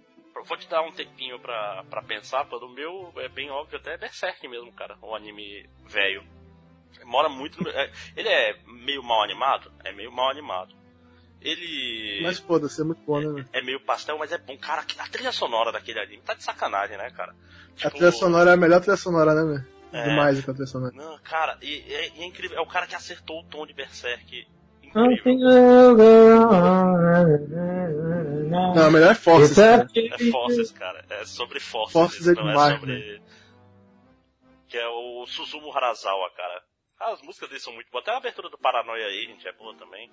[0.45, 3.97] vou te dar um tempinho pra, pra pensar, pelo meu é bem óbvio, até é
[3.97, 6.23] Berserk mesmo, cara, o anime velho.
[7.03, 9.71] Mora muito no, é, Ele é meio mal animado?
[9.83, 10.73] É meio mal animado.
[11.41, 12.21] Ele.
[12.23, 13.45] Mas foda-se, é muito bom, né?
[13.53, 14.57] É, é, meio pastel, mas é bom.
[14.57, 17.35] Cara, a trilha sonora daquele anime tá de sacanagem, né, cara?
[17.75, 19.75] Tipo, a trilha sonora é a melhor trilha sonora, né, velho?
[19.91, 20.93] É, Demais a trilha sonora.
[20.95, 22.57] Não, cara, e, é, é incrível.
[22.57, 24.47] É o cara que acertou o tom de Berserk
[28.73, 29.57] não, a melhor é Forces.
[29.57, 29.85] É
[30.31, 31.03] Forces, cara.
[31.09, 31.91] É sobre Forces.
[31.91, 32.93] Forces é não é demais, é sobre.
[32.93, 33.21] Né?
[34.69, 36.63] Que é o Suzumu Harazawa, cara.
[36.97, 38.03] Ah, as músicas dele são muito boas.
[38.03, 40.09] Até a abertura do Paranoia aí, gente, é boa também.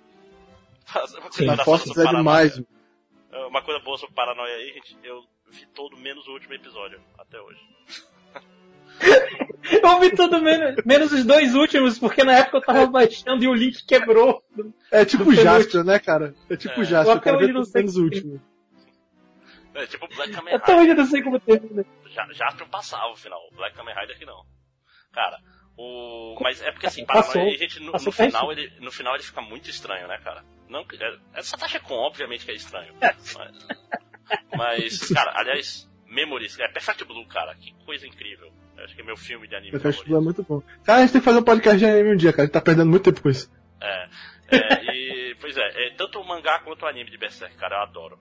[1.31, 2.61] Sim, Forces é demais.
[3.31, 7.01] É, uma coisa boa sobre Paranoia aí, gente, eu vi todo menos o último episódio,
[7.17, 7.61] até hoje.
[9.81, 13.47] eu ouvi tudo menos, menos os dois últimos, porque na época eu tava baixando e
[13.47, 14.43] o link quebrou.
[14.91, 16.35] É tipo Jasper, né, cara?
[16.49, 16.85] É tipo é.
[16.85, 18.41] Jasper, cara, hoje não sei menos o último.
[19.73, 20.63] É tipo Black Kamen Rider.
[20.63, 21.85] Até hoje eu não sei como termina.
[22.11, 24.45] Já, Jasper passava o final, Black Kamen Rider que não.
[25.11, 25.39] Cara,
[25.77, 26.37] o...
[26.41, 29.41] Mas é porque assim, para a gente, no, no final ele, no final ele fica
[29.41, 30.43] muito estranho, né, cara?
[30.69, 32.93] Não, é, essa taxa com obviamente que é estranho.
[32.99, 33.35] Mas,
[34.55, 38.51] mas, cara, aliás, Memories, é Perfect Blue, cara, que coisa incrível.
[38.77, 39.71] Acho que é meu filme de anime.
[39.71, 40.61] Perfect Blue é muito bom.
[40.83, 42.43] Cara, a gente tem que fazer um podcast de anime um dia, cara.
[42.43, 43.51] A gente tá perdendo muito tempo com isso.
[43.81, 44.09] É.
[44.51, 47.81] é e, pois é, é, tanto o mangá quanto o anime de Berserk, cara, eu
[47.81, 48.19] adoro.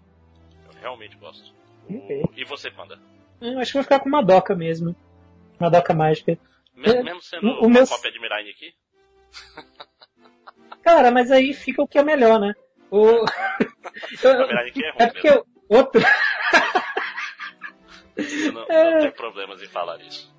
[0.67, 1.53] Eu realmente gosto.
[1.89, 2.23] Okay.
[2.37, 2.99] E você, Panda?
[3.41, 4.95] Eu acho que vou ficar com Madoka mesmo.
[5.59, 6.39] Madoka mágica.
[6.75, 7.87] Mesmo, é, mesmo sendo o uma meu...
[7.87, 8.75] cópia de Mirai aqui?
[10.83, 12.55] Cara, mas aí fica o que é melhor, né?
[12.91, 13.07] O...
[14.23, 14.31] eu...
[14.31, 14.73] é ruim.
[14.99, 16.01] É porque o outro.
[18.53, 18.95] não, é...
[18.95, 20.33] não tem problemas em falar isso.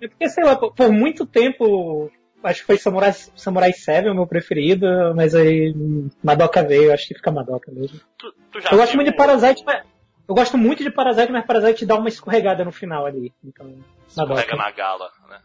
[0.00, 2.10] É porque, sei lá, por, por muito tempo
[2.42, 5.74] acho que foi Samurai, Samurai 7 o meu preferido, mas aí
[6.22, 8.00] Madoka veio, acho que fica Madoka mesmo.
[8.18, 9.84] Tu, tu eu gosto muito de Parasite, mas,
[10.28, 13.32] eu gosto muito de Parasite, mas Parasite dá uma escorregada no final ali.
[13.44, 13.74] Então,
[14.06, 15.40] Escorrega na gala, né?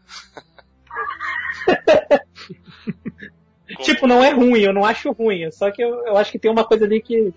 [3.82, 6.50] tipo, não é ruim, eu não acho ruim, só que eu, eu acho que tem
[6.50, 7.32] uma coisa ali que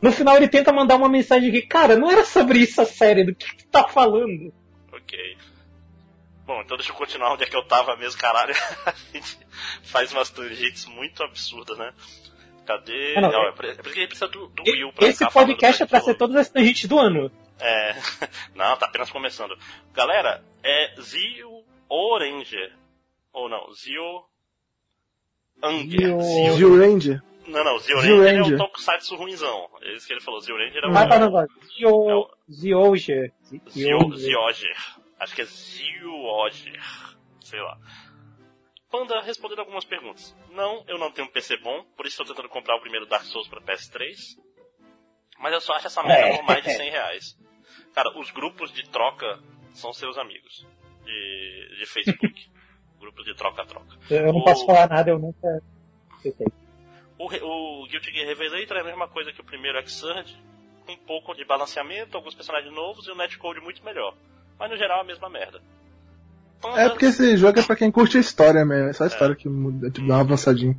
[0.00, 3.24] no final ele tenta mandar uma mensagem que, cara, não era sobre isso a série,
[3.24, 4.52] do que tu tá falando?
[4.92, 5.36] Ok.
[6.46, 8.54] Bom, então deixa eu continuar onde é que eu tava mesmo, caralho.
[8.86, 9.36] a gente
[9.82, 11.92] faz umas tangentes muito absurdas, né?
[12.64, 13.14] Cadê?
[13.14, 15.28] É, não, não, é, é por isso que ele precisa do, do Will pra Esse
[15.28, 17.30] podcast é pra ser todas as tangentes do ano.
[17.58, 17.94] É.
[18.54, 19.56] Não, tá apenas começando.
[19.94, 22.72] Galera, é Zio Oranger.
[23.32, 24.24] Ou não, Zio.
[25.62, 26.20] Anger.
[26.54, 27.22] Zio Ranger.
[27.46, 29.70] Não, não, Zio Ranger é o Tokusatsu ruimzão.
[29.80, 30.96] É isso que ele falou, Zio Ranger é o...
[30.96, 31.46] Ah, tá, não,
[31.76, 32.28] Zio...
[32.50, 33.32] Zioger.
[33.70, 34.76] Zioger.
[35.18, 36.82] Acho que é Zioger.
[37.40, 37.78] Sei lá.
[38.90, 40.36] Panda respondendo algumas perguntas.
[40.50, 43.24] Não, eu não tenho um PC bom, por isso estou tentando comprar o primeiro Dark
[43.24, 44.14] Souls para PS3.
[45.38, 47.38] Mas eu só acho essa merda por mais de 100 reais.
[47.94, 50.66] Cara, os grupos de troca são seus amigos.
[51.04, 52.50] De, de Facebook.
[52.98, 53.98] grupos de troca-troca.
[54.10, 54.44] Eu não o...
[54.44, 55.62] posso falar nada, eu nunca.
[57.18, 59.78] O, o Guilty Gear Revelator é a mesma coisa que o primeiro
[60.84, 64.16] com um pouco de balanceamento, alguns personagens novos e um netcode muito melhor.
[64.58, 65.60] Mas no geral é a mesma merda.
[66.60, 66.80] Panda...
[66.80, 69.34] É porque esse jogo é pra quem curte a história mesmo, é só a história
[69.34, 69.36] é.
[69.36, 70.76] que muda, tipo, dá uma avançadinha.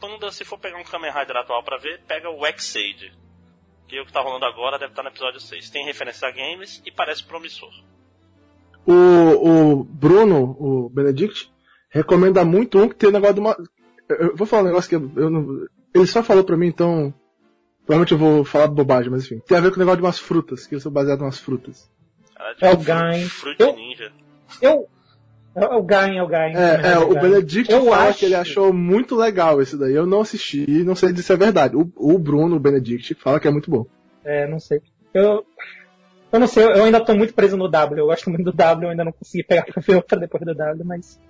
[0.00, 3.12] Panda, se for pegar um Kamen Rider atual pra ver, pega o X-Aid.
[3.88, 5.70] Que é o que tá rolando agora, deve estar no episódio 6.
[5.70, 7.70] Tem referência a games e parece promissor.
[8.86, 8.92] O,
[9.80, 11.50] o Bruno, o Benedict,
[11.90, 13.56] recomenda muito um que tem negócio de uma.
[14.08, 15.66] Eu vou falar um negócio que eu, eu não.
[15.94, 17.12] Ele só falou pra mim, então.
[17.86, 19.40] Provavelmente eu vou falar bobagem, mas enfim.
[19.40, 21.38] Tem a ver com o negócio de umas frutas, que eu sou baseado em umas
[21.38, 21.90] frutas.
[22.60, 23.28] É o Gain.
[23.28, 24.12] Fruit eu, Ninja.
[24.60, 24.88] Eu.
[25.54, 26.54] É o Gain, é o Gain.
[26.54, 28.18] É, é, o Benedict eu fala acho...
[28.20, 29.92] que ele achou muito legal esse daí.
[29.92, 31.76] Eu não assisti, não sei se é verdade.
[31.76, 33.84] O, o Bruno, o Benedict, fala que é muito bom.
[34.24, 34.80] É, não sei.
[35.12, 35.44] Eu,
[36.30, 37.98] eu não sei, eu ainda tô muito preso no W.
[37.98, 40.54] Eu gosto muito do W, eu ainda não consegui pegar pra ver outra depois do
[40.54, 41.20] W, mas.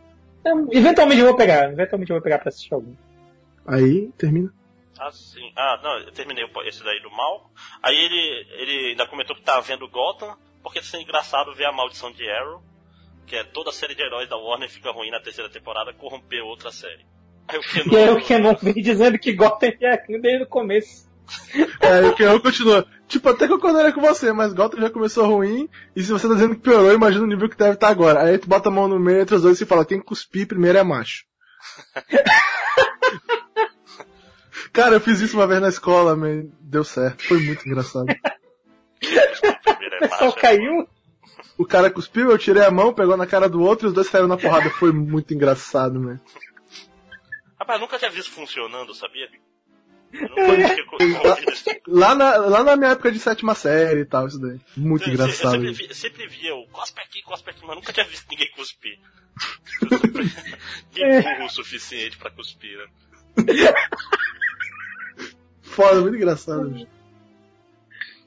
[0.44, 2.94] Eu, eventualmente eu vou pegar, eventualmente eu vou pegar pra assistir algum.
[3.66, 4.52] Aí, termina.
[4.98, 5.52] Ah, sim.
[5.56, 7.50] Ah, não, eu terminei esse daí do mal.
[7.82, 11.72] Aí ele, ele ainda comentou que tá vendo Gotham, porque tá sendo engraçado ver a
[11.72, 12.62] maldição de Arrow,
[13.26, 16.42] que é toda a série de heróis da Warner fica ruim na terceira temporada, corromper
[16.44, 17.06] outra série.
[17.46, 17.92] Aí o Kenon...
[17.92, 21.08] E aí o Kenon vem dizendo que Gotham é aquilo desde o começo.
[21.80, 22.86] É, o Keon continua.
[23.06, 26.54] Tipo, até concordaria com você, mas Gotham já começou ruim, e se você tá dizendo
[26.56, 28.22] que piorou, imagina o nível que deve estar tá agora.
[28.22, 30.78] Aí tu bota a mão no meio entre os dois e fala, quem cuspir primeiro
[30.78, 31.24] é macho.
[34.72, 37.24] Cara, eu fiz isso uma vez na escola, mas deu certo.
[37.26, 38.06] Foi muito engraçado.
[39.02, 40.88] o pessoal caiu?
[41.56, 44.06] O cara cuspiu, eu tirei a mão, pegou na cara do outro e os dois
[44.06, 44.70] saíram na porrada.
[44.70, 46.20] Foi muito engraçado, né?
[47.58, 49.28] Rapaz, nunca tinha visto funcionando, sabia?
[51.86, 54.58] lá, na, lá na minha época de sétima série e tal, isso daí.
[54.76, 55.62] Muito eu, engraçado.
[55.64, 58.98] Eu sempre, sempre via o cospe aqui, cospe aqui, mas nunca tinha visto ninguém cuspir.
[60.94, 62.86] ninguém burro o suficiente pra cuspir, né?
[65.62, 66.88] Foda, muito engraçado.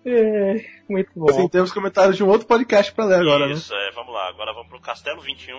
[0.06, 1.30] É, muito bom.
[1.30, 3.53] Assim, temos comentários de um outro podcast pra ler agora, né?
[3.53, 3.88] Isso, né?
[3.88, 4.28] é, vamos lá.
[4.30, 5.56] Agora vamos pro Castelo 21.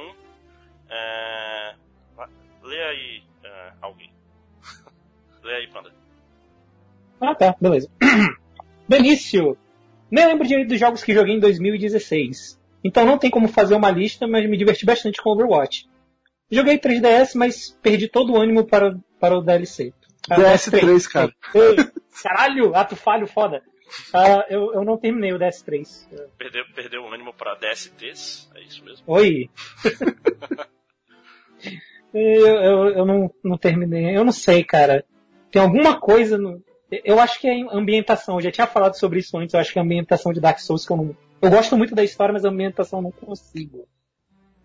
[0.90, 1.74] É...
[2.62, 4.12] Lê aí, é, alguém.
[5.42, 5.92] Lê aí, Panda.
[7.20, 7.88] Ah, tá, beleza.
[8.88, 9.56] Benício!
[10.10, 12.60] Nem lembro direito dos jogos que joguei em 2016.
[12.84, 15.88] Então não tem como fazer uma lista, mas me diverti bastante com Overwatch.
[16.50, 19.94] Joguei 3DS, mas perdi todo o ânimo para, para o DLC.
[20.28, 21.34] Ah, DS3, cara.
[21.54, 21.76] Ei,
[22.22, 23.62] caralho, ato falho foda.
[24.14, 26.08] Uh, eu, eu não terminei o DS3.
[26.38, 28.50] Perdeu, perdeu o ânimo para DSTs?
[28.54, 29.04] É isso mesmo?
[29.06, 29.50] Oi!
[32.14, 34.16] eu, eu, eu não, não terminei.
[34.16, 35.04] Eu não sei, cara.
[35.50, 36.62] Tem alguma coisa no,
[37.04, 38.36] eu acho que é ambientação.
[38.36, 39.54] Eu já tinha falado sobre isso antes.
[39.54, 41.16] Eu acho que é a ambientação de Dark Souls que eu não.
[41.40, 43.88] Eu gosto muito da história, mas a ambientação eu não consigo.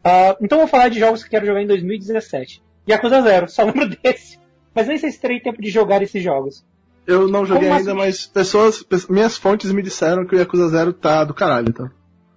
[0.05, 2.61] Uh, então eu vou falar de jogos que quero jogar em 2017.
[2.87, 4.39] Yakuza Zero, só lembro desse.
[4.73, 6.65] Mas nem sei se terei tempo de jogar esses jogos.
[7.07, 7.99] Eu não joguei Como ainda, assim?
[7.99, 11.89] mas pessoas, minhas fontes me disseram que o Yakuza Zero tá do caralho, tá?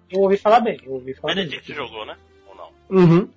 [0.08, 1.76] Eu ouvi falar bem, eu ouvi falar Benedict bem.
[1.76, 2.16] jogou, né?
[2.48, 2.70] Ou não?
[2.88, 3.18] Uhum.
[3.22, 3.28] Hum.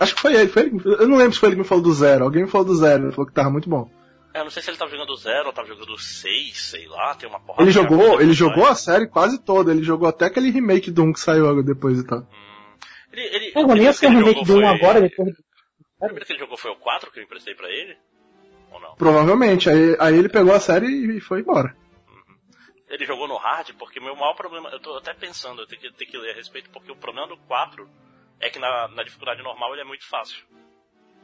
[0.00, 0.82] Acho que foi ele, foi ele.
[0.84, 2.24] Eu não lembro se foi ele que me falou do Zero.
[2.24, 3.88] Alguém me falou do Zero, ele falou que tava muito bom.
[4.36, 7.14] É, eu não sei se ele tava jogando zero ou tava jogando seis, sei lá,
[7.14, 7.62] tem uma porrada.
[7.62, 11.14] Ele jogou, ele jogou a série quase toda, ele jogou até aquele remake do 1
[11.14, 12.18] que saiu depois e tal.
[12.18, 12.76] Hum.
[13.14, 15.30] Ele, ele, eu nem ser um remake do 1 agora, depois.
[15.30, 17.96] O primeiro que ele jogou foi o 4 que eu emprestei pra ele?
[18.96, 21.76] Provavelmente, aí, aí ele pegou a série e foi embora.
[22.08, 22.36] Uhum.
[22.88, 25.80] Ele jogou no hard, porque o meu maior problema, eu tô até pensando, eu tenho
[25.80, 27.88] que, tenho que ler a respeito, porque o problema do 4
[28.40, 30.44] é que na, na dificuldade normal ele é muito fácil.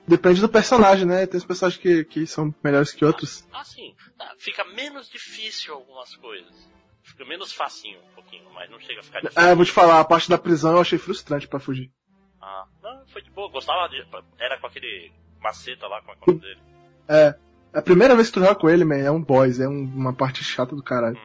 [0.07, 1.27] Depende do personagem, né?
[1.27, 3.47] Tem os personagens que, que são melhores que outros.
[3.53, 3.95] Ah, sim.
[4.19, 6.71] Ah, fica menos difícil algumas coisas.
[7.03, 9.43] Fica menos facinho um pouquinho, mas não chega a ficar difícil.
[9.43, 11.91] É, vou te falar, a parte da prisão eu achei frustrante para fugir.
[12.41, 13.49] Ah, não, foi de boa.
[13.51, 14.05] Gostava de.
[14.39, 16.61] Era com aquele maceta lá, com a conta dele.
[17.09, 17.35] É.
[17.73, 19.83] É a primeira vez que tu joga com ele, man, é um boss, é um,
[19.85, 21.17] uma parte chata do caralho.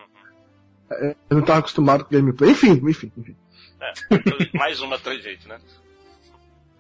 [0.92, 1.16] Uhum.
[1.30, 2.52] Eu não tava acostumado com gameplay.
[2.52, 3.36] Enfim, enfim, enfim.
[3.80, 5.60] É, mais uma tangente, né?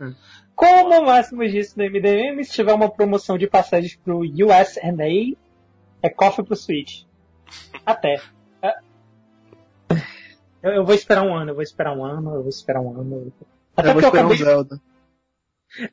[0.01, 0.11] É.
[0.55, 5.37] Como o Máximo disse no MDM, se tiver uma promoção de passagens pro USNA,
[6.01, 7.03] é cofre pro Switch.
[7.85, 8.19] Até.
[8.63, 8.73] É.
[10.63, 12.89] Eu, eu, vou esperar um ano, eu vou esperar um ano, eu vou esperar um
[12.89, 13.31] ano.
[13.75, 14.81] Até eu vou esperar um Zelda.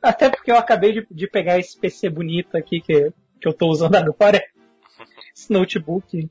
[0.01, 3.13] Até porque eu acabei de, de, pegar esse PC bonito aqui que,
[3.45, 4.43] que eu tô usando agora.
[5.37, 6.31] Esse notebook.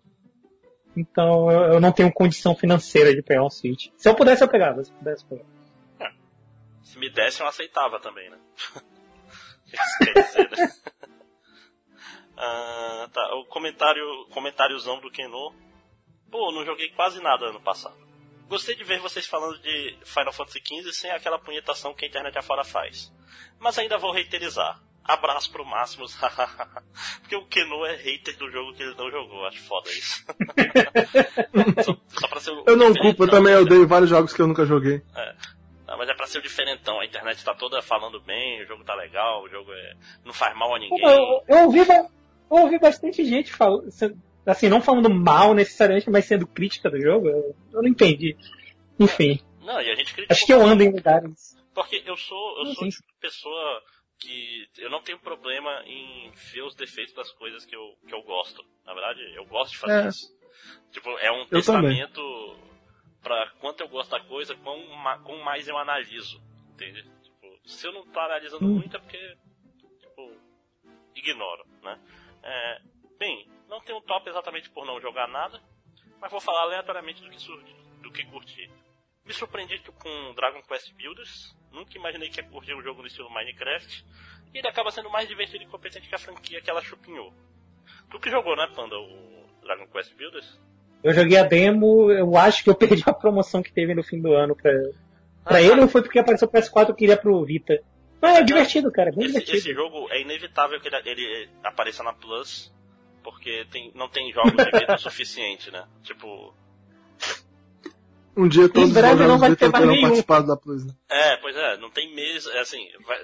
[0.98, 3.90] Então eu, eu, não tenho condição financeira de pegar um Switch.
[3.96, 4.84] Se eu pudesse, eu pegava.
[4.84, 5.50] Se eu pudesse, eu pegava.
[6.00, 6.12] É.
[6.82, 8.38] Se me desse, eu aceitava também, né?
[9.68, 10.74] Isso quer dizer, né?
[12.38, 15.54] ah, tá, o comentário, comentáriozão do Keno.
[16.32, 17.98] Pô, não joguei quase nada ano passado.
[18.48, 22.38] Gostei de ver vocês falando de Final Fantasy XV sem aquela punhetação que a internet
[22.38, 23.12] afora faz.
[23.60, 24.82] Mas ainda vou reiterizar.
[25.06, 26.16] Abraço pro Máximos.
[27.22, 29.46] Porque o Keno é hater do jogo que ele não jogou.
[29.46, 30.26] Acho foda isso.
[31.84, 34.48] só, só pra ser o eu não culpo, eu também odeio vários jogos que eu
[34.48, 35.02] nunca joguei.
[35.16, 35.36] É.
[35.88, 37.00] Não, mas é pra ser o diferentão.
[37.00, 39.94] A internet tá toda falando bem, o jogo tá legal, o jogo é...
[40.26, 41.04] não faz mal a ninguém.
[41.04, 42.08] Eu, eu, ouvi, eu
[42.50, 43.90] ouvi bastante gente falando,
[44.46, 47.28] assim, não falando mal necessariamente, mas sendo crítica do jogo.
[47.28, 48.38] Eu, eu não entendi.
[48.98, 49.40] Enfim.
[49.62, 51.58] Não, e a gente Acho que eu ando em lugares.
[51.74, 53.82] Porque eu sou, eu sou tipo pessoa
[54.24, 58.22] que eu não tenho problema em ver os defeitos das coisas que eu, que eu
[58.24, 58.64] gosto.
[58.86, 60.08] Na verdade, eu gosto de fazer é.
[60.08, 60.34] isso.
[60.92, 62.22] Tipo, é um eu testamento
[63.22, 64.82] para quanto eu gosto da coisa, quão,
[65.24, 66.42] quão mais eu analiso.
[66.74, 67.04] Entende?
[67.22, 68.76] Tipo, se eu não tô analisando hum.
[68.76, 69.38] muito é porque,
[70.00, 70.38] tipo,
[71.16, 72.00] ignoro, né?
[72.42, 72.82] É,
[73.20, 75.62] bem, não tenho um top exatamente por não jogar nada,
[76.20, 77.38] mas vou falar aleatoriamente do que
[78.02, 78.70] do que curti.
[79.26, 83.30] Me surpreendi com Dragon Quest Builders, Nunca imaginei que ia curtir um jogo no estilo
[83.32, 84.06] Minecraft.
[84.54, 87.34] E ele acaba sendo mais divertido e competente que a franquia que ela chupinhou.
[88.10, 90.60] Tu que jogou, né, Panda, o Dragon Quest Builders?
[91.04, 94.22] Eu joguei a demo, eu acho que eu perdi a promoção que teve no fim
[94.22, 94.72] do ano pra,
[95.44, 97.82] pra ah, ele, ou foi porque apareceu o PS4 eu queria pro Vita?
[98.22, 99.58] Mas é divertido, cara, bem esse, divertido.
[99.58, 102.72] Esse jogo é inevitável que ele, ele apareça na Plus,
[103.24, 105.86] porque tem, não tem jogos de Vita o suficiente, né?
[106.04, 106.54] Tipo,
[108.36, 110.86] um dia todos os programas do Vitor terão participado da Plus.
[110.86, 110.94] Né?
[111.10, 113.20] É, pois é, não tem mês, é assim, vai,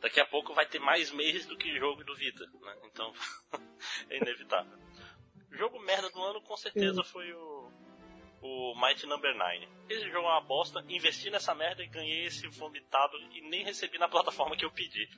[0.00, 2.74] daqui a pouco vai ter mais meses do que jogo do Vita, né?
[2.84, 3.12] Então,
[4.10, 4.72] é inevitável.
[5.52, 7.70] Jogo merda do ano com certeza foi o,
[8.42, 9.68] o Might Number 9.
[9.88, 13.98] Esse jogo é uma bosta, investi nessa merda e ganhei esse vomitado e nem recebi
[13.98, 15.08] na plataforma que eu pedi.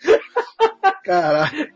[1.04, 1.74] Caralho.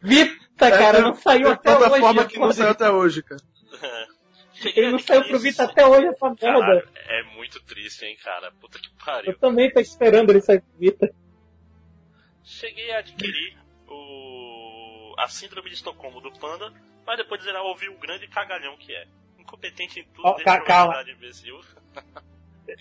[0.00, 1.80] Vita, cara, não saiu até hoje.
[1.80, 3.42] plataforma que não saiu até hoje, cara.
[3.82, 4.19] É.
[4.64, 6.84] Ele não saiu pro Vita até hoje essa merda.
[7.08, 8.52] É muito triste, hein, cara.
[8.60, 9.32] Puta que pariu.
[9.32, 11.14] Eu também tô esperando ele sair pro Vita.
[12.44, 13.56] Cheguei a adquirir
[13.88, 15.14] o...
[15.18, 16.72] a síndrome de Estocolmo do Panda,
[17.06, 19.06] mas depois de zerar ouvi o grande cagalhão que é.
[19.38, 21.02] Incompetente em tudo, oh, calma.
[21.10, 21.60] imbecil.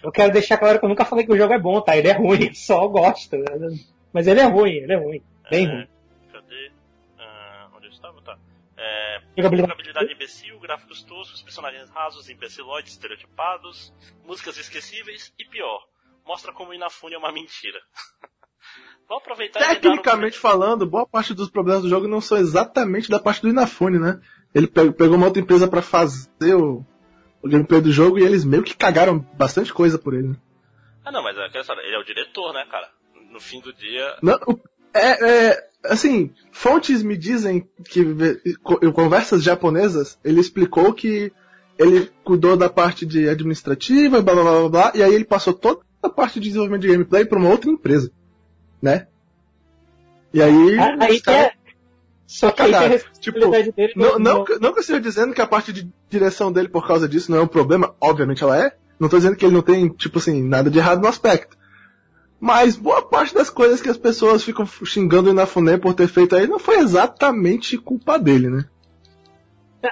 [0.04, 1.98] Eu quero deixar claro que eu nunca falei que o jogo é bom, tá?
[1.98, 3.38] Ele é ruim, só gosto.
[4.14, 5.24] Mas ele é ruim, ele é ruim.
[5.50, 5.88] Bem é, ruim.
[8.82, 9.74] É, jogabilidade.
[9.74, 13.94] jogabilidade imbecil, gráficos toscos, personagens rasos, imbeciloides, estereotipados,
[14.24, 15.86] músicas esquecíveis e pior,
[16.26, 17.82] mostra como Inafune é uma mentira.
[19.10, 20.42] Vamos aproveitar Tecnicamente um...
[20.42, 24.22] falando, boa parte dos problemas do jogo não são exatamente da parte do Inafune, né?
[24.56, 26.86] Ele pegou uma outra empresa para fazer o,
[27.42, 30.30] o gameplay do jogo e eles meio que cagaram bastante coisa por ele.
[30.30, 30.36] Né?
[31.04, 31.48] Ah não, mas é,
[31.84, 32.90] ele é o diretor, né, cara?
[33.30, 34.16] No fim do dia.
[34.22, 34.40] Não,
[34.94, 38.02] é, é, assim, fontes me dizem que
[38.82, 41.32] em conversas japonesas, ele explicou que
[41.78, 45.80] ele cuidou da parte de administrativa, blá blá blá blá, e aí ele passou toda
[46.04, 48.12] a parte de desenvolvimento de gameplay para uma outra empresa,
[48.82, 49.08] né?
[50.34, 51.54] E aí, ah, aí cara, é...
[52.28, 55.74] Só que cara, tipo, dele não, não, não que eu esteja dizendo que a parte
[55.74, 58.76] de direção dele por causa disso não é um problema, obviamente ela é.
[59.00, 61.58] Não estou dizendo que ele não tem, tipo assim, nada de errado no aspecto.
[62.40, 66.36] Mas boa parte das coisas que as pessoas ficam xingando o Inafune por ter feito
[66.36, 68.66] aí não foi exatamente culpa dele, né?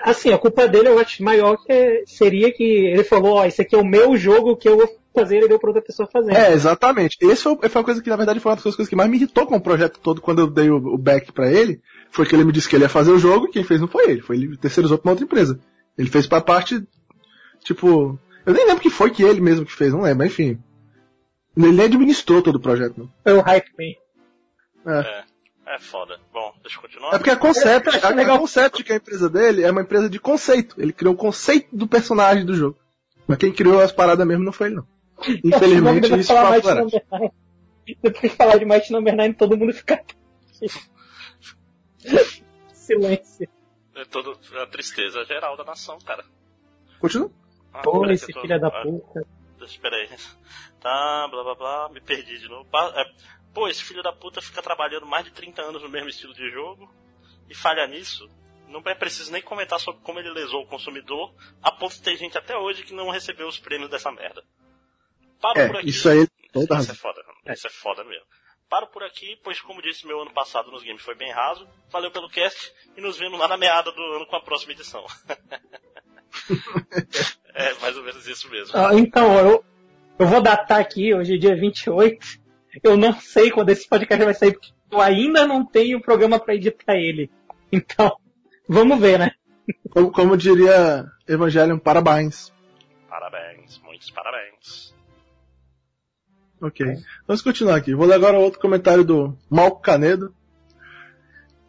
[0.03, 3.61] Assim, a culpa dele eu acho maior que seria que ele falou, ó, oh, esse
[3.61, 6.33] aqui é o meu jogo que eu vou fazer e deu pra outra pessoa fazer.
[6.33, 7.17] É, exatamente.
[7.21, 9.17] Esse foi, foi uma coisa que, na verdade, foi uma das coisas que mais me
[9.17, 11.81] irritou com o projeto todo quando eu dei o, o back para ele.
[12.11, 13.87] Foi que ele me disse que ele ia fazer o jogo e quem fez não
[13.87, 14.21] foi ele.
[14.21, 15.59] Foi ele terceirizou pra uma outra empresa.
[15.97, 16.83] Ele fez pra parte,
[17.63, 18.19] tipo...
[18.45, 20.59] Eu nem lembro que foi que ele mesmo que fez, não lembro, mas enfim.
[21.57, 23.09] Ele nem administrou todo o projeto, não.
[23.23, 23.95] Foi o Hype Man.
[24.93, 24.99] É.
[24.99, 25.25] é.
[25.75, 25.79] é.
[25.79, 26.19] foda.
[26.31, 27.15] Bom, deixa eu continuar.
[27.15, 30.07] É porque a Concept, a, a Concept, que é a empresa dele, é uma empresa
[30.07, 30.79] de conceito.
[30.79, 32.77] Ele criou o conceito do personagem do jogo.
[33.27, 34.87] Mas quem criou as paradas mesmo não foi ele, não.
[35.43, 36.91] Infelizmente, isso foi uma
[38.03, 40.03] Depois de falar de Might Number 9, todo mundo fica.
[42.71, 43.49] Silêncio.
[43.95, 46.23] É todo, a tristeza geral da nação, cara.
[46.99, 47.31] Continua?
[47.73, 49.25] Ah, Pô, esse filho da puta.
[49.73, 50.09] Espera aí.
[50.79, 52.69] Tá, blá blá blá, me perdi de novo.
[52.95, 53.03] É,
[53.51, 56.49] pô, esse filho da puta fica trabalhando mais de 30 anos no mesmo estilo de
[56.51, 56.87] jogo
[57.49, 58.29] e falha nisso.
[58.67, 61.33] Não é preciso nem comentar sobre como ele lesou o consumidor,
[61.63, 64.43] a ponto de ter gente até hoje que não recebeu os prêmios dessa merda.
[65.41, 65.89] Paro é, por aqui.
[65.89, 68.25] Isso aí toda Isso é foda, isso é foda mesmo.
[68.69, 71.67] Paro por aqui, pois como disse meu ano passado nos games foi bem raso.
[71.89, 75.05] Valeu pelo cast e nos vemos lá na meada do ano com a próxima edição.
[77.53, 78.77] é mais ou menos isso mesmo.
[78.77, 79.65] Ah, então, eu,
[80.19, 82.25] eu vou datar aqui, hoje é dia 28.
[82.83, 86.55] Eu não sei quando esse podcast vai sair, porque eu ainda não tenho programa para
[86.55, 87.29] editar ele.
[87.71, 88.15] Então,
[88.67, 89.31] vamos ver, né?
[89.89, 92.53] Como, como diria Evangelho, parabéns.
[93.09, 94.95] Parabéns, muitos parabéns.
[96.61, 96.85] Ok.
[97.27, 97.93] Vamos continuar aqui.
[97.93, 100.33] Vou ler agora outro comentário do Malco Canedo.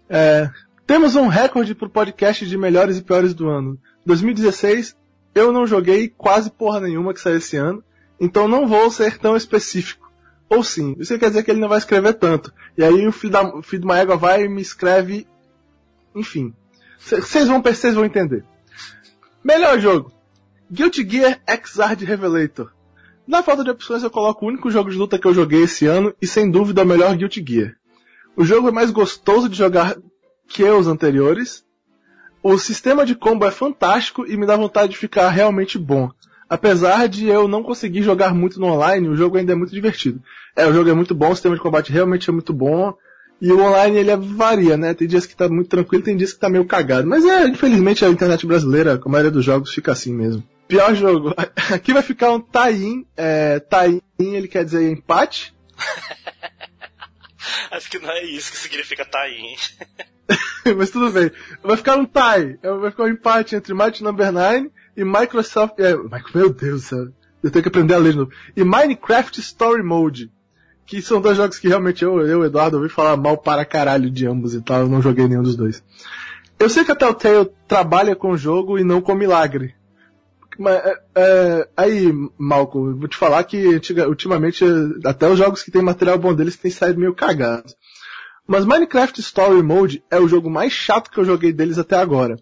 [0.08, 0.48] É,
[0.86, 3.78] temos um recorde pro podcast de melhores e piores do ano.
[4.08, 4.96] 2016,
[5.34, 7.84] eu não joguei quase porra nenhuma que saiu esse ano,
[8.18, 10.10] então não vou ser tão específico.
[10.48, 12.52] Ou sim, isso quer dizer que ele não vai escrever tanto.
[12.76, 15.26] E aí o filho, da, o filho de uma égua vai e me escreve.
[16.14, 16.54] Enfim.
[16.98, 18.44] Vocês vão, vocês vão entender.
[19.44, 20.10] Melhor jogo.
[20.72, 22.72] Guilty Gear Xrd Revelator.
[23.26, 25.84] Na falta de opções eu coloco o único jogo de luta que eu joguei esse
[25.84, 27.76] ano e sem dúvida o melhor Guilty Gear.
[28.34, 29.98] O jogo é mais gostoso de jogar
[30.48, 31.62] que os anteriores.
[32.42, 36.10] O sistema de combo é fantástico e me dá vontade de ficar realmente bom.
[36.48, 40.22] Apesar de eu não conseguir jogar muito no online, o jogo ainda é muito divertido.
[40.56, 42.94] É, o jogo é muito bom, o sistema de combate realmente é muito bom.
[43.40, 44.94] E o online ele varia, né?
[44.94, 47.06] Tem dias que tá muito tranquilo, tem dias que tá meio cagado.
[47.06, 50.42] Mas é, infelizmente a internet brasileira, com a maioria dos jogos, fica assim mesmo.
[50.66, 51.34] Pior jogo.
[51.72, 53.06] Aqui vai ficar um tie-in.
[53.16, 55.54] É, tie-in ele quer dizer empate.
[57.70, 59.56] Acho que não é isso que significa tie-in.
[60.76, 61.30] Mas tudo bem.
[61.62, 62.58] Vai ficar um tie.
[62.62, 65.78] É, vai ficar um empate entre Might Number 9 e Microsoft.
[65.78, 65.94] É,
[66.34, 67.08] meu Deus, céu.
[67.42, 68.32] Eu tenho que aprender a ler de novo.
[68.56, 70.30] E Minecraft Story Mode.
[70.86, 74.26] Que são dois jogos que realmente eu, eu Eduardo, ouvi falar mal para caralho de
[74.26, 74.80] ambos e tal.
[74.80, 75.82] Eu não joguei nenhum dos dois.
[76.58, 79.74] Eu sei que a Telltale trabalha com o jogo e não com milagre.
[80.58, 84.64] Mas, é, é, aí, Malco, vou te falar que ultimamente
[85.04, 87.76] até os jogos que tem material bom deles têm saído meio cagados.
[88.48, 92.36] Mas Minecraft Story Mode é o jogo mais chato que eu joguei deles até agora.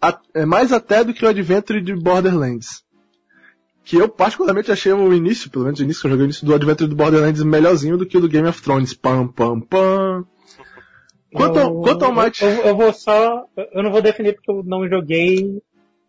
[0.00, 2.82] A, é mais até do que o Adventure de Borderlands.
[3.84, 6.46] Que eu particularmente achei o início, pelo menos o início que eu joguei o início
[6.46, 8.92] do Adventure do Borderlands melhorzinho do que o do Game of Thrones.
[8.92, 10.24] Pam, pam, pam.
[11.32, 12.42] Quanto, eu, quanto ao Might...
[12.42, 13.46] Eu, eu, vou só.
[13.72, 15.62] Eu não vou definir porque eu não joguei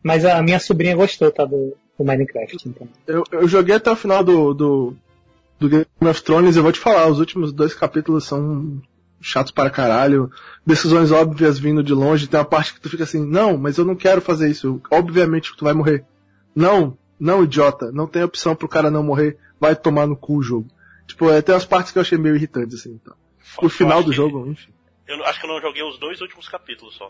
[0.03, 1.45] mas a minha sobrinha gostou, tá?
[1.45, 2.57] Do, do Minecraft.
[2.67, 2.87] Então.
[3.07, 4.95] Eu, eu joguei até o final do, do,
[5.57, 8.81] do Game of Thrones eu vou te falar, os últimos dois capítulos são
[9.23, 10.29] chatos para caralho.
[10.65, 12.27] Decisões óbvias vindo de longe.
[12.27, 14.81] Tem uma parte que tu fica assim, não, mas eu não quero fazer isso.
[14.91, 16.05] Obviamente que tu vai morrer.
[16.53, 17.91] Não, não, idiota.
[17.91, 19.37] Não tem opção pro cara não morrer.
[19.59, 20.67] Vai tomar no cu o jogo.
[21.07, 22.99] Tipo, é, tem umas partes que eu achei meio irritantes, assim.
[23.01, 23.15] Então.
[23.61, 24.71] O final do jogo, enfim.
[25.07, 27.09] Eu acho que eu não joguei os dois últimos capítulos só.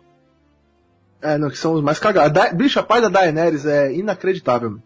[1.21, 2.33] É, não, que são os mais cagados.
[2.33, 4.79] Da, bicho, a paz da Daenerys é inacreditável.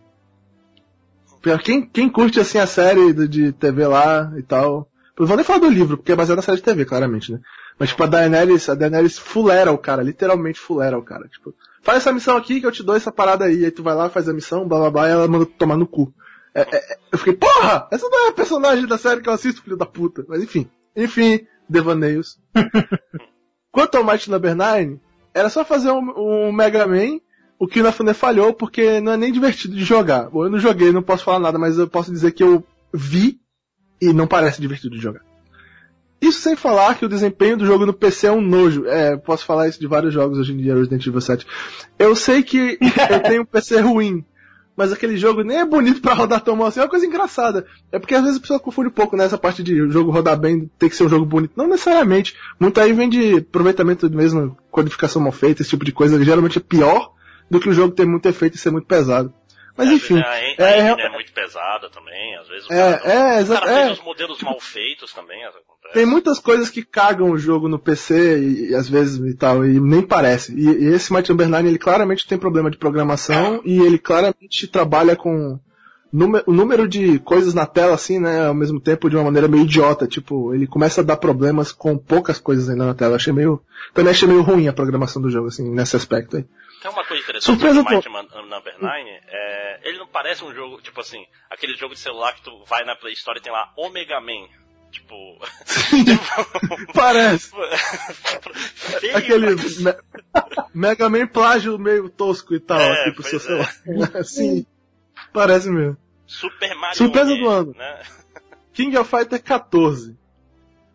[1.63, 4.89] Quem, quem curte assim a série de TV lá e tal.
[5.19, 7.39] Eu vou nem falar do livro, porque é baseado na série de TV, claramente, né?
[7.79, 11.27] Mas tipo, a Daenerys, a Daenerys fulera o cara, literalmente fulera o cara.
[11.27, 13.65] Tipo, faz essa missão aqui que eu te dou essa parada aí.
[13.65, 15.87] Aí tu vai lá, faz a missão, blá blá blá, e ela manda tomar no
[15.87, 16.13] cu.
[16.53, 17.87] É, é, é, eu fiquei, porra!
[17.91, 20.23] Essa não é a personagem da série que eu assisto, filho da puta.
[20.27, 20.69] Mas enfim.
[20.95, 22.39] Enfim, devaneios.
[23.71, 24.99] Quanto ao Might Number 9,
[25.33, 27.19] era só fazer um, um Mega Man,
[27.59, 30.29] o que na Fune falhou porque não é nem divertido de jogar.
[30.29, 32.63] Bom, eu não joguei, não posso falar nada, mas eu posso dizer que eu
[32.93, 33.39] vi
[34.01, 35.21] e não parece divertido de jogar.
[36.19, 38.85] Isso sem falar que o desempenho do jogo no PC é um nojo.
[38.87, 41.45] É, posso falar isso de vários jogos hoje em dia, Resident Evil 7.
[41.99, 42.77] Eu sei que
[43.09, 44.25] eu tenho um PC ruim,
[44.75, 47.67] mas aquele jogo nem é bonito para rodar tão mal assim, é uma coisa engraçada.
[47.91, 50.09] É porque às vezes a pessoa confunde um pouco nessa né, parte de o jogo
[50.09, 51.53] rodar bem, ter que ser um jogo bonito.
[51.55, 52.35] Não necessariamente.
[52.59, 56.61] Muito aí vem de aproveitamento mesmo, codificação mal feita, esse tipo de coisa, geralmente é
[56.61, 57.11] pior
[57.49, 59.31] do que o jogo ter muito efeito e ser muito pesado.
[59.77, 60.19] Mas é, enfim.
[60.19, 63.47] A, é, a é, é, muito pesada também, às vezes o é, cara, é, o
[63.47, 65.37] cara é, os modelos mal feitos também.
[65.93, 69.63] Tem muitas coisas que cagam o jogo no PC e, e às vezes e tal,
[69.63, 70.53] e nem parece.
[70.53, 75.15] E, e esse Number 9, ele claramente tem problema de programação e ele claramente trabalha
[75.15, 75.59] com
[76.11, 79.63] o número de coisas na tela, assim, né, ao mesmo tempo de uma maneira meio
[79.63, 80.07] idiota.
[80.07, 83.15] Tipo, ele começa a dar problemas com poucas coisas ainda na tela.
[83.15, 83.61] Achei meio,
[83.93, 86.45] também achei meio ruim a programação do jogo, assim, nesse aspecto aí.
[86.87, 88.09] Tem uma coisa interessante Surpresa do Mighty
[88.49, 92.41] Number 9, é, ele não parece um jogo, tipo assim, aquele jogo de celular que
[92.41, 94.47] tu vai na Play Store e tem lá Omega Man.
[94.89, 95.15] Tipo.
[96.95, 97.51] Parece.
[99.01, 99.95] Feio, Aquele me
[100.73, 103.75] Mega Man plágio meio tosco e tal, é, aqui pro seu celular.
[104.13, 104.23] É.
[104.23, 104.65] Sim.
[105.33, 105.97] Parece mesmo.
[106.25, 107.73] Super Mario Surpresa do ano.
[107.75, 108.01] Né?
[108.71, 110.17] King of Fighter 14.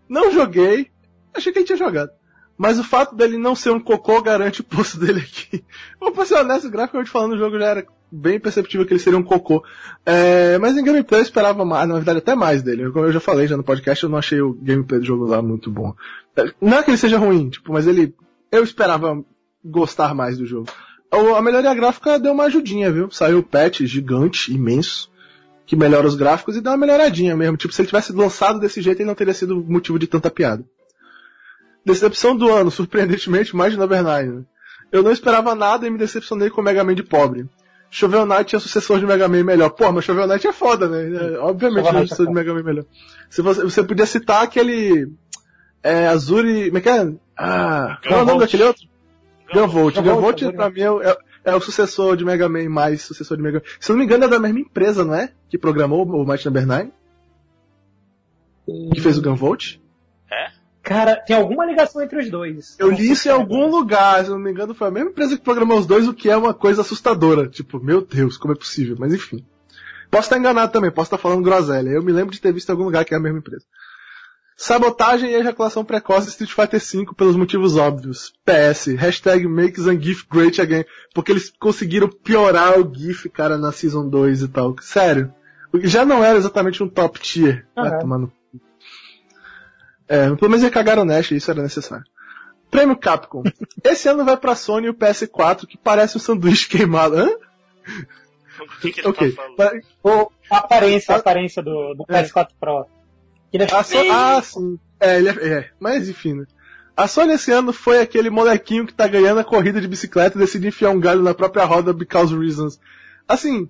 [0.09, 0.91] Não joguei,
[1.35, 2.11] achei que ele tinha jogado.
[2.57, 5.65] Mas o fato dele não ser um cocô garante o posto dele aqui.
[6.01, 9.23] Vou ser honesto, graficamente falando, o jogo já era bem perceptível que ele seria um
[9.23, 9.65] cocô.
[10.05, 12.91] É, mas em gameplay eu esperava mais, na verdade até mais dele.
[12.91, 15.41] Como eu já falei já no podcast, eu não achei o gameplay do jogo lá
[15.41, 15.95] muito bom.
[16.37, 18.15] É, não é que ele seja ruim, tipo, mas ele,
[18.51, 19.25] eu esperava
[19.65, 20.69] gostar mais do jogo.
[21.37, 23.11] A melhoria gráfica deu uma ajudinha, viu?
[23.11, 25.11] Saiu o patch gigante, imenso,
[25.67, 27.57] que melhora os gráficos e dá uma melhoradinha mesmo.
[27.57, 30.65] Tipo, se ele tivesse lançado desse jeito, ele não teria sido motivo de tanta piada.
[31.85, 34.29] Decepção do ano, surpreendentemente, mais de Number 9.
[34.29, 34.43] Né?
[34.93, 37.49] Eu não esperava nada e me decepcionei com o Mega Man de pobre.
[37.91, 39.71] Shovel Knight é sucessor de Mega Man melhor.
[39.71, 41.35] Pô, mas Shovel Knight é foda, né?
[41.35, 42.85] É, obviamente é sucessor de Mega Man melhor.
[43.29, 45.13] Se você, você podia citar aquele.
[45.83, 46.67] É, Azuri.
[46.67, 47.13] Como é que é?
[47.37, 48.87] Ah, qual é o nome daquele outro?
[49.53, 49.97] Gunvolt.
[49.97, 53.59] Gunvolt, pra mim, é, é, é, o sucessor de Mega Man, mais sucessor de Mega
[53.59, 53.65] Man.
[53.79, 55.31] Se eu não me engano, é da mesma empresa, não é?
[55.51, 56.91] Que programou o Might Number 9?
[58.95, 59.77] Que fez o Gunvolt?
[60.31, 60.62] É?
[60.83, 62.77] Cara, tem alguma ligação entre os dois.
[62.79, 65.45] Eu li isso em algum lugar, se não me engano, foi a mesma empresa que
[65.45, 67.49] programou os dois, o que é uma coisa assustadora.
[67.49, 68.97] Tipo, meu Deus, como é possível?
[68.99, 69.45] Mas enfim.
[70.11, 71.89] Posso estar enganado também, posso estar falando groselha.
[71.89, 73.65] Eu me lembro de ter visto em algum lugar que é a mesma empresa.
[74.57, 78.33] Sabotagem e ejaculação precoce Street Fighter V pelos motivos óbvios.
[78.45, 80.85] PS, hashtag make GIF great again.
[81.15, 84.77] Porque eles conseguiram piorar o GIF, cara, na Season 2 e tal.
[84.81, 85.33] Sério.
[85.83, 87.67] Já não era exatamente um top tier.
[87.77, 87.89] Uhum.
[87.89, 88.33] Vai tomar no
[90.13, 92.05] é, pelo menos eles cagaram Nash, isso era necessário.
[92.71, 93.43] Prêmio Capcom.
[93.83, 97.17] Esse ano vai pra Sony o PS4, que parece um sanduíche queimado.
[97.17, 97.31] Hã?
[98.61, 99.33] O que, que ele okay.
[99.33, 99.83] tá falando?
[100.03, 102.55] O, a aparência, a aparência do, do PS4 é.
[102.61, 102.87] Pro.
[103.51, 104.79] Ele é so ah, sim.
[105.01, 106.45] É, ele é, é, mas enfim, né?
[106.95, 110.41] A Sony esse ano foi aquele molequinho que tá ganhando a corrida de bicicleta e
[110.41, 112.79] decide enfiar um galho na própria roda because reasons.
[113.27, 113.67] Assim,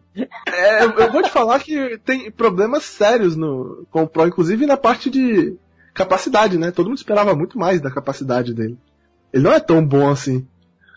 [0.49, 4.77] é, eu vou te falar que tem problemas sérios no, com o Pro, inclusive na
[4.77, 5.57] parte de
[5.95, 6.71] capacidade, né?
[6.71, 8.79] Todo mundo esperava muito mais da capacidade dele.
[9.33, 10.47] Ele não é tão bom assim.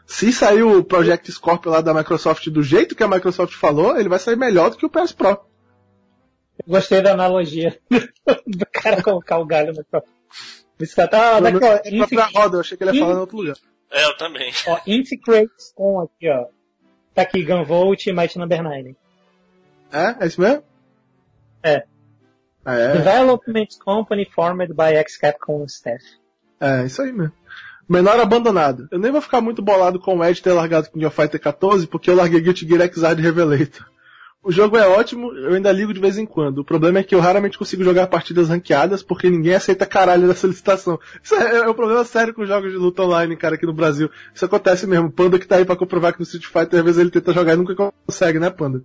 [0.05, 4.09] Se sair o Project Scorpio lá da Microsoft do jeito que a Microsoft falou, ele
[4.09, 5.29] vai sair melhor do que o PS Pro.
[5.29, 10.13] Eu gostei da analogia do cara colocar o galho no próprio.
[11.09, 12.15] Tá, daqui, ó, Inti...
[12.33, 13.55] roda, eu achei que ele ia falar em outro lugar.
[13.91, 14.51] É, eu também.
[14.67, 16.47] Ó, Integrates com aqui, ó.
[17.13, 18.95] Tá aqui, Gunvolt e Might Number 9.
[19.91, 20.23] É?
[20.23, 20.63] É isso mesmo?
[21.63, 21.85] É.
[22.65, 22.93] Ah, é?
[22.93, 26.03] Development Company formed by ex-Capcom staff.
[26.59, 27.33] É, isso aí mesmo.
[27.87, 28.87] Menor abandonado.
[28.91, 31.85] Eu nem vou ficar muito bolado com o Ed ter largado King of Fighter 14
[31.85, 33.85] porque eu larguei Guilty Gear Xrd Revelator.
[34.43, 36.59] O jogo é ótimo, eu ainda ligo de vez em quando.
[36.59, 40.35] O problema é que eu raramente consigo jogar partidas ranqueadas porque ninguém aceita caralho da
[40.35, 40.99] solicitação.
[41.23, 44.09] Isso é, é um problema sério com jogos de luta online, cara, aqui no Brasil.
[44.33, 45.11] Isso acontece mesmo.
[45.11, 47.53] Panda que tá aí pra comprovar que no Street Fighter às vezes ele tenta jogar
[47.53, 48.83] e nunca consegue, né, Panda?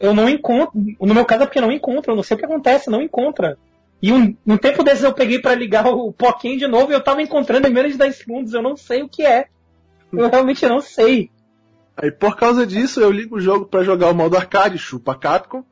[0.00, 0.72] Eu não encontro.
[1.00, 3.58] No meu caso é porque não encontro, eu não sei o que acontece, não encontra.
[4.02, 7.00] E um, um tempo desses eu peguei para ligar o Pokémon de novo e eu
[7.00, 9.46] tava encontrando em menos de 10 segundos, eu não sei o que é.
[10.12, 11.30] Eu realmente não sei.
[11.96, 15.64] Aí por causa disso eu ligo o jogo para jogar o modo arcade, chupa Capcom,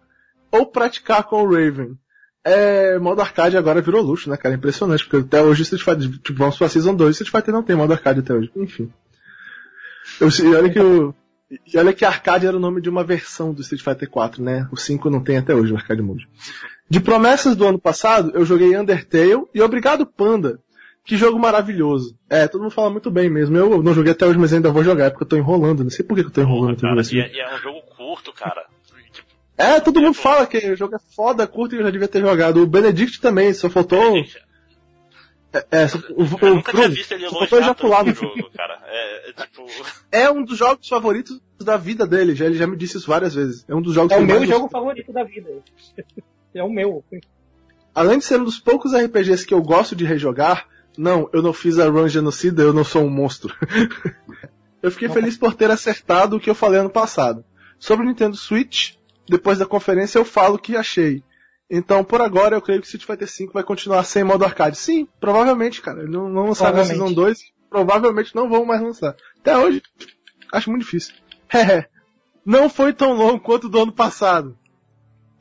[0.51, 1.97] ou praticar com o Raven.
[2.43, 4.55] É, modo arcade agora virou luxo, né, cara?
[4.55, 7.77] Impressionante, porque até hoje Street Fighter, tipo, vamos pra Season 2, Street Fighter não tem
[7.77, 8.51] modo arcade até hoje.
[8.57, 8.93] Enfim.
[10.21, 11.15] Eu, olha que o,
[11.51, 14.69] e olha que Arcade era o nome de uma versão do Street Fighter 4, né?
[14.73, 16.29] O 5 não tem até hoje o Arcade Mode.
[16.89, 20.59] De promessas do ano passado, eu joguei Undertale e Obrigado Panda.
[21.05, 22.17] Que jogo maravilhoso.
[22.31, 23.57] É, todo mundo fala muito bem mesmo.
[23.57, 25.85] Eu não joguei até hoje, mas ainda vou jogar, é porque eu tô enrolando.
[25.85, 26.81] Não sei por que eu tô enrolando.
[26.81, 28.65] Cara, e, é, e é um jogo curto, cara.
[29.57, 32.21] É, todo mundo fala que o jogo é foda, curto e eu já devia ter
[32.21, 32.63] jogado.
[32.63, 34.13] O Benedict também, só faltou.
[34.13, 34.44] Benedict.
[35.55, 38.83] É, é, o, o, eu nunca tinha visto ele elogiar tanto no jogo, cara.
[38.87, 39.67] É, é, tipo...
[40.11, 43.35] é um dos jogos favoritos da vida dele, já, ele já me disse isso várias
[43.35, 43.65] vezes.
[43.69, 45.49] É um dos jogos É o meu jogo favorito da vida.
[46.57, 47.05] É o meu.
[47.93, 51.53] Além de ser um dos poucos RPGs que eu gosto de rejogar, não, eu não
[51.53, 53.53] fiz a run genocida, eu não sou um monstro.
[54.81, 57.45] eu fiquei feliz por ter acertado o que eu falei ano passado.
[57.77, 58.93] Sobre o Nintendo Switch,
[59.29, 61.25] depois da conferência eu falo o que achei.
[61.77, 64.79] Então, por agora, eu creio que Street Fighter V vai continuar sem modo arcade.
[64.79, 66.03] Sim, provavelmente, cara.
[66.03, 67.39] Eles não vão lançar na Season 2,
[67.69, 69.17] provavelmente não vão mais lançar.
[69.41, 69.83] Até hoje,
[70.53, 71.13] acho muito difícil.
[72.47, 74.57] não foi tão longo quanto do ano passado.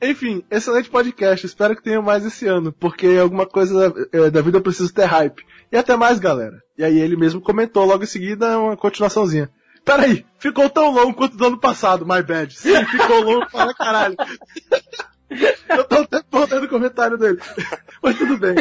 [0.01, 1.45] Enfim, excelente podcast.
[1.45, 5.05] Espero que tenha mais esse ano, porque alguma coisa é, da vida eu preciso ter
[5.05, 5.45] hype.
[5.71, 6.63] E até mais, galera.
[6.75, 9.51] E aí ele mesmo comentou logo em seguida uma continuaçãozinha.
[9.85, 12.57] Peraí, ficou tão longo quanto do ano passado, my bad.
[12.57, 14.15] Sim, ficou longo para caralho.
[15.69, 17.39] Eu tô até botando o comentário dele.
[18.01, 18.55] Mas tudo bem.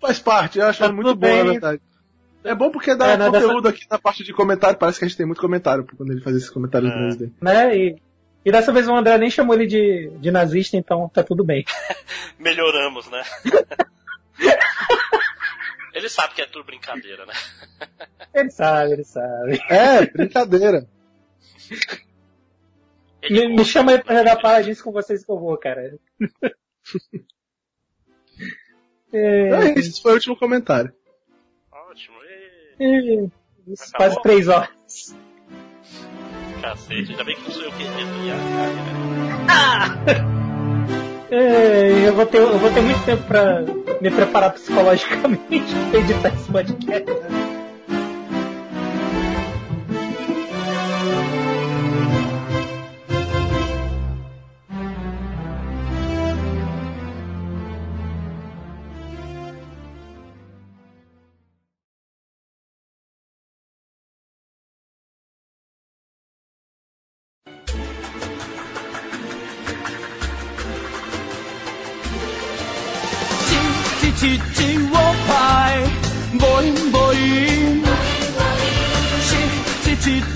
[0.00, 1.82] Faz parte, eu acho tá muito bom, na verdade.
[2.44, 3.74] É bom porque dá é, conteúdo dessa...
[3.74, 4.78] aqui na parte de comentário.
[4.78, 7.30] Parece que a gente tem muito comentário quando ele faz esses comentários é.
[7.42, 7.76] Né?
[7.76, 7.96] E,
[8.44, 11.64] E dessa vez o André nem chamou ele de, de nazista, então tá tudo bem.
[12.38, 13.22] Melhoramos, né?
[15.92, 17.34] ele sabe que é tudo brincadeira, né?
[18.32, 19.60] ele sabe, ele sabe.
[19.68, 20.86] É, brincadeira.
[23.22, 25.98] Me, me, chama aí pra jogar paladins com vocês que eu vou, cara.
[29.12, 29.48] é...
[29.48, 30.92] é, esse foi o último comentário.
[31.72, 32.16] Ótimo.
[32.80, 33.24] E...
[33.24, 33.28] É,
[33.96, 35.16] quase três horas.
[36.60, 37.98] Cacete, ainda bem que não sou eu que edito
[39.48, 40.38] Ah!
[41.30, 43.60] É, eu, vou ter, eu vou ter muito tempo pra
[44.00, 47.47] me preparar psicologicamente pra editar esse podcast.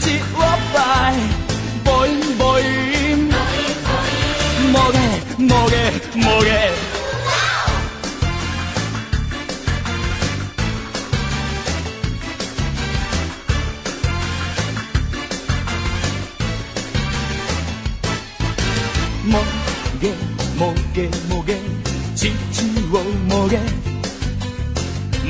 [0.01, 1.13] 지워봐
[1.85, 3.31] 보임 보임.
[4.73, 4.99] 뭐래
[5.39, 6.73] 뭐래 뭐래.
[19.25, 20.15] 목에
[20.59, 21.61] 목에 목에
[22.15, 23.61] 지치워 목에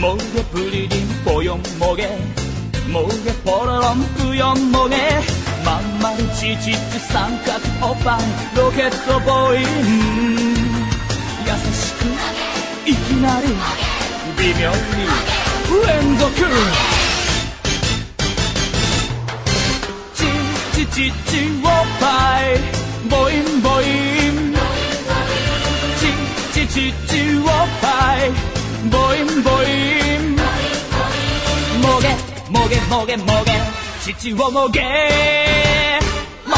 [0.01, 2.42] 목에 불리린 보용 목에
[2.91, 4.97] もげポロロンプヨンもげ。
[5.65, 8.19] まんまるちちつ三角おパン
[8.57, 9.61] ロケットボーイ。
[9.61, 9.65] ン
[11.45, 12.01] 優しく
[12.89, 13.49] いきなり。
[14.39, 14.77] 微妙に。
[15.87, 16.33] 連続
[20.15, 20.25] チ
[20.75, 22.59] チチチおっぱい。
[23.09, 23.85] ボインボイ
[24.29, 24.55] ン。
[26.53, 27.47] チチチチおっ
[27.81, 28.31] ぱい。
[28.91, 29.65] ボインボイ
[30.19, 30.37] ン。
[31.81, 32.32] もげ。
[32.53, 33.53] もげもげもげ
[34.03, 34.83] 父をもげ
[36.45, 36.57] も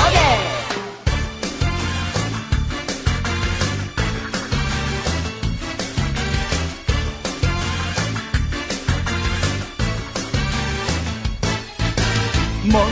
[12.71, 12.83] げも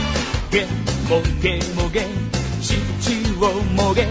[0.49, 0.65] げ
[1.09, 2.07] もげもげ
[2.61, 2.71] 父
[3.41, 4.07] をもげ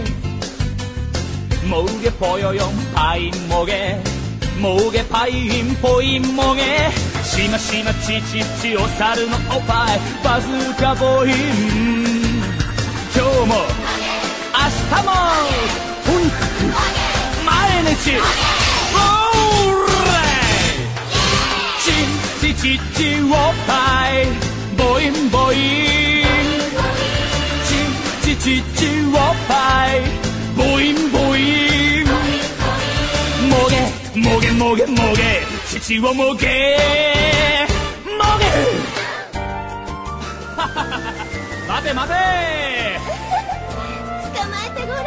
[1.67, 3.97] もげぽよよんぱいもげ
[4.61, 7.12] もげぱいんぽいもげ
[8.63, 11.31] ちお猿のおっぱいバズーカボーイ。
[13.13, 13.55] 今日も
[14.53, 15.11] 明日も
[16.05, 16.63] とにかく
[17.43, 17.51] 毎
[17.83, 18.11] 日。
[18.11, 20.15] オーレ
[21.79, 21.81] イ。
[21.81, 23.29] ちちちちおっ
[23.67, 23.73] ぱ
[24.09, 24.15] い
[24.77, 26.23] ボインボイン。
[28.21, 29.53] ちちちちおっぱ
[29.91, 29.93] い
[30.55, 31.39] ボインボイ
[32.03, 32.05] ン。
[33.49, 33.73] もげ
[34.21, 35.52] もげもげもげ。
[35.79, 36.45] 父をもげもげ。
[41.67, 42.13] 待て待て。
[44.35, 45.01] 捕まえてごら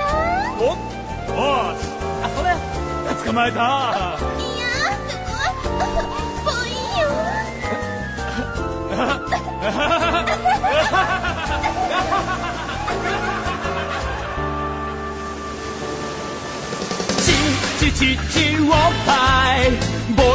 [0.50, 0.58] ん。
[0.58, 1.38] おお
[1.70, 1.74] あ
[2.34, 2.50] それ。
[3.24, 3.56] 捕まえた。
[3.58, 3.60] い
[4.58, 4.66] や
[5.62, 5.68] す
[6.44, 7.06] ごいいよ。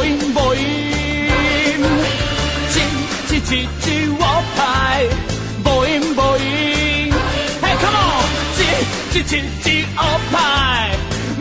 [0.07, 0.61] インボイン
[2.71, 2.79] チ
[3.27, 4.17] チチチおっ
[4.55, 5.09] ぱい
[5.63, 6.39] ボインボイ
[7.09, 7.13] ン
[7.61, 8.23] Hey come on
[9.11, 9.31] チチチ
[9.63, 10.37] チおっぱ
[10.87, 10.95] い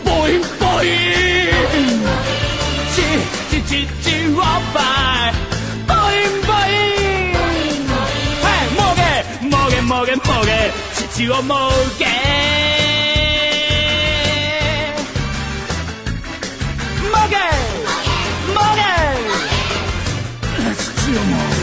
[0.05, 1.55] ボインボイン
[2.95, 2.99] チ
[3.51, 4.43] チチチおっ
[4.75, 4.81] ぱ
[5.31, 5.33] い
[5.87, 6.75] ボインボイ
[7.31, 7.39] ン
[8.43, 8.87] Hey も
[21.12, 21.61] filmou.